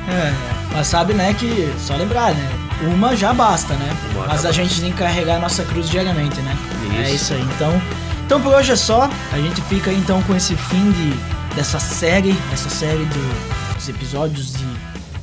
É, 0.08 0.32
mas 0.72 0.86
sabe, 0.88 1.14
né, 1.14 1.34
que 1.34 1.74
só 1.80 1.96
lembrar, 1.96 2.34
né? 2.34 2.50
Uma 2.94 3.16
já 3.16 3.34
basta, 3.34 3.74
né? 3.74 3.98
Uma 4.14 4.28
mas 4.28 4.46
a 4.46 4.52
gente 4.52 4.80
tem 4.80 4.92
que 4.92 4.98
carregar 5.00 5.38
a 5.38 5.40
nossa 5.40 5.64
cruz 5.64 5.90
diariamente, 5.90 6.40
né? 6.42 6.56
É 7.00 7.06
Isso. 7.06 7.16
isso 7.16 7.34
aí. 7.34 7.42
Então, 7.56 7.82
então 8.26 8.40
por 8.42 8.54
hoje 8.54 8.72
é 8.72 8.76
só. 8.76 9.10
A 9.34 9.38
gente 9.38 9.62
fica 9.64 9.92
então 9.92 10.22
com 10.24 10.36
esse 10.36 10.56
fim 10.56 10.92
de 10.92 11.56
dessa 11.56 11.80
série, 11.80 12.38
essa 12.54 12.70
série 12.70 13.04
do- 13.06 13.74
dos 13.76 13.90
episódios 13.90 14.54
de 14.54 14.66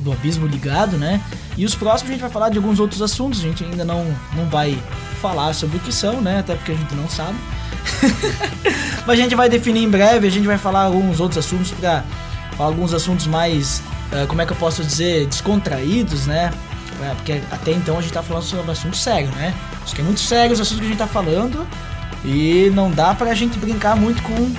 do 0.02 0.12
Abismo 0.12 0.46
Ligado, 0.46 0.96
né? 0.96 1.20
E 1.56 1.64
os 1.64 1.74
próximos 1.74 2.10
a 2.10 2.12
gente 2.12 2.22
vai 2.22 2.30
falar 2.30 2.48
de 2.48 2.58
alguns 2.58 2.80
outros 2.80 3.00
assuntos. 3.00 3.40
A 3.40 3.42
gente 3.42 3.64
ainda 3.64 3.84
não 3.84 4.04
não 4.34 4.46
vai 4.48 4.78
falar 5.20 5.54
sobre 5.54 5.76
o 5.76 5.80
que 5.80 5.92
são, 5.92 6.20
né? 6.20 6.40
Até 6.40 6.54
porque 6.54 6.72
a 6.72 6.74
gente 6.74 6.94
não 6.94 7.08
sabe. 7.08 7.38
Mas 9.06 9.18
a 9.18 9.22
gente 9.22 9.34
vai 9.34 9.48
definir 9.48 9.82
em 9.82 9.88
breve, 9.88 10.26
a 10.26 10.30
gente 10.30 10.46
vai 10.46 10.58
falar 10.58 10.82
alguns 10.82 11.20
outros 11.20 11.44
assuntos 11.44 11.70
para 11.72 12.04
alguns 12.58 12.92
assuntos 12.92 13.26
mais, 13.26 13.82
eh, 14.12 14.26
como 14.26 14.40
é 14.42 14.46
que 14.46 14.52
eu 14.52 14.56
posso 14.56 14.84
dizer, 14.84 15.26
descontraídos, 15.26 16.26
né? 16.26 16.52
É, 17.02 17.14
porque 17.14 17.40
até 17.50 17.72
então 17.72 17.98
a 17.98 18.00
gente 18.00 18.12
tá 18.12 18.22
falando 18.22 18.44
sobre 18.44 18.70
assuntos 18.70 19.00
sérios, 19.00 19.34
né? 19.34 19.54
Acho 19.82 19.94
que 19.94 20.00
é 20.00 20.04
muito 20.04 20.20
sério 20.20 20.52
os 20.52 20.60
assuntos 20.60 20.80
que 20.80 20.86
a 20.86 20.88
gente 20.88 20.98
tá 20.98 21.06
falando 21.06 21.66
e 22.24 22.70
não 22.74 22.90
dá 22.90 23.14
pra 23.14 23.34
gente 23.34 23.58
brincar 23.58 23.96
muito 23.96 24.22
com, 24.22 24.54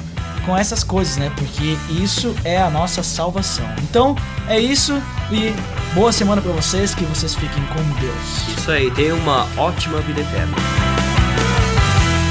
com 0.46 0.56
essas 0.58 0.84
coisas, 0.84 1.18
né? 1.18 1.32
Porque 1.36 1.78
isso 2.02 2.36
é 2.44 2.58
a 2.58 2.70
nossa 2.70 3.04
salvação. 3.04 3.66
Então, 3.84 4.16
é 4.48 4.60
isso 4.60 4.94
e 5.32 5.54
boa 5.94 6.12
semana 6.12 6.41
pra 6.41 6.52
vocês, 6.52 6.94
que 6.94 7.04
vocês 7.06 7.36
fiquem 7.36 7.64
com 7.68 8.00
Deus. 8.00 8.58
Isso 8.58 8.72
aí, 8.72 8.91
tenha 8.91 9.16
uma 9.16 9.48
ótima 9.58 10.00
vida 10.02 10.22
eterna. 10.22 10.56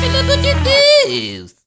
Pelo 0.00 0.18
amor 0.18 0.36
de 0.38 0.54
Deus. 0.54 1.61